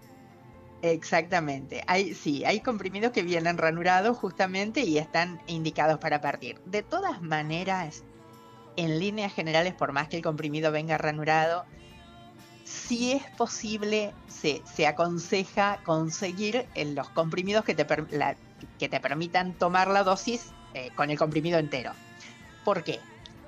Exactamente. 0.82 1.84
Hay, 1.88 2.14
sí, 2.14 2.46
hay 2.46 2.60
comprimidos 2.62 3.12
que 3.12 3.24
vienen 3.24 3.58
ranurados 3.58 4.18
justamente 4.18 4.82
y 4.82 4.98
están 5.00 5.40
indicados 5.48 6.00
para 6.00 6.22
partir. 6.22 6.60
De 6.66 6.84
todas 6.84 7.22
maneras, 7.22 8.04
en 8.76 9.00
líneas 9.00 9.34
generales, 9.34 9.74
por 9.74 9.92
más 9.92 10.08
que 10.08 10.18
el 10.18 10.24
comprimido 10.24 10.72
venga 10.72 10.98
ranurado, 10.98 11.66
si 12.64 13.14
es 13.14 13.24
posible, 13.38 14.14
se, 14.28 14.62
se 14.72 14.86
aconseja 14.88 15.80
conseguir 15.84 16.66
eh, 16.76 16.86
los 16.86 17.10
comprimidos 17.10 17.64
que 17.66 17.74
te, 17.74 17.86
per- 17.86 18.12
la- 18.12 18.36
que 18.78 18.90
te 18.90 19.00
permitan 19.00 19.54
tomar 19.54 19.88
la 19.88 20.04
dosis 20.04 20.52
eh, 20.74 20.92
con 20.96 21.10
el 21.10 21.18
comprimido 21.18 21.58
entero. 21.60 21.92
¿Por 22.68 22.84
qué? 22.84 23.00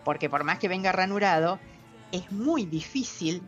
Porque 0.05 0.29
por 0.29 0.45
más 0.45 0.59
que 0.59 0.69
venga 0.69 0.93
ranurado, 0.93 1.59
es 2.13 2.31
muy 2.31 2.65
difícil 2.65 3.43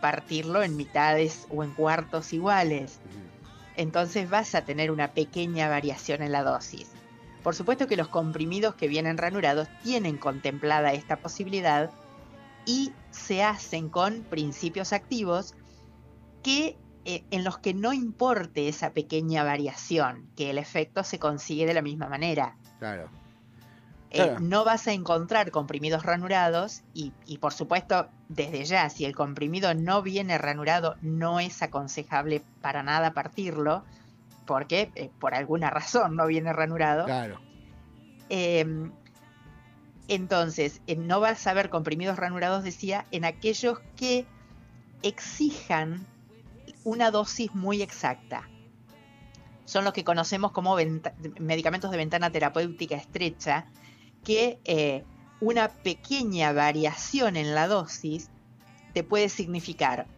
partirlo 0.00 0.62
en 0.62 0.76
mitades 0.76 1.46
o 1.50 1.64
en 1.64 1.72
cuartos 1.72 2.32
iguales 2.32 3.00
entonces 3.76 4.28
vas 4.28 4.54
a 4.54 4.64
tener 4.64 4.90
una 4.90 5.12
pequeña 5.12 5.68
variación 5.68 6.22
en 6.22 6.32
la 6.32 6.42
dosis. 6.42 6.92
Por 7.42 7.54
supuesto 7.54 7.86
que 7.86 7.96
los 7.96 8.08
comprimidos 8.08 8.74
que 8.74 8.88
vienen 8.88 9.18
ranurados 9.18 9.68
tienen 9.82 10.16
contemplada 10.16 10.92
esta 10.92 11.18
posibilidad 11.18 11.90
y 12.64 12.92
se 13.10 13.44
hacen 13.44 13.88
con 13.88 14.22
principios 14.22 14.92
activos 14.92 15.54
que 16.42 16.76
eh, 17.04 17.24
en 17.30 17.44
los 17.44 17.58
que 17.58 17.72
no 17.72 17.92
importe 17.92 18.68
esa 18.68 18.90
pequeña 18.90 19.44
variación, 19.44 20.28
que 20.36 20.50
el 20.50 20.58
efecto 20.58 21.04
se 21.04 21.20
consigue 21.20 21.66
de 21.66 21.74
la 21.74 21.82
misma 21.82 22.08
manera. 22.08 22.56
Claro. 22.80 23.08
Eh, 24.18 24.36
no 24.40 24.64
vas 24.64 24.86
a 24.86 24.92
encontrar 24.92 25.50
comprimidos 25.50 26.02
ranurados 26.02 26.82
y, 26.94 27.12
y, 27.26 27.38
por 27.38 27.52
supuesto 27.52 28.08
desde 28.28 28.64
ya 28.64 28.88
si 28.90 29.04
el 29.04 29.14
comprimido 29.14 29.74
no 29.74 30.02
viene 30.02 30.38
ranurado 30.38 30.96
no 31.02 31.40
es 31.40 31.62
aconsejable 31.62 32.42
para 32.60 32.82
nada 32.82 33.12
partirlo 33.12 33.84
porque 34.46 34.90
eh, 34.94 35.10
por 35.18 35.34
alguna 35.34 35.70
razón 35.70 36.16
no 36.16 36.26
viene 36.26 36.52
ranurado. 36.52 37.04
Claro. 37.04 37.40
Eh, 38.28 38.90
entonces, 40.08 40.80
eh, 40.86 40.96
no 40.96 41.20
vas 41.20 41.46
a 41.46 41.54
ver 41.54 41.68
comprimidos 41.68 42.16
ranurados, 42.16 42.62
decía, 42.62 43.06
en 43.10 43.24
aquellos 43.24 43.80
que 43.96 44.24
exijan 45.02 46.06
una 46.84 47.10
dosis 47.10 47.54
muy 47.54 47.82
exacta. 47.82 48.48
Son 49.64 49.84
los 49.84 49.92
que 49.92 50.04
conocemos 50.04 50.52
como 50.52 50.76
medicamentos 51.40 51.90
de 51.90 51.96
ventana 51.96 52.30
terapéutica 52.30 52.94
estrecha, 52.94 53.66
que 54.26 54.58
eh, 54.64 55.04
una 55.40 55.68
pequeña 55.68 56.52
variación 56.52 57.36
en 57.36 57.54
la 57.54 57.68
dosis 57.68 58.28
te 58.92 59.04
puede 59.04 59.28
significar 59.28 60.08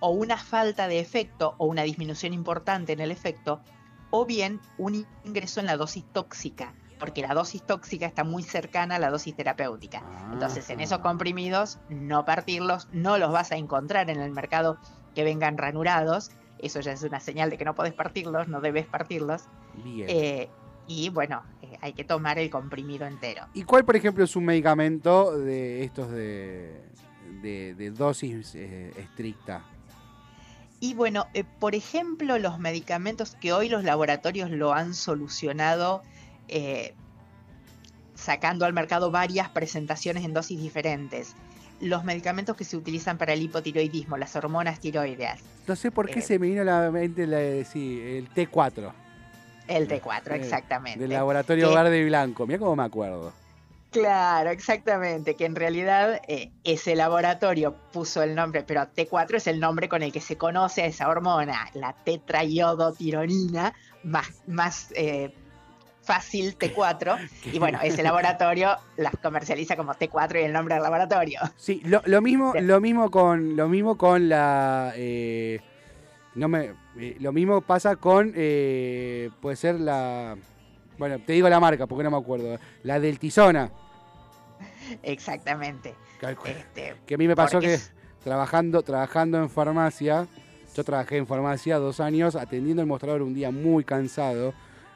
o 0.00 0.10
una 0.10 0.36
falta 0.36 0.86
de 0.86 1.00
efecto 1.00 1.54
o 1.56 1.64
una 1.64 1.82
disminución 1.82 2.34
importante 2.34 2.92
en 2.92 3.00
el 3.00 3.10
efecto, 3.10 3.62
o 4.10 4.26
bien 4.26 4.60
un 4.76 5.06
ingreso 5.24 5.60
en 5.60 5.66
la 5.66 5.78
dosis 5.78 6.04
tóxica, 6.12 6.74
porque 7.00 7.22
la 7.22 7.32
dosis 7.32 7.62
tóxica 7.62 8.04
está 8.04 8.22
muy 8.22 8.42
cercana 8.42 8.96
a 8.96 8.98
la 8.98 9.10
dosis 9.10 9.34
terapéutica. 9.34 10.02
Entonces, 10.30 10.68
en 10.68 10.80
esos 10.80 10.98
comprimidos, 10.98 11.78
no 11.88 12.26
partirlos, 12.26 12.88
no 12.92 13.16
los 13.16 13.32
vas 13.32 13.50
a 13.50 13.56
encontrar 13.56 14.10
en 14.10 14.20
el 14.20 14.30
mercado 14.30 14.78
que 15.14 15.24
vengan 15.24 15.56
ranurados. 15.56 16.30
Eso 16.58 16.80
ya 16.80 16.92
es 16.92 17.02
una 17.02 17.20
señal 17.20 17.48
de 17.48 17.56
que 17.56 17.64
no 17.64 17.74
podés 17.74 17.94
partirlos, 17.94 18.46
no 18.46 18.60
debes 18.60 18.86
partirlos. 18.86 19.44
Bien. 19.82 20.06
Eh, 20.10 20.50
y 20.88 21.10
bueno, 21.10 21.42
eh, 21.62 21.76
hay 21.82 21.92
que 21.92 22.02
tomar 22.04 22.38
el 22.38 22.50
comprimido 22.50 23.06
entero. 23.06 23.44
¿Y 23.54 23.62
cuál, 23.62 23.84
por 23.84 23.94
ejemplo, 23.94 24.24
es 24.24 24.34
un 24.34 24.44
medicamento 24.46 25.38
de 25.38 25.84
estos 25.84 26.10
de, 26.10 26.80
de, 27.42 27.74
de 27.74 27.90
dosis 27.90 28.54
eh, 28.54 28.92
estricta? 28.96 29.62
Y 30.80 30.94
bueno, 30.94 31.26
eh, 31.34 31.44
por 31.58 31.74
ejemplo, 31.74 32.38
los 32.38 32.58
medicamentos 32.58 33.36
que 33.40 33.52
hoy 33.52 33.68
los 33.68 33.84
laboratorios 33.84 34.50
lo 34.50 34.72
han 34.72 34.94
solucionado 34.94 36.02
eh, 36.48 36.94
sacando 38.14 38.64
al 38.64 38.72
mercado 38.72 39.10
varias 39.10 39.48
presentaciones 39.50 40.24
en 40.24 40.32
dosis 40.34 40.60
diferentes. 40.60 41.34
Los 41.80 42.02
medicamentos 42.04 42.56
que 42.56 42.64
se 42.64 42.76
utilizan 42.76 43.18
para 43.18 43.32
el 43.32 43.42
hipotiroidismo, 43.42 44.16
las 44.16 44.34
hormonas 44.34 44.80
tiroideas, 44.80 45.40
No 45.68 45.76
sé 45.76 45.90
por 45.92 46.08
qué 46.10 46.20
se 46.20 46.38
me 46.38 46.48
vino 46.48 46.62
a 46.62 46.64
la 46.64 46.90
mente 46.90 47.26
la- 47.26 47.64
sí, 47.64 48.00
el 48.00 48.28
T4. 48.30 48.92
El 49.68 49.86
T4, 49.88 50.32
Eh, 50.32 50.36
exactamente. 50.36 50.98
Del 50.98 51.10
laboratorio 51.10 51.68
Que- 51.70 51.74
verde 51.76 51.98
y 51.98 52.04
blanco. 52.06 52.46
Mira 52.46 52.58
cómo 52.58 52.74
me 52.76 52.82
acuerdo. 52.84 53.32
Claro, 53.90 54.50
exactamente, 54.50 55.34
que 55.34 55.46
en 55.46 55.54
realidad 55.56 56.20
eh, 56.28 56.50
ese 56.62 56.94
laboratorio 56.94 57.74
puso 57.90 58.22
el 58.22 58.34
nombre, 58.34 58.62
pero 58.62 58.82
T4 58.82 59.36
es 59.36 59.46
el 59.46 59.60
nombre 59.60 59.88
con 59.88 60.02
el 60.02 60.12
que 60.12 60.20
se 60.20 60.36
conoce 60.36 60.82
a 60.82 60.86
esa 60.86 61.08
hormona, 61.08 61.70
la 61.72 61.94
tetraiodotironina, 62.04 63.72
más, 64.04 64.28
más 64.46 64.92
eh, 64.94 65.32
fácil 66.02 66.56
T4, 66.58 67.18
y 67.52 67.58
bueno, 67.58 67.78
ese 67.82 68.02
laboratorio 68.02 68.76
las 68.98 69.14
comercializa 69.22 69.74
como 69.76 69.94
T4 69.94 70.40
y 70.40 70.44
el 70.44 70.52
nombre 70.52 70.74
del 70.74 70.82
laboratorio. 70.82 71.40
Sí, 71.56 71.80
lo, 71.84 72.02
lo 72.04 72.20
mismo, 72.20 72.52
lo 72.60 72.80
mismo 72.82 73.10
con, 73.10 73.56
lo 73.56 73.68
mismo 73.68 73.96
con 73.96 74.28
la, 74.28 74.92
eh, 74.96 75.60
no 76.34 76.48
me, 76.48 76.74
eh, 76.98 77.16
lo 77.20 77.32
mismo 77.32 77.60
pasa 77.60 77.96
con, 77.96 78.32
eh, 78.36 79.30
puede 79.40 79.56
ser 79.56 79.80
la, 79.80 80.36
bueno, 80.98 81.18
te 81.20 81.32
digo 81.32 81.48
la 81.48 81.60
marca 81.60 81.86
porque 81.86 82.04
no 82.04 82.10
me 82.10 82.16
acuerdo, 82.18 82.58
la 82.82 83.00
del 83.00 83.18
Tizona, 83.18 83.70
Exactamente. 85.02 85.94
que, 86.20 86.30
Este, 86.50 86.94
que 87.06 87.14
a 87.14 87.18
mí 87.18 87.28
me 87.28 87.36
pasó 87.36 87.60
que 87.60 87.74
es- 87.74 87.92
trabajando, 88.24 88.82
trabajando 88.82 89.38
en 89.38 89.48
farmacia, 89.50 90.26
yo 90.74 90.84
trabajé 90.84 91.16
en 91.16 91.26
farmacia 91.26 91.78
dos 91.78 92.00
años 92.00 92.36
atendiendo 92.36 92.82
el 92.82 92.88
mostrador 92.88 93.22
un 93.22 93.34
día 93.34 93.50
muy 93.50 93.84
cansado 93.84 94.54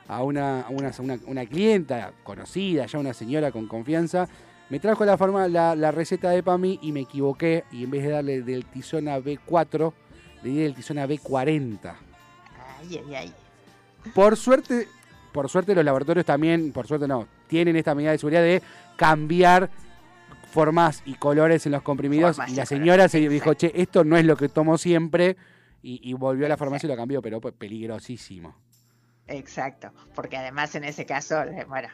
a 0.09 0.23
una, 0.23 0.63
a 0.63 0.69
una, 0.71 0.89
a 0.89 1.01
una, 1.03 1.19
una 1.27 1.47
clienta 1.47 2.13
conocida, 2.25 2.87
ya 2.87 2.99
una 2.99 3.15
señora 3.15 3.51
con 3.53 3.67
confianza. 3.67 4.29
Me 4.69 4.81
trajo 4.81 5.05
la, 5.05 5.17
farma, 5.19 5.49
la, 5.49 5.75
la 5.77 5.91
receta 5.91 6.31
de 6.31 6.43
PAMI 6.43 6.79
y 6.83 6.93
me 6.93 7.01
equivoqué 7.01 7.65
y 7.71 7.85
en 7.85 7.91
vez 7.91 8.03
de 8.05 8.11
darle 8.11 8.43
del 8.43 8.65
Tizona 8.67 9.19
B4, 9.19 9.93
le 10.43 10.51
di 10.51 10.57
del 10.63 10.75
Tizona 10.75 11.07
B40. 11.07 11.79
Ay, 12.81 13.01
ay, 13.07 13.15
ay. 13.15 13.33
Por 14.15 14.37
suerte, 14.37 14.89
por 15.33 15.49
suerte 15.49 15.75
los 15.75 15.85
laboratorios 15.85 16.27
también, 16.27 16.73
por 16.73 16.87
suerte 16.87 17.07
no, 17.07 17.27
tienen 17.47 17.77
esta 17.77 17.95
medida 17.95 18.11
de 18.13 18.19
seguridad 18.19 18.43
de 18.43 18.63
cambiar 18.97 19.71
formas 20.51 21.03
y 21.07 21.15
colores 21.15 21.65
en 21.67 21.73
los 21.73 21.83
comprimidos. 21.83 22.37
Formas 22.37 22.53
y 22.53 22.57
la 22.57 22.67
señora 22.67 23.09
se 23.09 23.19
dijo, 23.29 23.55
che, 23.55 23.73
esto 23.75 24.05
no 24.05 24.17
es 24.17 24.25
lo 24.25 24.37
que 24.37 24.49
tomo 24.49 24.77
siempre. 24.79 25.37
Y, 25.85 26.01
y 26.09 26.13
volvió 26.15 26.47
a 26.47 26.49
la 26.49 26.57
farmacia 26.57 26.87
y 26.87 26.91
lo 26.91 26.97
cambió, 26.97 27.21
pero 27.23 27.41
pues, 27.41 27.55
peligrosísimo. 27.55 28.55
Exacto, 29.27 29.91
porque 30.15 30.37
además 30.37 30.75
en 30.77 30.85
ese 30.85 31.07
caso, 31.07 31.43
bueno, 31.69 31.89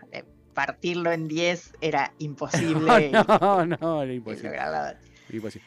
partirlo 0.52 1.10
en 1.12 1.26
10 1.28 1.72
era 1.80 2.12
imposible. 2.18 3.10
no, 3.12 3.64
no, 3.66 4.02
era 4.02 4.12
imposible. 4.12 4.58
imposible. 5.32 5.64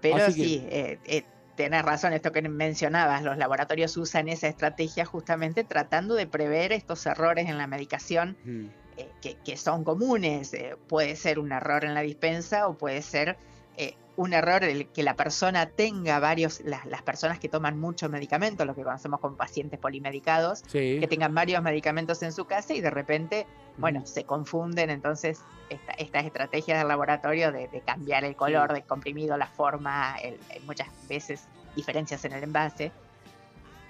Pero 0.00 0.16
Así 0.16 0.34
que- 0.40 0.48
sí, 0.48 0.66
eh, 0.70 0.98
eh, 1.04 1.24
tenés 1.56 1.82
razón, 1.84 2.12
esto 2.12 2.32
que 2.32 2.42
mencionabas, 2.42 3.22
los 3.22 3.36
laboratorios 3.36 3.96
usan 3.96 4.28
esa 4.28 4.48
estrategia 4.48 5.04
justamente 5.04 5.64
tratando 5.64 6.14
de 6.14 6.26
prever 6.26 6.72
estos 6.72 7.04
errores 7.06 7.48
en 7.48 7.58
la 7.58 7.66
medicación 7.66 8.36
Mm. 8.44 8.66
eh, 8.96 9.08
que, 9.20 9.34
que 9.44 9.56
son 9.56 9.84
comunes. 9.84 10.52
Eh, 10.54 10.76
puede 10.88 11.16
ser 11.16 11.38
un 11.38 11.52
error 11.52 11.84
en 11.84 11.94
la 11.94 12.02
dispensa 12.02 12.68
o 12.68 12.74
puede 12.74 13.02
ser 13.02 13.36
eh, 13.76 13.94
un 14.16 14.34
error 14.34 14.62
el 14.64 14.88
que 14.88 15.02
la 15.02 15.14
persona 15.14 15.66
tenga 15.66 16.18
varios, 16.20 16.60
las, 16.60 16.84
las 16.86 17.00
personas 17.02 17.38
que 17.38 17.48
toman 17.48 17.80
muchos 17.80 18.10
medicamentos, 18.10 18.66
lo 18.66 18.74
que 18.74 18.82
conocemos 18.82 19.20
como 19.20 19.36
pacientes 19.36 19.80
polimedicados, 19.80 20.62
Sí. 20.68 20.98
que 21.00 21.06
tengan 21.08 21.34
varios 21.34 21.62
medicamentos 21.62 22.22
en 22.22 22.32
su 22.32 22.44
casa 22.44 22.74
y 22.74 22.80
de 22.82 22.90
repente, 22.90 23.46
bueno, 23.78 24.04
se 24.04 24.24
confunden. 24.24 24.90
Entonces, 24.90 25.40
esta- 25.70 25.92
estas 25.94 26.26
estrategias 26.26 26.78
del 26.78 26.88
laboratorio 26.88 27.52
de, 27.52 27.68
de 27.68 27.80
cambiar 27.80 28.24
el 28.24 28.36
color 28.36 28.74
del 28.74 28.84
comprimido, 28.84 29.36
la 29.38 29.46
forma, 29.46 30.16
el- 30.22 30.38
el- 30.50 30.62
muchas 30.64 30.88
veces 31.08 31.44
diferencias 31.74 32.22
en 32.26 32.32
el 32.32 32.42
envase, 32.44 32.92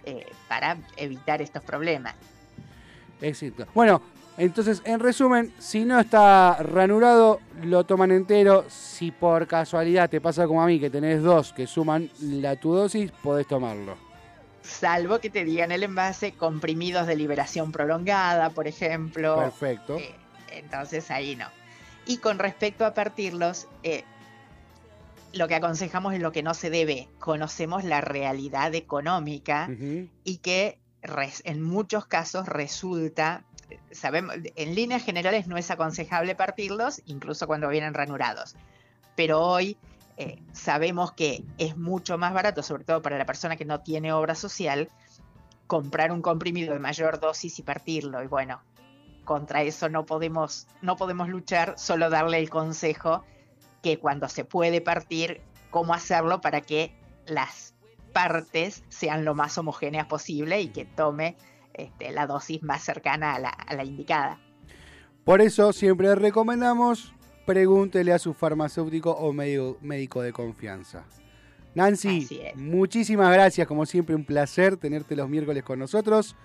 eh, 0.04 0.26
para 0.48 0.76
evitar 0.96 1.42
estos 1.42 1.64
problemas. 1.64 2.14
Éxito. 3.20 3.66
Bueno, 3.74 4.02
entonces, 4.38 4.82
en 4.84 5.00
resumen, 5.00 5.52
si 5.58 5.84
no 5.84 6.00
está 6.00 6.56
ranurado, 6.62 7.40
lo 7.62 7.84
toman 7.84 8.10
entero. 8.12 8.64
Si 8.68 9.10
por 9.10 9.46
casualidad 9.46 10.08
te 10.08 10.20
pasa 10.20 10.46
como 10.46 10.62
a 10.62 10.66
mí, 10.66 10.80
que 10.80 10.90
tenés 10.90 11.22
dos 11.22 11.52
que 11.52 11.66
suman 11.66 12.10
la 12.20 12.56
tu 12.56 12.74
dosis, 12.74 13.10
podés 13.22 13.46
tomarlo. 13.46 13.96
Salvo 14.62 15.18
que 15.18 15.28
te 15.28 15.44
digan 15.44 15.72
el 15.72 15.82
envase 15.82 16.32
comprimidos 16.32 17.06
de 17.06 17.16
liberación 17.16 17.72
prolongada, 17.72 18.50
por 18.50 18.66
ejemplo. 18.66 19.36
Perfecto. 19.36 19.98
Eh, 19.98 20.14
entonces 20.52 21.10
ahí 21.10 21.36
no. 21.36 21.46
Y 22.06 22.18
con 22.18 22.38
respecto 22.38 22.86
a 22.86 22.94
partirlos, 22.94 23.68
eh, 23.82 24.04
lo 25.32 25.48
que 25.48 25.56
aconsejamos 25.56 26.14
es 26.14 26.20
lo 26.20 26.32
que 26.32 26.42
no 26.42 26.54
se 26.54 26.70
debe. 26.70 27.08
Conocemos 27.18 27.84
la 27.84 28.00
realidad 28.00 28.74
económica 28.74 29.68
y 30.24 30.38
que 30.38 30.78
en 31.44 31.62
muchos 31.62 32.06
casos 32.06 32.46
resulta, 32.46 33.44
sabemos, 33.90 34.36
en 34.56 34.74
líneas 34.74 35.04
generales 35.04 35.46
no 35.46 35.56
es 35.56 35.70
aconsejable 35.70 36.34
partirlos, 36.34 37.02
incluso 37.06 37.46
cuando 37.46 37.68
vienen 37.68 37.94
ranurados. 37.94 38.56
Pero 39.16 39.40
hoy 39.40 39.76
eh, 40.16 40.40
sabemos 40.52 41.12
que 41.12 41.44
es 41.58 41.76
mucho 41.76 42.18
más 42.18 42.32
barato, 42.32 42.62
sobre 42.62 42.84
todo 42.84 43.02
para 43.02 43.18
la 43.18 43.26
persona 43.26 43.56
que 43.56 43.64
no 43.64 43.80
tiene 43.80 44.12
obra 44.12 44.34
social, 44.34 44.88
comprar 45.66 46.12
un 46.12 46.22
comprimido 46.22 46.74
de 46.74 46.80
mayor 46.80 47.20
dosis 47.20 47.58
y 47.58 47.62
partirlo. 47.62 48.22
Y 48.22 48.26
bueno, 48.26 48.62
contra 49.24 49.62
eso 49.62 49.88
no 49.88 50.04
podemos, 50.04 50.66
no 50.80 50.96
podemos 50.96 51.28
luchar, 51.28 51.74
solo 51.78 52.10
darle 52.10 52.38
el 52.38 52.50
consejo 52.50 53.24
que 53.82 53.98
cuando 53.98 54.28
se 54.28 54.44
puede 54.44 54.80
partir, 54.80 55.40
cómo 55.70 55.94
hacerlo 55.94 56.40
para 56.40 56.60
que 56.60 56.94
las 57.26 57.74
partes 58.12 58.84
sean 58.88 59.24
lo 59.24 59.34
más 59.34 59.56
homogéneas 59.58 60.06
posible 60.06 60.60
y 60.60 60.68
que 60.68 60.84
tome 60.84 61.36
este, 61.74 62.10
la 62.12 62.26
dosis 62.26 62.62
más 62.62 62.82
cercana 62.82 63.34
a 63.34 63.38
la, 63.38 63.48
a 63.50 63.74
la 63.74 63.84
indicada. 63.84 64.38
Por 65.24 65.40
eso 65.40 65.72
siempre 65.72 66.14
recomendamos 66.14 67.12
pregúntele 67.46 68.12
a 68.12 68.18
su 68.18 68.34
farmacéutico 68.34 69.10
o 69.10 69.32
médico, 69.32 69.76
médico 69.80 70.22
de 70.22 70.32
confianza. 70.32 71.04
Nancy, 71.74 72.28
muchísimas 72.54 73.32
gracias, 73.32 73.66
como 73.66 73.84
siempre 73.86 74.14
un 74.14 74.24
placer 74.24 74.76
tenerte 74.76 75.16
los 75.16 75.28
miércoles 75.28 75.62
con 75.64 75.78
nosotros. 75.78 76.36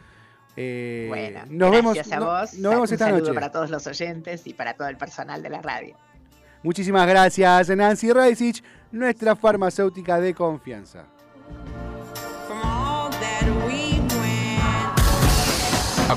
Eh, 0.55 1.05
Bueno, 1.09 1.41
nos 1.49 1.69
vemos, 1.71 1.93
gracias 1.93 2.17
a 2.17 2.19
no- 2.19 2.25
vos. 2.25 2.53
nos 2.55 2.71
vemos 2.71 2.89
Un 2.89 2.93
esta 2.93 3.05
saludo 3.05 3.19
noche. 3.21 3.33
para 3.33 3.51
todos 3.51 3.69
los 3.69 3.85
oyentes 3.85 4.47
y 4.47 4.53
para 4.53 4.73
todo 4.73 4.87
el 4.87 4.97
personal 4.97 5.43
de 5.43 5.49
la 5.49 5.61
radio. 5.61 5.95
Muchísimas 6.63 7.07
gracias, 7.07 7.69
Nancy 7.69 8.11
Reisich, 8.11 8.63
nuestra 8.91 9.35
farmacéutica 9.35 10.19
de 10.19 10.33
confianza. 10.33 11.05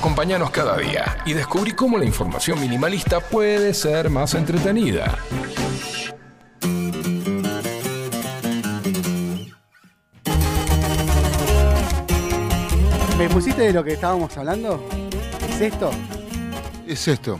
Acompáñanos 0.05 0.49
cada 0.49 0.77
día 0.77 1.17
y 1.27 1.33
descubrí 1.33 1.73
cómo 1.73 1.95
la 1.99 2.05
información 2.05 2.59
minimalista 2.59 3.19
puede 3.19 3.71
ser 3.71 4.09
más 4.09 4.33
entretenida. 4.33 5.15
¿Me 13.17 13.29
pusiste 13.29 13.61
de 13.61 13.73
lo 13.73 13.83
que 13.83 13.93
estábamos 13.93 14.35
hablando? 14.37 14.83
¿Es 15.49 15.61
esto? 15.61 15.91
Es 16.87 17.07
esto. 17.07 17.39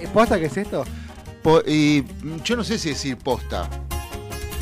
¿Es 0.00 0.08
posta 0.08 0.38
que 0.40 0.46
es 0.46 0.56
esto? 0.56 0.84
Po- 1.42 1.62
y 1.66 2.04
mm, 2.22 2.42
yo 2.42 2.56
no 2.56 2.64
sé 2.64 2.78
si 2.78 2.90
decir 2.90 3.16
posta. 3.16 3.68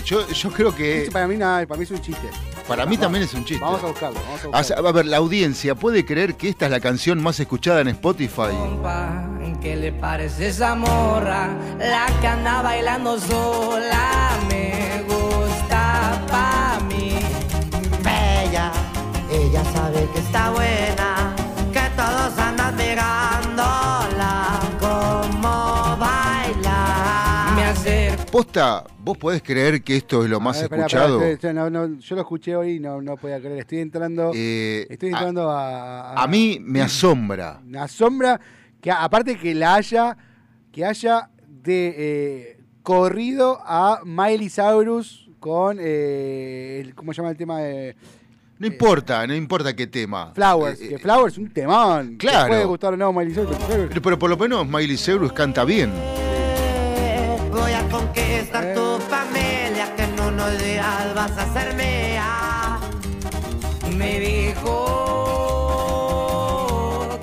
Yo, 0.05 0.29
yo 0.29 0.51
creo 0.51 0.75
que 0.75 1.09
Para 1.13 1.27
mí 1.27 1.37
nada, 1.37 1.67
para 1.67 1.79
mí 1.79 1.85
es 1.85 1.91
un 1.91 2.01
chiste. 2.01 2.29
Para 2.69 2.87
mí 2.87 2.97
también 2.99 3.25
es 3.25 3.35
un 3.35 3.45
chiste. 3.45 3.65
Vamos 3.65 3.83
a 3.83 3.87
buscarlo, 3.87 4.21
vamos 4.21 4.45
a 4.45 4.61
buscarlo. 4.61 4.89
a 4.89 4.93
ver, 4.93 5.07
la 5.07 5.17
audiencia 5.17 5.75
puede 5.75 6.05
creer 6.05 6.37
que 6.37 6.51
esta 6.51 6.67
es 6.67 6.71
la 6.71 6.81
canción 6.81 7.21
más 7.23 7.41
escuchada 7.41 7.81
en 7.81 7.89
Spotify. 7.89 8.53
¿Qué 9.61 9.75
le 9.75 9.91
parece 9.91 10.49
esa 10.49 10.77
morra? 10.77 11.49
La 11.81 12.07
que 12.21 12.29
anda 12.29 12.63
bailando 12.63 13.19
sola 13.19 14.39
me 14.49 15.03
gusta 15.03 16.25
pa' 16.31 16.79
mí. 16.89 17.19
Bella, 18.05 18.71
ella 19.29 19.65
sabe 19.75 20.09
que 20.15 20.21
está 20.21 20.51
buena, 20.51 20.98
Posta, 28.31 28.85
¿vos 28.99 29.17
podés 29.17 29.43
creer 29.43 29.83
que 29.83 29.97
esto 29.97 30.23
es 30.23 30.29
lo 30.29 30.39
más 30.39 30.61
ver, 30.61 30.71
escuchado? 30.81 31.19
no, 31.55 31.71
no, 31.71 31.99
yo 31.99 32.15
lo 32.15 32.21
escuché 32.23 32.55
hoy 32.57 32.73
y 32.73 32.81
no, 32.81 33.01
no 33.01 33.17
podía 33.17 33.41
creer. 33.41 33.61
Estoy 33.61 33.79
entrando. 33.79 34.33
Eh, 34.35 34.87
estoy 34.91 35.09
a- 35.09 35.13
entrando 35.13 35.51
a, 35.51 36.13
A 36.13 36.27
mí 36.29 36.59
me 36.61 36.83
asombra. 36.83 37.59
Me 37.65 37.79
asombra 37.79 38.39
que 38.83 38.91
aparte 38.91 39.39
que 39.39 39.55
la 39.55 39.77
haya. 39.77 40.17
Que 40.71 40.85
haya 40.85 41.31
de 41.49 41.95
eh, 41.97 42.61
corrido 42.83 43.59
a 43.65 44.01
Miley 44.05 44.51
Cyrus 44.51 45.31
con. 45.41 45.79
eh, 45.81 46.83
el- 46.85 46.95
¿Cómo 46.95 47.13
se 47.15 47.19
llama 47.23 47.31
el 47.31 47.37
tema 47.39 47.61
de 47.61 47.97
No 48.59 48.67
importa, 48.67 49.27
no 49.27 49.35
importa 49.35 49.75
qué 49.75 49.87
tema. 49.87 50.33
Flowers? 50.35 50.81
Eh, 50.83 50.89
que 50.91 50.99
Flowers 50.99 51.33
es 51.33 51.39
un 51.39 51.51
temón. 51.51 52.17
claro. 52.19 52.49
puede 52.49 52.65
gustar 52.67 52.93
o 52.93 52.97
no 52.99 53.11
Miley 53.11 53.33
Cyrus. 53.33 53.57
pero 54.03 54.19
por 54.19 54.29
lo 54.29 54.37
menos 54.37 54.69
Miley 54.69 54.99
Cyrus 54.99 55.33
canta 55.33 55.65
bien. 55.65 55.91
Voy 57.51 57.73
a 57.73 57.89
conquistar 58.49 58.75
tu 58.75 58.99
familia, 59.09 59.95
que 59.97 60.03
en 60.05 60.21
unos 60.21 60.59
días 60.63 61.15
vas 61.15 61.33
a 61.39 61.53
ser 61.53 61.75
mía. 61.75 62.79
Me 63.97 64.21
dijo 64.21 64.79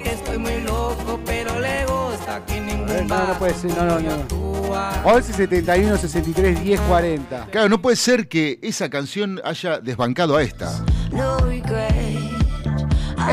que 0.01 0.11
estoy 0.11 0.37
muy 0.37 0.61
loco, 0.61 1.19
pero 1.25 1.59
le 1.59 1.85
gusta 1.85 2.45
que 2.45 2.61
ningún 2.61 2.85
ver, 2.87 3.05
no, 3.05 3.15
no 3.15 3.27
vato 3.27 3.39
puede 3.39 3.53
ser, 3.53 3.71
no, 3.77 3.85
no, 3.85 3.99
no. 3.99 4.11
actúa. 4.11 5.01
11 5.05 5.33
71 5.33 5.97
63 5.97 6.63
10 6.63 6.81
40. 6.81 7.47
Claro, 7.51 7.69
no 7.69 7.81
puede 7.81 7.95
ser 7.95 8.27
que 8.27 8.59
esa 8.61 8.89
canción 8.89 9.39
haya 9.43 9.79
desbancado 9.79 10.35
a 10.37 10.43
esta. 10.43 10.83
No. 11.11 11.45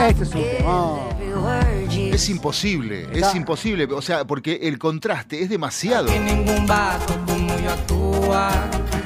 Este 0.08 0.24
es 0.24 0.34
un 0.34 0.42
temón. 0.42 1.00
Es 2.12 2.28
imposible, 2.28 3.08
es 3.12 3.34
imposible. 3.34 3.84
O 3.84 4.02
sea, 4.02 4.24
porque 4.24 4.60
el 4.62 4.78
contraste 4.78 5.42
es 5.42 5.48
demasiado. 5.48 6.06
Que 6.06 6.18
ningún 6.18 6.66
yo 7.62 7.70
actúa. 7.70 8.50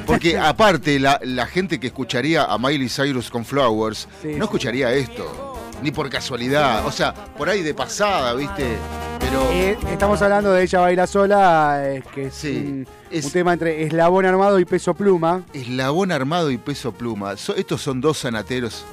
Porque 0.07 0.39
aparte, 0.39 0.99
la, 0.99 1.19
la 1.23 1.47
gente 1.47 1.79
que 1.81 1.89
escucharía 1.89 2.45
a 2.45 2.59
Miley 2.59 2.89
Cyrus 2.89 3.31
con 3.31 3.45
Flowers 3.45 4.09
Sí, 4.23 4.29
no 4.29 4.35
sí. 4.35 4.41
escucharía 4.43 4.93
esto. 4.93 5.55
Ni 5.83 5.91
por 5.91 6.09
casualidad. 6.09 6.87
O 6.87 6.93
sea, 6.93 7.13
por 7.13 7.49
ahí 7.51 7.63
de 7.63 7.75
pasada, 7.75 8.33
¿viste? 8.35 8.77
Pero. 9.21 9.43
Eh, 9.51 9.77
estamos 9.91 10.23
hablando 10.23 10.51
de 10.53 10.63
Ella 10.63 10.81
Baila 10.81 11.07
Sola, 11.07 11.81
eh, 11.85 12.03
que 12.15 12.27
es, 12.29 12.35
Sí, 12.35 12.57
un, 12.57 12.87
es- 13.11 13.27
un 13.27 13.31
tema 13.33 13.53
entre 13.53 13.83
eslabón 13.83 14.25
armado 14.25 14.59
y 14.59 14.65
peso 14.65 14.95
pluma. 14.95 15.43
Eslabón 15.53 16.13
armado 16.13 16.51
y 16.51 16.57
peso 16.57 16.93
pluma. 16.93 17.37
So- 17.37 17.55
estos 17.55 17.83
son 17.83 18.01
dos 18.01 18.19
sanateros. 18.19 18.85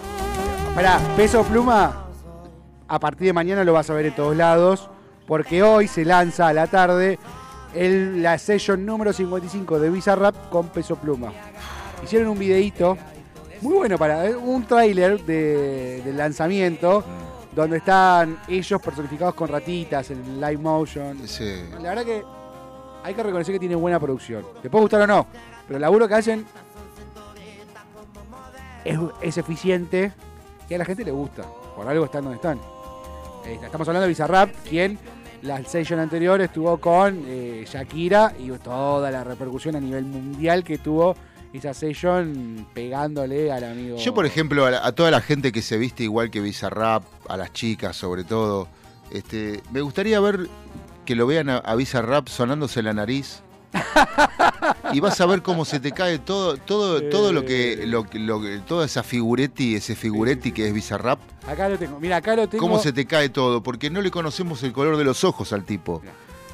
Pará, 0.76 0.99
peso 1.16 1.43
pluma, 1.43 2.07
a 2.88 2.99
partir 2.99 3.28
de 3.28 3.34
mañana 3.34 3.64
lo 3.64 3.74
vas 3.74 3.89
a 3.89 3.93
ver 3.93 4.07
en 4.07 4.16
todos 4.16 4.36
lados, 4.36 4.89
porque 5.28 5.64
hoy 5.64 5.88
se 5.88 6.03
lanza 6.03 6.47
a 6.49 6.53
la 6.53 6.68
tarde 6.68 7.18
el, 7.74 8.21
la 8.21 8.38
session 8.38 8.86
número 8.86 9.11
55 9.13 9.80
de 9.80 9.89
Bizarrap 9.89 10.49
con 10.49 10.67
peso 10.69 10.95
pluma. 10.95 11.32
Hicieron 12.03 12.28
un 12.30 12.39
videíto 12.39 12.97
muy 13.61 13.74
bueno 13.76 13.97
para 13.97 14.28
eh, 14.28 14.36
un 14.36 14.65
tráiler 14.65 15.24
de- 15.26 16.01
del 16.03 16.17
lanzamiento 16.17 17.03
donde 17.55 17.78
están 17.78 18.39
ellos 18.47 18.82
personificados 18.82 19.36
con 19.36 19.47
ratitas 19.47 20.09
en 20.11 20.41
live 20.41 20.57
motion. 20.57 21.28
Sí. 21.28 21.63
La 21.82 21.89
verdad 21.89 22.03
que 22.05 22.24
hay 23.03 23.13
que 23.13 23.24
reconocer 23.24 23.53
que 23.53 23.59
tiene 23.59 23.76
buena 23.76 23.99
producción. 23.99 24.45
Te 24.61 24.69
puede 24.69 24.84
gustar 24.84 25.01
o 25.01 25.07
no, 25.07 25.28
pero 25.67 25.78
el 25.78 25.82
laburo 25.82 26.07
que 26.07 26.15
hacen 26.15 26.45
es, 28.84 28.99
es 29.21 29.38
eficiente 29.38 30.11
y 30.69 30.74
a 30.74 30.78
la 30.78 30.86
gente 30.86 31.03
le 31.05 31.11
gusta. 31.11 31.43
Por 31.76 31.88
algo 31.88 32.05
están 32.05 32.24
donde 32.24 32.36
están. 32.38 32.59
Eh, 33.45 33.59
Estamos 33.63 33.88
hablando 33.88 34.03
de 34.03 34.09
Bizarrap, 34.09 34.49
quien 34.67 34.97
la 35.43 35.63
session 35.63 35.99
anterior 35.99 36.41
estuvo 36.41 36.77
con 36.79 37.23
eh, 37.27 37.65
Shakira 37.69 38.33
y 38.39 38.49
toda 38.59 39.11
la 39.11 39.23
repercusión 39.23 39.75
a 39.75 39.79
nivel 39.79 40.05
mundial 40.05 40.63
que 40.63 40.77
tuvo 40.77 41.15
esa 41.53 41.73
session 41.73 42.65
pegándole 42.73 43.51
al 43.51 43.63
amigo. 43.63 43.97
Yo, 43.97 44.13
por 44.13 44.25
ejemplo, 44.25 44.65
a, 44.65 44.71
la- 44.71 44.85
a 44.85 44.91
toda 44.93 45.11
la 45.11 45.21
gente 45.21 45.51
que 45.51 45.61
se 45.61 45.77
viste 45.77 46.03
igual 46.03 46.31
que 46.31 46.39
Bizarrap, 46.41 47.03
a 47.29 47.37
las 47.37 47.53
chicas 47.53 47.95
sobre 47.95 48.23
todo, 48.23 48.67
este, 49.11 49.61
me 49.71 49.81
gustaría 49.81 50.19
ver 50.19 50.47
que 51.05 51.15
lo 51.15 51.27
vean 51.27 51.49
a, 51.49 51.57
a 51.57 51.75
Bizarrap 51.75 52.27
sonándose 52.27 52.81
la 52.81 52.93
nariz. 52.93 53.41
y 54.93 54.99
vas 54.99 55.20
a 55.22 55.26
ver 55.26 55.41
cómo 55.41 55.66
se 55.66 55.80
te 55.80 55.91
cae 55.91 56.20
todo, 56.20 56.57
todo, 56.57 57.01
todo 57.09 57.32
lo 57.34 57.45
que, 57.45 57.86
lo, 57.86 58.05
lo 58.14 58.61
toda 58.61 58.86
esa 58.86 59.03
figuretti, 59.03 59.76
ese 59.76 59.95
figuretti 59.95 60.51
que 60.51 60.68
es 60.68 60.74
Bizarrap, 60.74 61.20
Acá 61.47 61.68
lo 61.70 61.78
tengo. 61.78 61.99
Mira, 61.99 62.18
acá 62.18 62.36
lo 62.36 62.47
tengo. 62.47 62.61
cómo 62.61 62.80
se 62.80 62.93
te 62.93 63.05
cae 63.05 63.30
todo, 63.30 63.61
porque 63.61 63.89
no 63.89 64.01
le 64.01 64.11
conocemos 64.11 64.64
el 64.64 64.72
color 64.74 64.97
de 64.97 65.03
los 65.03 65.24
ojos 65.24 65.51
al 65.53 65.66
tipo. 65.66 66.01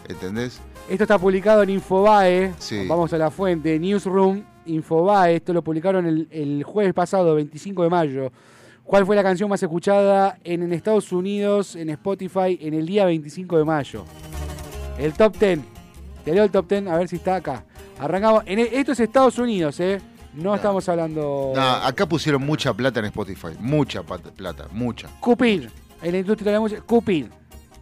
¿Entendés? 0.08 0.60
Esto 0.90 1.04
está 1.04 1.20
publicado 1.20 1.62
en 1.62 1.70
Infobae. 1.70 2.54
Sí. 2.58 2.88
Vamos 2.88 3.14
a 3.14 3.18
la 3.20 3.30
fuente. 3.30 3.78
Newsroom, 3.78 4.44
Infobae. 4.66 5.36
Esto 5.36 5.54
lo 5.54 5.62
publicaron 5.62 6.08
el, 6.08 6.28
el 6.32 6.64
jueves 6.64 6.96
pasado, 6.96 7.36
25 7.36 7.84
de 7.84 7.90
mayo. 7.90 8.32
¿Cuál 8.84 9.06
fue 9.06 9.16
la 9.16 9.22
canción 9.22 9.48
más 9.48 9.62
escuchada 9.62 10.40
en, 10.44 10.64
en 10.64 10.74
Estados 10.74 11.12
Unidos, 11.12 11.76
en 11.76 11.92
Spotify, 11.92 12.58
en 12.60 12.74
el 12.74 12.88
día 12.88 13.06
25 13.06 13.60
de 13.60 13.64
mayo? 13.64 14.04
El 14.98 15.14
top 15.14 15.38
10. 15.38 15.60
Te 16.26 16.34
leo 16.34 16.44
el 16.46 16.50
top 16.50 16.68
10 16.68 16.88
a 16.88 16.98
ver 16.98 17.08
si 17.08 17.18
está 17.18 17.36
acá. 17.36 17.64
Arrancamos. 18.00 18.44
En, 18.46 18.60
e- 18.60 18.70
esto 18.72 18.94
es 18.94 19.00
Estados 19.00 19.38
Unidos, 19.38 19.80
¿eh? 19.80 20.02
No 20.34 20.56
estamos 20.56 20.88
hablando. 20.88 21.54
Nah, 21.56 21.86
acá 21.88 22.06
pusieron 22.06 22.42
mucha 22.44 22.74
plata 22.74 23.00
en 23.00 23.08
Spotify. 23.08 23.50
Mucha 23.60 24.04
plata, 24.04 24.68
mucha. 24.72 25.08
Cupid. 25.20 25.64
En 26.02 26.12
la 26.12 26.18
industria 26.20 26.52
de 26.52 26.58
la 26.58 26.60
música. 26.62 26.82
Cupid. 26.82 27.26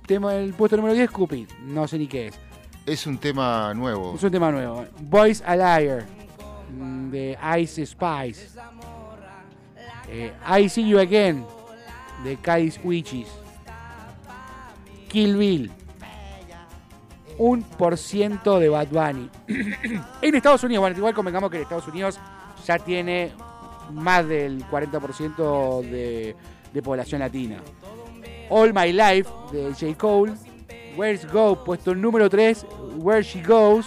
Tema, 0.05 0.34
el 0.36 0.53
puesto 0.53 0.78
número 0.78 0.95
10, 0.95 1.11
Cupid. 1.11 1.47
No 1.65 1.88
sé 1.88 1.97
ni 1.97 2.07
qué 2.07 2.28
es. 2.28 2.36
Es 2.86 3.05
un 3.05 3.18
tema 3.18 3.74
nuevo. 3.74 4.15
Es 4.15 4.24
un 4.24 4.32
tema 4.32 4.49
nuevo. 4.49 4.86
Boys 5.01 5.43
a 5.45 5.55
Liar 5.55 6.05
mm, 6.72 7.09
de 7.11 7.38
Ice 7.59 7.86
Spice. 7.86 8.47
Eh, 10.09 10.32
I 10.57 10.70
See 10.70 10.88
You 10.88 10.99
Again 10.99 11.45
de 12.24 12.38
Kais 12.38 12.80
Witches. 12.84 13.28
Kill 15.09 15.36
Bill. 15.38 15.72
Un 17.40 17.62
por 17.64 17.98
ciento 17.98 18.60
de 18.60 18.70
Bad 18.70 18.88
Bunny. 18.88 19.30
en 20.22 20.36
Estados 20.36 20.64
Unidos, 20.64 20.82
bueno, 20.82 20.98
igual 20.98 21.14
convengamos 21.14 21.50
que 21.52 21.58
en 21.58 21.64
Estados 21.64 21.88
Unidos 21.88 22.20
ya 22.66 22.80
tiene 22.80 23.32
más 23.92 24.28
del 24.28 24.66
40% 24.68 25.82
de, 25.82 26.36
de 26.74 26.82
población 26.82 27.20
latina. 27.20 27.58
All 28.50 28.74
My 28.74 28.92
Life 28.92 29.30
de 29.52 29.74
J. 29.80 29.98
Cole. 29.98 30.34
Where's 30.96 31.32
Go, 31.32 31.64
puesto 31.64 31.94
número 31.94 32.28
3, 32.28 32.66
Where 32.98 33.22
She 33.22 33.44
Goes. 33.44 33.86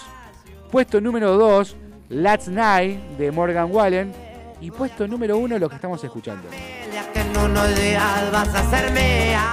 Puesto 0.70 1.00
número 1.00 1.36
2, 1.36 1.76
Last 2.10 2.46
Night 2.48 3.00
de 3.18 3.32
Morgan 3.32 3.68
Wallen. 3.72 4.12
Y 4.60 4.70
puesto 4.70 5.08
número 5.08 5.36
1, 5.38 5.58
lo 5.58 5.68
que 5.68 5.74
estamos 5.74 6.04
escuchando. 6.04 6.48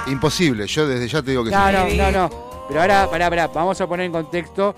Imposible, 0.06 0.66
yo 0.66 0.86
desde 0.86 1.08
ya 1.08 1.22
te 1.22 1.30
digo 1.32 1.44
que 1.44 1.50
No, 1.50 1.66
sí. 1.90 1.96
no, 1.96 2.10
no, 2.12 2.28
no. 2.28 2.47
Pero 2.68 2.80
ahora, 2.80 3.08
pará, 3.10 3.30
pará, 3.30 3.46
vamos 3.48 3.80
a 3.80 3.86
poner 3.86 4.06
en 4.06 4.12
contexto. 4.12 4.74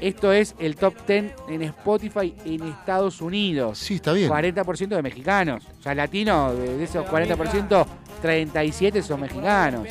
Esto 0.00 0.32
es 0.32 0.54
el 0.58 0.76
top 0.76 0.94
10 1.06 1.34
en 1.48 1.62
Spotify 1.62 2.34
en 2.44 2.62
Estados 2.68 3.20
Unidos. 3.20 3.78
Sí, 3.78 3.96
está 3.96 4.12
bien. 4.12 4.30
40% 4.30 4.88
de 4.88 5.02
mexicanos. 5.02 5.64
O 5.78 5.82
sea, 5.82 5.94
latinos, 5.94 6.56
de, 6.56 6.82
esos 6.82 7.06
40%, 7.06 7.86
37 8.22 9.02
son 9.02 9.20
mexicanos. 9.20 9.86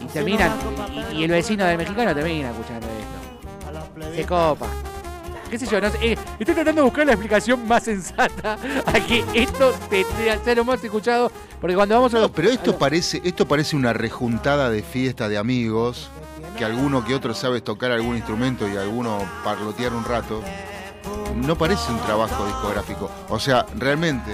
Y 0.00 0.06
terminan, 0.06 0.52
y, 1.12 1.18
y 1.18 1.24
el 1.24 1.30
vecino 1.30 1.64
del 1.64 1.78
mexicano 1.78 2.14
termina 2.14 2.50
escuchando 2.50 2.86
esto. 2.86 4.14
Se 4.14 4.26
copa. 4.26 4.68
Qué 5.58 5.64
sé 5.66 5.70
yo, 5.70 5.80
no 5.80 5.88
sé, 5.90 5.98
eh, 6.02 6.18
estoy 6.40 6.54
tratando 6.54 6.80
de 6.80 6.84
buscar 6.84 7.06
la 7.06 7.12
explicación 7.12 7.68
más 7.68 7.84
sensata 7.84 8.58
a 8.86 8.92
que 8.94 9.24
esto 9.34 9.72
que 9.88 10.04
ser 10.44 10.56
lo 10.56 10.64
más 10.64 10.82
escuchado, 10.82 11.30
porque 11.60 11.76
cuando 11.76 11.94
vamos 11.94 12.12
a 12.14 12.16
No, 12.16 12.22
los... 12.22 12.30
pero 12.32 12.50
esto 12.50 12.76
parece, 12.76 13.20
esto 13.24 13.46
parece 13.46 13.76
una 13.76 13.92
rejuntada 13.92 14.68
de 14.68 14.82
fiesta 14.82 15.28
de 15.28 15.38
amigos, 15.38 16.10
que 16.58 16.64
alguno 16.64 17.04
que 17.04 17.14
otro 17.14 17.34
sabe 17.34 17.60
tocar 17.60 17.92
algún 17.92 18.16
instrumento 18.16 18.68
y 18.68 18.76
alguno 18.76 19.18
parlotear 19.44 19.92
un 19.92 20.04
rato. 20.04 20.42
No 21.36 21.56
parece 21.56 21.92
un 21.92 21.98
trabajo 22.00 22.44
discográfico. 22.46 23.10
O 23.28 23.38
sea, 23.38 23.64
realmente, 23.78 24.32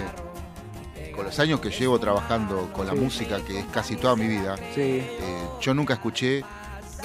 con 1.15 1.25
los 1.27 1.39
años 1.39 1.61
que 1.61 1.71
llevo 1.71 1.99
trabajando 1.99 2.71
con 2.73 2.87
la 2.87 2.93
Sí. 2.95 2.99
música, 2.99 3.41
que 3.47 3.59
es 3.59 3.67
casi 3.67 3.97
toda 3.97 4.17
mi 4.17 4.27
vida, 4.27 4.57
Sí, 4.75 4.81
eh, 4.81 5.43
yo 5.61 5.75
nunca 5.75 5.95
escuché 5.95 6.45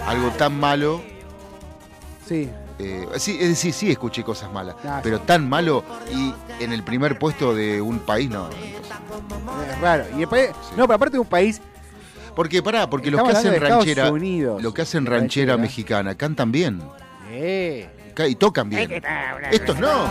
algo 0.06 0.30
tan 0.38 0.58
malo. 0.58 1.02
sí. 2.26 2.50
Eh, 2.80 3.08
sí, 3.18 3.38
es 3.40 3.50
decir, 3.50 3.74
sí 3.74 3.92
escuché 3.92 4.24
cosas 4.24 4.52
malas, 4.52 4.76
Ah, 4.86 5.00
pero 5.04 5.18
sí. 5.18 5.24
tan 5.26 5.48
malo 5.48 5.84
y 6.12 6.34
en 6.64 6.74
el 6.74 6.84
primer 6.84 7.18
puesto 7.20 7.54
de 7.56 7.82
un 7.82 8.00
país 8.00 8.30
no. 8.30 8.50
Es 8.50 9.80
raro. 9.82 10.06
Y 10.16 10.20
después, 10.20 10.50
no, 10.76 10.86
pero 10.88 10.94
aparte 10.96 11.14
de 11.14 11.20
un 11.20 11.28
país, 11.28 11.62
Porque 12.36 12.62
pará, 12.62 12.90
porque 12.90 13.10
los 13.12 13.24
que 13.24 13.30
hacen 13.32 13.62
ranchera, 13.62 14.12
Unidos. 14.12 14.62
lo 14.62 14.74
que 14.74 14.82
hacen 14.82 15.06
ranchera, 15.06 15.54
ranchera. 15.54 15.58
mexicana, 15.58 16.16
cantan 16.16 16.52
bien 16.52 16.82
eh, 17.32 17.90
y 18.28 18.36
tocan 18.36 18.70
bien. 18.70 19.02
Estos 19.52 19.80
no. 19.80 20.10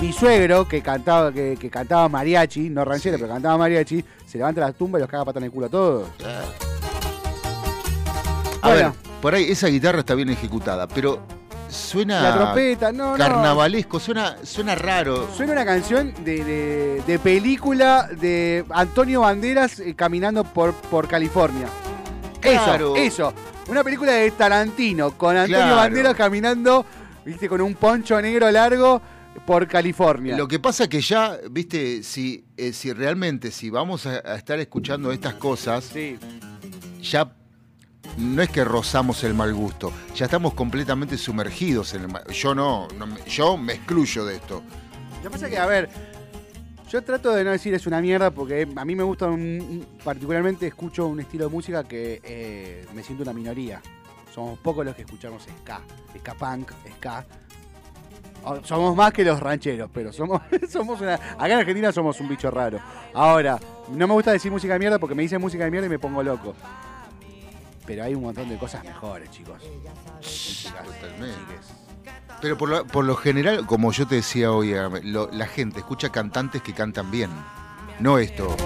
mi 0.00 0.12
suegro, 0.12 0.66
que 0.66 0.80
cantaba, 0.82 1.30
que, 1.32 1.56
que 1.60 1.68
cantaba 1.70 2.08
mariachi, 2.08 2.70
no 2.70 2.84
ranchero, 2.84 3.16
Sí. 3.16 3.22
pero 3.22 3.32
cantaba 3.34 3.58
mariachi, 3.58 4.02
se 4.26 4.38
levanta 4.38 4.60
la 4.62 4.72
tumba 4.72 4.98
y 4.98 5.02
los 5.02 5.10
caga 5.10 5.24
pata 5.26 5.38
en 5.38 5.44
el 5.46 5.50
culo 5.50 5.66
a 5.66 5.68
todos. 5.70 6.08
A 8.62 8.68
Bueno. 8.68 8.94
ver, 9.02 9.09
por 9.20 9.34
ahí 9.34 9.44
esa 9.50 9.68
guitarra 9.68 10.00
está 10.00 10.14
bien 10.14 10.30
ejecutada, 10.30 10.86
pero 10.88 11.20
suena 11.68 12.22
La 12.22 12.34
trompeta, 12.36 12.90
no, 12.92 13.12
no. 13.12 13.16
carnavalesco, 13.18 14.00
suena, 14.00 14.36
suena 14.42 14.74
raro. 14.74 15.28
Suena 15.36 15.52
una 15.52 15.64
canción 15.64 16.12
de, 16.24 16.44
de- 16.44 17.02
de 17.06 17.18
película 17.18 18.08
de 18.20 18.64
Antonio 18.70 19.20
Banderas 19.20 19.78
eh, 19.80 19.94
caminando 19.94 20.44
por, 20.44 20.72
por 20.74 21.06
California. 21.08 21.68
Claro. 22.40 22.96
Eso, 22.96 23.28
eso. 23.28 23.34
Una 23.68 23.84
película 23.84 24.12
de 24.12 24.30
Tarantino 24.32 25.12
con 25.12 25.36
Antonio 25.36 25.58
Claro. 25.58 25.76
Banderas 25.76 26.14
caminando, 26.16 26.84
viste, 27.24 27.48
con 27.48 27.60
un 27.60 27.74
poncho 27.74 28.20
negro 28.20 28.50
largo 28.50 29.00
por 29.46 29.68
California. 29.68 30.36
Lo 30.36 30.48
que 30.48 30.58
pasa 30.58 30.88
que 30.88 31.00
ya, 31.00 31.36
viste, 31.50 32.02
si, 32.02 32.44
eh, 32.56 32.72
si 32.72 32.92
realmente, 32.92 33.50
si 33.52 33.70
vamos 33.70 34.06
a, 34.06 34.22
a 34.24 34.34
estar 34.36 34.58
escuchando 34.58 35.12
estas 35.12 35.34
cosas, 35.34 35.84
Sí. 35.84 36.18
ya 37.02 37.30
no 38.18 38.42
es 38.42 38.48
que 38.50 38.64
rozamos 38.64 39.22
el 39.24 39.34
mal 39.34 39.54
gusto, 39.54 39.92
ya 40.14 40.26
estamos 40.26 40.54
completamente 40.54 41.16
sumergidos 41.16 41.94
en 41.94 42.02
el 42.02 42.08
mal 42.08 42.24
Yo 42.32 42.54
no, 42.54 42.88
yo 43.26 43.56
me 43.56 43.74
excluyo 43.74 44.24
de 44.24 44.36
esto. 44.36 44.62
Lo 45.16 45.22
que 45.22 45.30
pasa 45.30 45.46
es 45.46 45.52
que, 45.52 45.58
a 45.58 45.66
ver, 45.66 45.88
yo 46.90 47.02
trato 47.02 47.30
de 47.32 47.44
no 47.44 47.50
decir 47.50 47.72
es 47.74 47.86
una 47.86 48.00
mierda 48.00 48.30
porque 48.30 48.66
a 48.74 48.84
mí 48.84 48.96
me 48.96 49.02
gusta, 49.02 49.26
un- 49.26 49.86
particularmente 50.02 50.66
escucho 50.66 51.06
un 51.06 51.20
estilo 51.20 51.44
de 51.46 51.50
música 51.50 51.84
que 51.84 52.20
eh, 52.24 52.86
me 52.94 53.02
siento 53.02 53.22
una 53.22 53.32
minoría. 53.32 53.80
Somos 54.34 54.58
pocos 54.60 54.84
los 54.84 54.94
que 54.94 55.02
escuchamos 55.02 55.42
ska, 55.62 55.80
ska 56.18 56.34
punk, 56.34 56.70
ska. 56.96 57.26
Somos 58.64 58.96
más 58.96 59.12
que 59.12 59.22
los 59.22 59.38
rancheros, 59.38 59.90
pero 59.92 60.12
somos, 60.12 60.40
somos 60.70 61.00
una... 61.00 61.14
Acá 61.14 61.46
en 61.48 61.58
Argentina 61.58 61.92
somos 61.92 62.18
un 62.20 62.28
bicho 62.28 62.50
raro. 62.50 62.78
Ahora, 63.12 63.58
no 63.90 64.06
me 64.08 64.14
gusta 64.14 64.32
decir 64.32 64.50
música 64.50 64.72
de 64.72 64.78
mierda 64.78 64.98
porque 64.98 65.14
me 65.14 65.22
dicen 65.22 65.40
música 65.40 65.64
de 65.64 65.70
mierda 65.70 65.86
y 65.86 65.90
me 65.90 65.98
pongo 65.98 66.22
loco. 66.22 66.54
Pero 67.90 68.04
hay 68.04 68.14
un 68.14 68.22
montón 68.22 68.48
de 68.48 68.56
cosas 68.56 68.84
mejores, 68.84 69.28
chicos. 69.32 69.60
Chicas, 70.20 70.84
chiques. 70.86 71.66
Pero 72.40 72.56
por 72.56 72.68
lo, 72.68 72.86
por 72.86 73.04
lo 73.04 73.16
general, 73.16 73.66
como 73.66 73.90
yo 73.90 74.06
te 74.06 74.14
decía 74.14 74.52
hoy, 74.52 74.72
lo- 75.02 75.28
la 75.32 75.46
gente 75.48 75.80
escucha 75.80 76.10
cantantes 76.10 76.62
que 76.62 76.72
cantan 76.72 77.10
bien. 77.10 77.30
No 77.98 78.16
esto. 78.18 78.56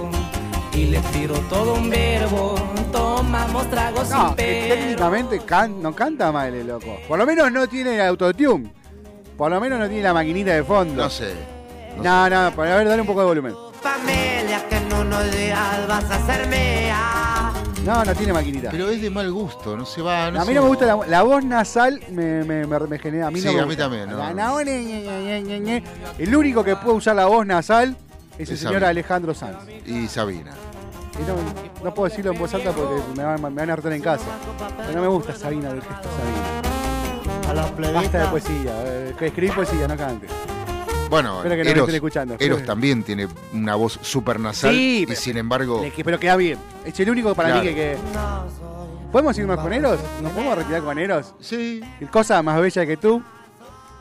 Y 0.75 0.85
le 0.89 1.01
tiro 1.01 1.39
todo 1.49 1.73
un 1.77 1.89
verbo, 1.89 2.55
tomamos 2.93 3.71
tragos 3.71 4.11
No, 4.11 4.27
sin 4.29 4.37
que 4.37 4.67
técnicamente 4.77 5.39
can- 5.41 5.81
no 5.81 5.95
canta 5.95 6.31
mal 6.31 6.53
el 6.53 6.67
loco. 6.67 6.99
Por 7.09 7.19
lo 7.19 7.25
menos 7.25 7.51
no 7.51 7.67
tiene 7.67 8.03
autotune. 8.03 8.71
Por 9.39 9.51
lo 9.51 9.59
menos 9.59 9.79
no 9.79 9.87
tiene 9.89 10.03
la 10.03 10.13
maquinita 10.13 10.51
de 10.53 10.63
fondo. 10.65 11.03
No 11.05 11.09
sé. 11.09 11.33
No, 11.97 12.29
no, 12.29 12.55
para 12.55 12.77
ver, 12.77 12.89
dale 12.89 13.01
un 13.01 13.07
poco 13.07 13.21
de 13.21 13.27
volumen. 13.27 13.55
Familia 13.81 14.69
que 14.69 14.77
en 14.77 14.93
unos 14.93 15.33
días 15.35 15.89
vas 15.89 16.11
a 16.11 16.27
ser 16.27 16.47
mía. 16.47 17.34
No, 17.85 18.05
no 18.05 18.15
tiene 18.15 18.33
maquinita. 18.33 18.71
Pero 18.71 18.89
es 18.89 19.01
de 19.03 19.11
mal 19.11 19.31
gusto, 19.31 19.77
no 19.77 19.85
se 19.85 20.01
va. 20.03 20.31
No 20.31 20.41
a 20.41 20.45
mí 20.45 20.55
no 20.55 20.63
me 20.63 20.69
gusta 20.69 20.87
la, 20.87 20.97
la 21.07 21.23
voz 21.23 21.45
nasal, 21.45 22.01
me, 22.11 22.43
me, 22.45 22.67
me- 22.67 22.79
me 22.81 22.99
genera. 22.99 23.27
A 23.27 23.31
mí 23.31 23.41
Sí, 23.41 23.47
no 23.47 23.53
me 23.53 23.59
a 23.61 23.63
mí 23.63 23.69
gusta. 23.69 23.83
también, 23.85 24.09
no. 24.11 24.17
El 26.19 26.35
único 26.37 26.65
que 26.65 26.77
puede 26.77 26.97
usar 26.97 27.17
la 27.17 27.27
voz 27.27 27.45
nasal 27.47 27.97
es 28.39 28.51
el 28.51 28.57
señor 28.57 28.73
Sabina. 28.75 28.89
Alejandro 28.89 29.35
Sanz. 29.35 29.59
Y 29.87 30.09
Sabina. 30.09 30.53
Y 31.19 31.23
no, 31.29 31.35
no 31.85 31.95
puedo 31.95 32.09
decirlo 32.09 32.33
en 32.33 32.39
voz 32.39 32.53
alta 32.55 32.73
porque 32.73 33.01
me 33.17 33.23
van, 33.25 33.41
me 33.43 33.51
van 33.51 33.71
a 33.71 33.73
hartar 33.75 33.93
en 33.93 34.03
casa. 34.03 34.25
Pero 34.79 34.93
no 34.95 35.01
me 35.03 35.09
gusta 35.09 35.35
Sabina 35.35 35.69
del 35.69 35.81
gesto 35.83 36.09
Sabina. 36.09 37.93
Basta 37.93 38.19
de 38.19 38.27
poesía. 38.27 38.73
eh, 38.87 39.15
que 39.19 39.27
escribí 39.27 39.53
poesía, 39.53 39.87
no 39.87 39.97
cante. 39.97 40.27
Bueno, 41.15 41.37
Espero 41.39 41.55
que 41.55 41.59
no 41.59 41.65
me 41.65 41.71
Eros, 41.71 41.83
estén 41.83 41.95
escuchando. 41.95 42.37
Eros 42.41 42.63
también 42.65 43.03
tiene 43.05 43.29
una 43.53 43.77
voz 43.77 43.99
súper 44.03 44.41
nasal 44.41 44.73
Sí, 44.75 45.03
y 45.03 45.07
pero- 45.07 45.21
sin 45.21 45.37
embargo... 45.37 45.81
Le- 45.83 45.93
que- 45.93 46.03
pero 46.05 46.19
queda 46.19 46.35
bien. 46.37 46.59
Es 46.85 46.99
el 46.99 47.09
único 47.11 47.35
para 47.37 47.51
Claro. 47.51 47.63
mí 47.63 47.69
que, 47.69 47.75
que- 47.75 47.97
¿Podemos 49.13 49.39
irnos 49.39 49.61
con 49.61 49.73
Eros? 49.73 50.01
¿Nos 50.21 50.33
podemos 50.33 50.59
retirar 50.59 50.83
con 50.83 50.99
Eros? 50.99 51.35
Sí. 51.39 51.81
¿Qué 52.01 52.07
cosa 52.09 52.43
más 52.43 52.61
bella 52.61 52.85
que 52.85 52.97
tú? 52.97 53.23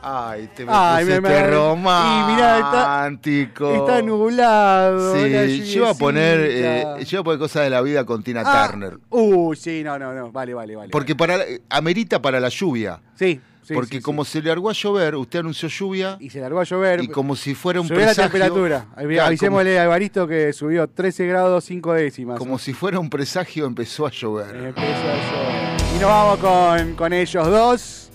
Ay, 0.02 0.50
te 0.54 0.66
me 0.66 0.72
Ay, 0.74 1.04
pusiste 1.06 1.20
me- 1.22 1.28
me- 1.30 1.50
romántico. 1.50 2.30
y 2.30 2.34
mirá, 2.34 2.58
está- 2.58 3.76
Está 3.76 4.02
nublado. 4.02 5.14
Sí, 5.14 5.62
yo 5.72 5.76
iba 5.82 5.90
a 5.90 5.94
poner, 5.94 6.38
lluviecita. 6.40 6.98
eh, 7.00 7.04
yo 7.04 7.14
iba 7.16 7.20
a 7.20 7.24
poner 7.24 7.38
cosas 7.38 7.62
de 7.62 7.70
la 7.70 7.80
vida 7.80 8.04
con 8.04 8.22
Tina 8.24 8.42
Ah, 8.44 8.66
Turner. 8.68 8.98
Uy, 9.08 9.56
sí, 9.56 9.82
no, 9.84 9.98
no, 9.98 10.12
no. 10.12 10.30
Vale, 10.32 10.52
vale, 10.52 10.74
vale. 10.76 10.90
Porque 10.90 11.14
para 11.14 11.36
la- 11.38 11.44
amerita 11.70 12.20
para 12.20 12.38
la 12.40 12.48
lluvia. 12.50 13.00
Sí, 13.14 13.40
sí. 13.64 13.74
porque 13.74 13.96
sí, 13.96 14.02
como 14.02 14.24
sí. 14.24 14.32
se 14.32 14.42
largó 14.42 14.70
a 14.70 14.72
llover, 14.72 15.16
usted 15.16 15.40
anunció 15.40 15.68
lluvia 15.68 16.16
Y 16.20 16.30
se 16.30 16.40
largó 16.40 16.60
a 16.60 16.64
llover. 16.64 17.02
y 17.02 17.08
como 17.08 17.34
si 17.36 17.54
fuera 17.54 17.80
un 17.80 17.88
Subió 17.88 18.00
la 18.00 18.06
presagio. 18.06 18.30
temperatura. 18.30 18.86
Claro, 18.94 19.22
Avisémosle 19.24 19.78
a 19.78 19.84
Evaristo 19.84 20.26
que 20.28 20.52
subió 20.52 20.86
13 20.88 21.26
grados 21.26 21.64
5 21.64 21.92
décimas. 21.94 22.38
Como, 22.38 22.58
si 22.58 22.72
fuera 22.72 22.98
un 22.98 23.10
presagio 23.10 23.66
empezó 23.66 24.06
a 24.06 24.10
llover. 24.10 24.54
Empezó 24.54 24.86
a 24.86 25.14
llover. 25.16 25.96
Y 25.96 25.98
nos 26.00 26.08
vamos 26.10 26.38
con, 26.38 26.94
con 26.94 27.12
ellos 27.12 27.46
dos. 27.46 28.10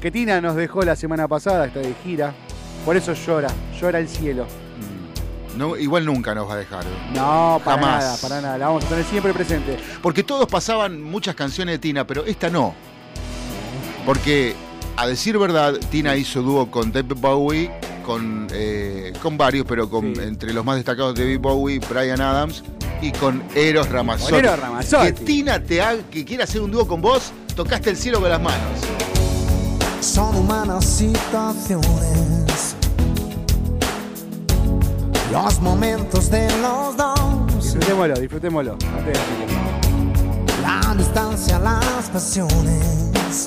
Que 0.00 0.10
Tina 0.10 0.40
nos 0.40 0.56
dejó 0.56 0.82
la 0.82 0.96
semana 0.96 1.28
pasada, 1.28 1.66
está 1.66 1.78
de 1.80 1.94
gira. 2.02 2.34
Por 2.84 2.96
eso 2.96 3.12
llora, 3.14 3.48
llora 3.80 4.00
el 4.00 4.08
cielo. 4.08 4.44
Mm. 4.44 5.58
No, 5.58 5.76
igual 5.76 6.04
nunca 6.04 6.34
nos 6.34 6.48
va 6.48 6.54
a 6.54 6.56
dejar. 6.56 6.84
No, 7.14 7.60
para 7.64 7.76
Jamás. 7.80 8.04
nada, 8.04 8.16
para 8.20 8.40
nada. 8.40 8.58
La 8.58 8.66
vamos 8.66 8.84
a 8.84 8.88
tener 8.88 9.04
siempre 9.04 9.32
presente. 9.32 9.78
Porque 10.02 10.24
todos 10.24 10.48
pasaban 10.48 11.00
muchas 11.00 11.34
canciones 11.36 11.74
de 11.74 11.78
Tina, 11.78 12.04
pero 12.06 12.24
esta 12.24 12.50
no. 12.50 12.74
Porque, 14.04 14.56
a 14.96 15.06
decir 15.06 15.38
verdad, 15.38 15.74
Tina 15.90 16.16
hizo 16.16 16.42
dúo 16.42 16.70
con 16.70 16.92
David 16.92 17.16
Bowie, 17.18 17.70
con, 18.04 18.46
eh, 18.52 19.12
con 19.22 19.36
varios, 19.38 19.64
pero 19.66 19.88
con, 19.88 20.14
Sí. 20.14 20.20
entre 20.22 20.52
los 20.52 20.64
más 20.64 20.76
destacados 20.76 21.14
David 21.14 21.38
Bowie, 21.40 21.80
Brian 21.88 22.20
Adams 22.20 22.62
y 23.00 23.10
con 23.12 23.42
Eros 23.54 23.88
Ramazzotti. 23.88 24.32
Con 24.32 24.44
Eros 24.44 24.58
Ramazzotti. 24.58 25.06
Que 25.06 25.12
Tina 25.12 25.62
te 25.62 25.80
haga, 25.82 26.02
que 26.10 26.24
quiera 26.24 26.44
hacer 26.44 26.60
un 26.60 26.70
dúo 26.70 26.86
con 26.86 27.00
vos, 27.00 27.32
tocaste 27.56 27.90
el 27.90 27.96
cielo 27.96 28.20
con 28.20 28.28
las 28.28 28.40
manos. 28.40 28.60
Son 30.00 30.34
humanas 30.36 30.84
situaciones. 30.84 32.76
Los 35.30 35.60
momentos 35.60 36.30
de 36.30 36.46
los 36.60 36.96
dos. 36.96 37.62
Disfrutémoslo, 37.62 38.14
disfrutémoslo. 38.20 38.76
La 40.62 40.94
distancia, 40.96 41.58
las 41.58 42.10
pasiones. 42.12 43.46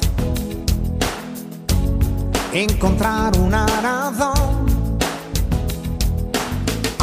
Encontrar 2.57 3.37
una 3.37 3.65
razón. 3.81 4.65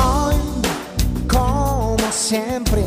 Hoy, 0.02 0.34
como 1.28 1.98
siempre, 2.10 2.82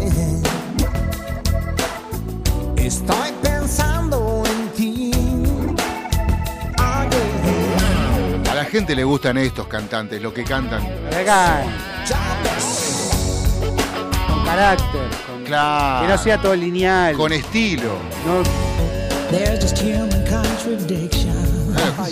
estoy 2.75 3.31
pensando 3.43 4.41
en 4.47 4.69
ti. 4.69 5.11
A 8.49 8.55
la 8.55 8.65
gente 8.65 8.95
le 8.95 9.03
gustan 9.03 9.37
estos 9.37 9.67
cantantes, 9.67 10.19
los 10.19 10.33
que 10.33 10.43
cantan. 10.43 10.81
Ves, 11.11 11.27
con 14.27 14.43
carácter. 14.43 15.09
con- 15.27 15.43
Claro. 15.43 16.07
Que 16.07 16.11
no 16.13 16.17
sea 16.17 16.41
todo 16.41 16.55
lineal. 16.55 17.15
Con 17.15 17.31
estilo. 17.31 17.91
No, 18.25 18.41
There's 19.29 19.59
just 19.61 19.77
human 19.79 20.09
contradiction. 20.27 21.35
ay, 21.99 22.11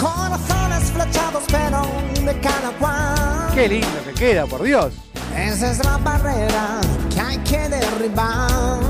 Corazones 0.00 0.90
flechados 0.90 1.42
pero 1.48 1.82
de 2.24 2.40
cada 2.40 2.70
cual. 2.78 3.50
Qué 3.52 3.68
lindo 3.68 3.88
que 4.06 4.14
queda, 4.14 4.46
por 4.46 4.62
Dios. 4.62 4.94
Esa 5.36 5.70
es 5.70 5.84
la 5.84 5.98
barrera 5.98 6.80
que 7.12 7.20
hay 7.20 7.36
que 7.38 7.68
derribar. 7.68 8.80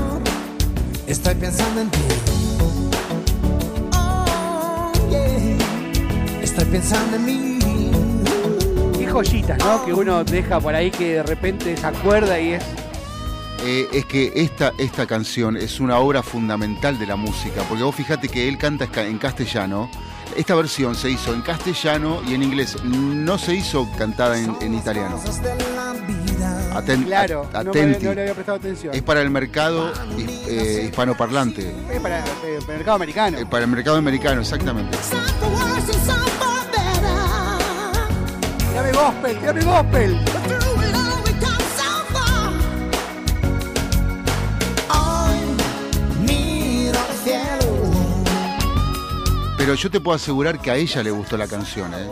Estoy 1.05 1.35
pensando 1.35 1.81
en 1.81 1.89
ti. 1.91 1.99
Oh, 3.97 4.91
yeah. 5.09 6.41
Estoy 6.41 6.65
pensando 6.65 7.17
en 7.17 7.25
mí. 7.25 7.59
Qué 8.97 9.05
joyitas, 9.05 9.57
¿no? 9.59 9.83
Que 9.83 9.93
uno 9.93 10.23
deja 10.23 10.61
por 10.61 10.73
ahí 10.73 10.89
que 10.89 11.15
de 11.15 11.23
repente 11.23 11.75
se 11.75 11.85
acuerda 11.85 12.39
y 12.39 12.53
es. 12.53 12.63
Eh, 13.65 13.87
es 13.93 14.05
que 14.05 14.31
esta, 14.35 14.73
esta 14.77 15.05
canción 15.05 15.55
es 15.55 15.79
una 15.79 15.97
obra 15.99 16.21
fundamental 16.21 16.99
de 16.99 17.05
la 17.07 17.15
música, 17.15 17.61
porque 17.69 17.83
vos 17.83 17.95
fijate 17.95 18.27
que 18.27 18.47
él 18.49 18.57
canta 18.57 18.87
en 19.05 19.17
castellano. 19.17 19.89
Esta 20.35 20.55
versión 20.55 20.95
se 20.95 21.11
hizo 21.11 21.33
en 21.33 21.41
castellano 21.41 22.21
y 22.27 22.33
en 22.33 22.43
inglés. 22.43 22.75
No 22.83 23.37
se 23.37 23.53
hizo 23.55 23.87
cantada 23.97 24.37
en, 24.37 24.55
en 24.61 24.73
italiano. 24.73 25.17
Aten- 26.73 27.05
Claro, 27.05 27.47
a- 27.53 27.63
no, 27.63 27.71
me- 27.71 27.79
atenti. 27.81 28.05
no 28.05 28.13
le 28.15 28.21
había 28.21 28.33
prestado 28.33 28.57
atención. 28.57 28.93
Es 28.95 29.03
para 29.03 29.21
el 29.21 29.29
mercado 29.29 29.93
his- 30.17 30.47
eh, 30.47 30.85
hispanoparlante. 30.89 31.71
Es 31.91 31.99
para 32.01 32.19
eh, 32.19 32.23
el 32.59 32.67
mercado 32.67 32.95
americano. 32.95 33.37
Eh, 33.37 33.45
para 33.45 33.63
el 33.65 33.69
mercado 33.69 33.97
americano, 33.97 34.41
exactamente. 34.41 34.97
Tirame 38.69 38.91
gospel, 38.91 39.37
tirame 39.39 39.61
gospel. 39.63 40.19
Pero 49.63 49.75
yo 49.75 49.89
te 49.89 50.01
puedo 50.01 50.15
asegurar 50.17 50.59
que 50.59 50.71
a 50.71 50.75
ella 50.75 51.01
le 51.03 51.11
gustó 51.11 51.37
la 51.37 51.47
canción, 51.47 51.89
¿eh? 51.93 52.11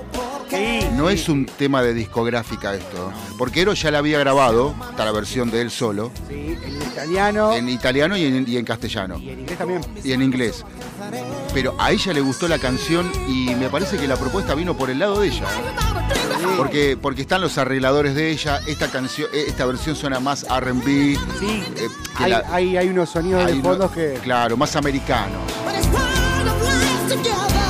Sí, 0.49 0.87
No 0.93 1.09
sí. 1.09 1.15
es 1.15 1.27
un 1.27 1.45
tema 1.45 1.81
de 1.81 1.93
discográfica 1.93 2.73
esto. 2.73 3.11
Porque 3.37 3.59
Ero 3.61 3.73
ya 3.73 3.91
la 3.91 3.97
había 3.97 4.19
grabado, 4.19 4.73
está 4.89 5.03
la 5.03 5.11
versión 5.11 5.51
de 5.51 5.59
él 5.61 5.69
solo, 5.69 6.11
Sí, 6.29 6.57
en 6.63 6.81
italiano 6.81 7.53
en 7.53 7.67
italiano 7.67 8.15
y 8.15 8.23
en, 8.23 8.45
y 8.47 8.55
en 8.55 8.63
castellano. 8.63 9.17
y 9.17 9.29
en 9.31 9.39
inglés 9.41 9.57
también. 9.57 9.81
Y 10.01 10.13
en 10.13 10.21
inglés. 10.21 10.63
Pero 11.53 11.75
a 11.77 11.91
ella 11.91 12.13
le 12.13 12.21
gustó 12.21 12.47
la 12.47 12.57
canción 12.57 13.11
y 13.27 13.53
me 13.55 13.67
parece 13.69 13.97
que 13.97 14.07
la 14.07 14.15
propuesta 14.15 14.55
vino 14.55 14.77
por 14.77 14.89
el 14.89 14.99
lado 14.99 15.19
de 15.19 15.27
ella. 15.27 15.43
¿eh? 15.43 16.53
Porque, 16.55 16.97
porque 17.01 17.21
están 17.23 17.41
los 17.41 17.57
arregladores 17.57 18.15
de 18.15 18.29
ella, 18.31 18.61
esta 18.65 18.87
canción, 18.89 19.27
eh, 19.33 19.45
esta 19.47 19.65
versión 19.65 19.95
suena 19.97 20.21
más 20.21 20.45
RB. 20.49 20.85
Sí, 21.37 21.63
eh, 21.75 21.87
hay, 22.15 22.31
la- 22.31 22.43
hay, 22.49 22.77
hay 22.77 22.87
unos 22.87 23.09
sonidos 23.09 23.45
hay 23.45 23.57
de 23.57 23.61
fondos 23.61 23.91
que. 23.91 24.13
Claro, 24.23 24.55
más 24.55 24.73
americanos. 24.77 25.41
Together. 27.11 27.60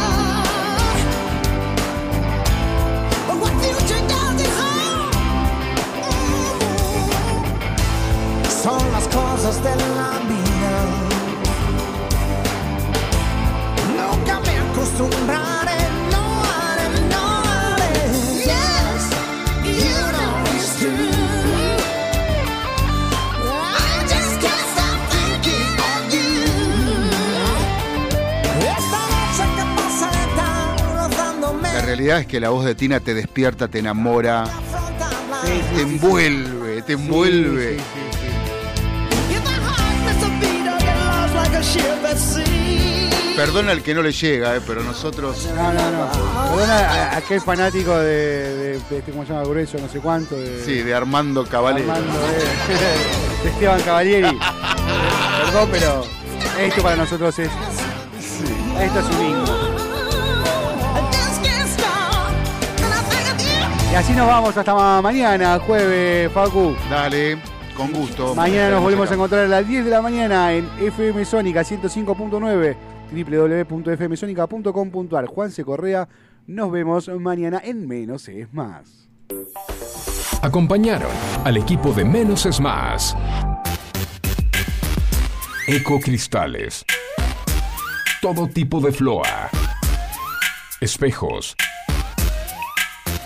Realidad 32.01 32.19
es 32.21 32.27
que 32.27 32.39
la 32.39 32.49
voz 32.49 32.65
de 32.65 32.73
Tina 32.73 32.99
te 32.99 33.13
despierta, 33.13 33.67
te 33.67 33.77
enamora, 33.79 34.45
Sí, 34.45 34.51
sí, 34.51 35.51
te 35.51 35.59
sí, 35.59 35.75
sí. 35.75 35.81
envuelve, 35.81 36.81
te 36.81 36.93
envuelve. 36.93 37.77
Perdona 43.35 43.71
el 43.71 43.81
que 43.81 43.93
no 43.93 44.01
le 44.01 44.11
llega, 44.11 44.55
eh, 44.57 44.61
pero 44.65 44.83
nosotros. 44.83 45.47
No, 45.55 45.73
no, 45.73 45.91
no. 45.91 46.11
Perdona 46.51 46.77
a, 46.79 47.09
a 47.13 47.17
aquel 47.17 47.39
fanático 47.41 47.97
de, 47.97 48.05
de, 48.05 48.53
de 48.89 48.97
este, 48.97 49.11
¿cómo 49.11 49.23
se 49.25 49.29
llama? 49.33 49.45
Grueso, 49.45 49.77
no 49.79 49.87
sé 49.87 49.99
cuánto. 49.99 50.35
De, 50.35 50.63
Sí, 50.65 50.81
de 50.81 50.93
Armando 50.93 51.45
Caballero. 51.45 51.91
Armando, 51.91 52.19
de, 52.19 53.43
de 53.43 53.49
Esteban 53.49 53.81
Cavalieri. 53.81 54.37
Perdón, 55.45 55.69
pero 55.71 56.03
esto 56.59 56.81
para 56.83 56.95
nosotros 56.97 57.39
es. 57.39 57.49
Esto 58.79 58.99
es 58.99 59.05
un 59.05 59.25
himno. 59.25 59.60
Y 63.91 63.95
así 63.95 64.13
nos 64.13 64.27
vamos 64.27 64.55
hasta 64.55 64.73
ma- 64.73 65.01
mañana, 65.01 65.59
jueves, 65.59 66.31
Facu. 66.31 66.73
Dale, 66.89 67.37
con 67.75 67.91
gusto. 67.91 68.33
Mañana 68.35 68.69
nos 68.71 68.81
volvemos 68.83 69.07
a 69.07 69.09
acá. 69.09 69.15
encontrar 69.15 69.45
a 69.45 69.49
las 69.49 69.67
10 69.67 69.83
de 69.85 69.91
la 69.91 70.01
mañana 70.01 70.53
en 70.53 70.69
FM 70.79 71.25
Sónica 71.25 71.61
105.9 71.61 72.75
www.fmsonica.com.ar 73.11 75.25
Juanse 75.25 75.65
Correa, 75.65 76.07
nos 76.47 76.71
vemos 76.71 77.09
mañana 77.09 77.59
en 77.63 77.85
Menos 77.87 78.29
es 78.29 78.53
Más. 78.53 79.09
Acompañaron 80.41 81.11
al 81.43 81.57
equipo 81.57 81.91
de 81.91 82.05
Menos 82.05 82.45
es 82.45 82.61
Más. 82.61 83.17
Ecocristales. 85.67 86.85
Todo 88.21 88.47
tipo 88.47 88.79
de 88.79 88.93
floa. 88.93 89.49
Espejos. 90.79 91.55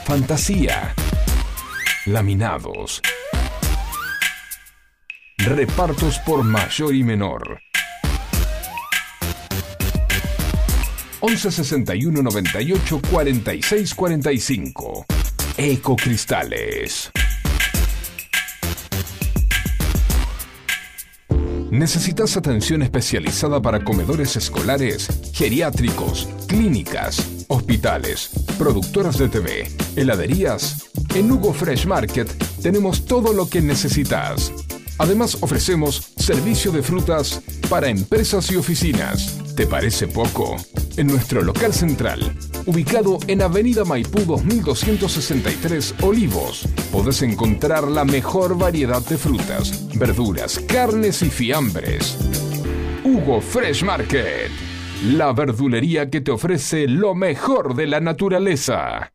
Fantasía. 0.05 0.93
Laminados. 2.05 3.01
Repartos 5.39 6.19
por 6.19 6.43
mayor 6.43 6.93
y 6.93 7.03
menor. 7.03 7.59
11 11.21 11.51
61 11.51 12.21
98 12.21 13.01
46 13.09 13.95
45. 13.95 15.05
Ecocristales. 15.57 17.11
¿Necesitas 21.71 22.37
atención 22.37 22.83
especializada 22.83 23.59
para 23.59 23.83
comedores 23.83 24.35
escolares, 24.35 25.09
geriátricos, 25.33 26.29
clínicas, 26.47 27.34
hospitales, 27.47 28.29
productoras 28.57 29.17
de 29.17 29.29
TV, 29.29 29.71
heladerías? 29.95 30.89
En 31.13 31.31
Hugo 31.31 31.53
Fresh 31.53 31.85
Market 31.85 32.29
tenemos 32.61 33.05
todo 33.05 33.33
lo 33.33 33.49
que 33.49 33.61
necesitas. 33.61 34.51
Además 34.97 35.37
ofrecemos 35.41 36.13
servicio 36.17 36.71
de 36.71 36.81
frutas 36.81 37.41
para 37.69 37.89
empresas 37.89 38.49
y 38.51 38.55
oficinas. 38.55 39.37
¿Te 39.55 39.67
parece 39.67 40.07
poco? 40.07 40.55
En 40.97 41.07
nuestro 41.07 41.41
local 41.41 41.73
central, 41.73 42.37
ubicado 42.65 43.19
en 43.27 43.41
Avenida 43.41 43.83
Maipú 43.83 44.21
2263 44.21 45.95
Olivos, 46.01 46.67
podés 46.91 47.21
encontrar 47.21 47.85
la 47.85 48.05
mejor 48.05 48.57
variedad 48.57 49.01
de 49.01 49.17
frutas, 49.17 49.87
verduras, 49.95 50.59
carnes 50.59 51.21
y 51.21 51.29
fiambres. 51.29 52.17
Hugo 53.03 53.41
Fresh 53.41 53.83
Market, 53.83 54.51
la 55.03 55.33
verdulería 55.33 56.09
que 56.09 56.21
te 56.21 56.31
ofrece 56.31 56.87
lo 56.87 57.15
mejor 57.15 57.75
de 57.75 57.87
la 57.87 57.99
naturaleza. 57.99 59.14